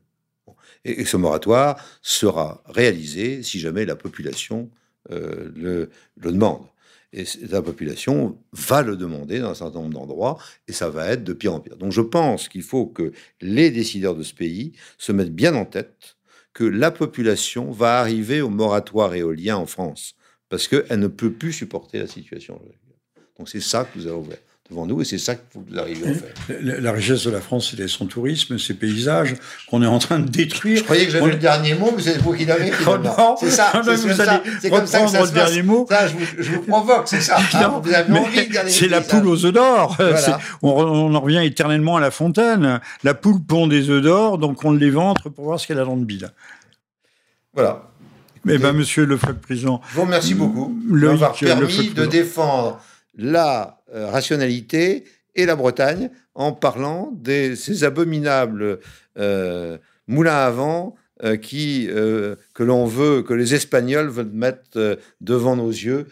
Et, 0.85 1.03
ce 1.03 1.17
moratoire 1.17 1.83
sera 2.01 2.63
réalisé 2.65 3.43
si 3.43 3.59
jamais 3.59 3.85
la 3.85 3.97
population 3.97 4.69
le, 5.09 5.89
demande. 6.17 6.65
Et 7.11 7.25
la 7.49 7.61
population 7.61 8.37
va 8.53 8.81
le 8.83 8.95
demander 8.95 9.39
dans 9.39 9.49
un 9.49 9.55
certain 9.55 9.79
nombre 9.79 9.93
d'endroits, 9.93 10.37
et 10.67 10.71
ça 10.71 10.89
va 10.89 11.07
être 11.09 11.23
de 11.23 11.33
pire 11.33 11.53
en 11.53 11.59
pire. 11.59 11.75
Donc 11.75 11.91
je 11.91 12.01
pense 12.01 12.47
qu'il 12.47 12.63
faut 12.63 12.85
que 12.85 13.11
les 13.41 13.69
décideurs 13.69 14.15
de 14.15 14.23
ce 14.23 14.33
pays 14.33 14.73
se 14.97 15.11
mettent 15.11 15.35
bien 15.35 15.55
en 15.55 15.65
tête 15.65 16.17
que 16.53 16.63
la 16.63 16.89
population 16.89 17.71
va 17.71 17.99
arriver 17.99 18.41
au 18.41 18.49
moratoire 18.49 19.13
éolien 19.13 19.57
en 19.57 19.65
France, 19.65 20.15
parce 20.49 20.67
qu'elle 20.67 20.99
ne 20.99 21.07
peut 21.07 21.33
plus 21.33 21.51
supporter 21.51 21.99
la 21.99 22.07
situation. 22.07 22.61
Donc 23.37 23.49
c'est 23.49 23.61
ça 23.61 23.83
que 23.83 23.99
vous 23.99 24.07
avez 24.07 24.15
ouvert 24.15 24.37
devant 24.69 24.87
nous 24.87 24.99
et 25.01 25.05
c'est 25.05 25.19
ça 25.19 25.35
que 25.35 25.41
vous 25.53 25.77
arriviez 25.77 26.07
à 26.07 26.13
faire. 26.13 26.57
La, 26.61 26.91
richesse 26.91 27.23
de 27.25 27.29
la 27.29 27.39
France, 27.39 27.75
c'est 27.77 27.87
son 27.87 28.07
tourisme, 28.07 28.57
ses 28.57 28.73
paysages 28.73 29.35
qu'on 29.69 29.83
est 29.83 29.87
en 29.87 29.99
train 29.99 30.17
de 30.17 30.27
détruire. 30.27 30.77
Je 30.77 30.83
croyais 30.83 31.05
que 31.05 31.11
j'avais 31.11 31.31
le 31.31 31.37
dernier 31.37 31.75
mot, 31.75 31.93
mais 31.95 32.01
c'est 32.01 32.17
vous 32.17 32.33
qui 32.33 32.45
l'avez. 32.45 32.71
Oh 32.87 33.35
c'est 33.39 33.51
ça. 33.51 33.71
c'est 34.61 34.69
comme 34.69 34.87
ça 34.87 35.01
que 35.01 35.09
ça 35.09 35.23
le 35.23 35.31
dernier 35.31 35.61
mot. 35.61 35.85
Ça, 35.87 36.07
je, 36.07 36.15
vous, 36.51 36.61
provoque, 36.67 37.07
c'est 37.07 37.21
ça. 37.21 37.37
Vous 37.37 37.93
avez 37.93 38.11
envie 38.17 38.47
de 38.47 38.69
C'est 38.69 38.87
la 38.87 39.01
poule 39.01 39.27
aux 39.27 39.45
œufs 39.45 39.53
d'or. 39.53 39.97
On, 40.63 40.69
on, 40.69 41.13
en 41.13 41.19
revient 41.19 41.45
éternellement 41.45 41.97
à 41.97 42.01
la 42.01 42.11
fontaine. 42.11 42.81
La 43.03 43.13
poule 43.13 43.43
pond 43.43 43.67
des 43.67 43.89
œufs 43.89 44.01
d'or, 44.01 44.39
donc 44.39 44.63
on 44.65 44.71
les 44.71 44.89
ventre 44.89 45.29
pour 45.29 45.45
voir 45.45 45.59
ce 45.59 45.67
qu'elle 45.67 45.79
a 45.79 45.85
dans 45.85 45.95
le 45.95 46.05
bide. 46.05 46.31
Voilà. 47.53 47.83
Eh 48.47 48.57
ben, 48.57 48.73
monsieur 48.73 49.05
le 49.05 49.17
président. 49.17 49.81
Je 49.89 49.95
vous 49.95 50.01
remercie 50.01 50.33
beaucoup 50.33 50.75
d'avoir 50.89 51.33
permis 51.33 51.89
de 51.89 52.05
défendre 52.05 52.79
la 53.17 53.81
euh, 53.93 54.09
rationalité 54.09 55.05
et 55.35 55.45
la 55.45 55.55
Bretagne 55.55 56.09
en 56.33 56.51
parlant 56.51 57.11
de 57.13 57.55
ces 57.55 57.83
abominables 57.83 58.79
euh, 59.17 59.77
moulins 60.07 60.45
à 60.45 60.49
vent 60.49 60.95
euh, 61.23 61.37
que 61.37 62.63
l'on 62.63 62.85
veut, 62.85 63.23
que 63.23 63.33
les 63.33 63.55
Espagnols 63.55 64.09
veulent 64.09 64.31
mettre 64.33 64.99
devant 65.21 65.55
nos 65.55 65.69
yeux, 65.69 66.07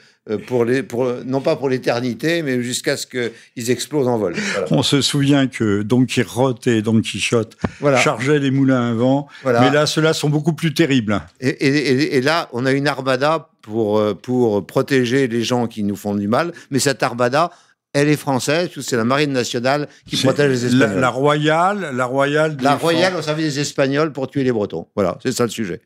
pour 0.48 0.64
les, 0.64 0.84
pour, 0.84 1.12
non 1.26 1.42
pas 1.42 1.56
pour 1.56 1.70
l'éternité, 1.70 2.44
mais 2.44 2.62
jusqu'à 2.62 2.96
ce 2.96 3.06
qu'ils 3.06 3.72
explosent 3.72 4.08
en 4.08 4.18
vol. 4.18 4.36
On 4.72 4.84
se 4.84 5.02
souvient 5.02 5.48
que 5.48 5.82
Don 5.82 6.06
Quichotte 6.06 6.68
et 6.68 6.82
Don 6.82 7.02
Quichotte 7.02 7.58
chargeaient 8.02 8.40
les 8.40 8.52
moulins 8.52 8.92
à 8.92 8.94
vent, 8.94 9.28
mais 9.46 9.70
là, 9.70 9.86
ceux-là 9.86 10.14
sont 10.14 10.30
beaucoup 10.30 10.54
plus 10.54 10.74
terribles. 10.74 11.22
Et, 11.42 12.18
et, 12.18 12.22
là, 12.22 12.50
on 12.54 12.66
a 12.66 12.72
une 12.72 12.88
armada 12.88 13.50
pour, 13.62 13.98
euh, 13.98 14.14
pour 14.14 14.66
protéger 14.66 15.28
les 15.28 15.44
gens 15.44 15.68
qui 15.68 15.84
nous 15.84 15.96
font 15.96 16.16
du 16.16 16.28
mal. 16.28 16.54
Mais 16.70 16.80
cette 16.80 17.02
armada, 17.02 17.52
elle 17.94 18.10
est 18.10 18.18
française, 18.18 18.70
c'est 18.82 18.98
la 18.98 19.06
marine 19.06 19.32
nationale 19.32 19.88
qui 20.08 20.18
protège 20.18 20.52
les 20.52 20.66
Espagnols. 20.66 21.00
La, 21.00 21.10
royale, 21.10 21.90
la 21.94 22.06
royale. 22.06 22.58
La 22.62 22.76
royale 22.76 23.16
au 23.16 23.22
service 23.22 23.56
des 23.56 23.60
Espagnols 23.62 24.12
pour 24.12 24.30
tuer 24.30 24.44
les 24.44 24.52
Bretons. 24.52 24.88
Voilà, 24.96 25.18
c'est 25.22 25.32
ça 25.32 25.44
le 25.44 25.50
sujet. 25.50 25.82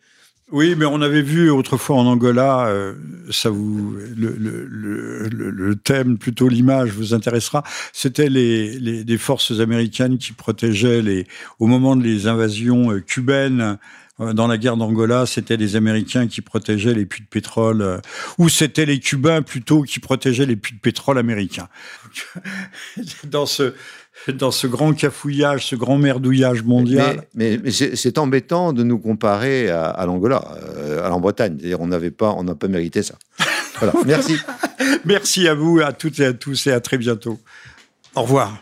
Oui, 0.49 0.75
mais 0.77 0.85
on 0.85 1.01
avait 1.01 1.21
vu 1.21 1.49
autrefois 1.49 1.97
en 1.97 2.05
Angola, 2.05 2.67
euh, 2.67 2.93
le, 4.15 5.75
thème, 5.75 6.17
plutôt 6.17 6.47
l'image, 6.47 6.91
vous 6.91 7.13
intéressera. 7.13 7.63
C'était 7.91 8.29
les, 8.29 9.17
forces 9.17 9.59
américaines 9.59 10.17
qui 10.17 10.31
protégeaient 10.31 11.01
les, 11.01 11.27
au 11.59 11.67
moment 11.67 11.97
des 11.97 12.27
invasions 12.27 12.93
euh, 12.93 13.01
cubaines 13.01 13.77
euh, 14.21 14.31
dans 14.31 14.47
la 14.47 14.57
guerre 14.57 14.77
d'Angola, 14.77 15.25
c'était 15.25 15.57
les 15.57 15.75
Américains 15.75 16.27
qui 16.27 16.39
protégeaient 16.39 16.93
les 16.93 17.05
puits 17.05 17.23
de 17.23 17.27
pétrole, 17.27 18.01
ou 18.37 18.47
c'était 18.47 18.85
les 18.85 18.99
Cubains 18.99 19.41
plutôt 19.41 19.83
qui 19.83 19.99
protégeaient 19.99 20.45
les 20.45 20.55
puits 20.55 20.75
de 20.75 20.79
pétrole 20.79 21.17
américains. 21.17 21.67
dans 23.25 23.45
ce 23.45 23.73
dans 24.33 24.51
ce 24.51 24.67
grand 24.67 24.93
cafouillage, 24.93 25.67
ce 25.67 25.75
grand 25.75 25.97
merdouillage 25.97 26.63
mondial. 26.63 27.23
Mais, 27.33 27.59
mais, 27.63 27.71
c'est 27.71 28.17
embêtant 28.17 28.73
de 28.73 28.83
nous 28.83 28.99
comparer 28.99 29.69
à, 29.69 30.03
l'Angola, 30.05 30.43
euh, 30.77 31.05
à 31.05 31.09
la 31.09 31.17
Bretagne. 31.17 31.55
C'est-à-dire, 31.57 31.81
on 31.81 31.87
n'avait 31.87 32.11
pas, 32.11 32.33
on 32.37 32.43
n'a 32.43 32.55
pas 32.55 32.67
mérité 32.67 33.03
ça. 33.03 33.15
Voilà. 33.79 33.93
Merci. 34.05 34.37
Merci 35.05 35.47
à 35.47 35.53
vous, 35.53 35.79
à 35.79 35.93
toutes 35.93 36.19
et 36.19 36.25
à 36.25 36.33
tous, 36.33 36.67
et 36.67 36.71
à 36.71 36.79
très 36.79 36.97
bientôt. 36.97 37.39
Au 38.15 38.23
revoir. 38.23 38.57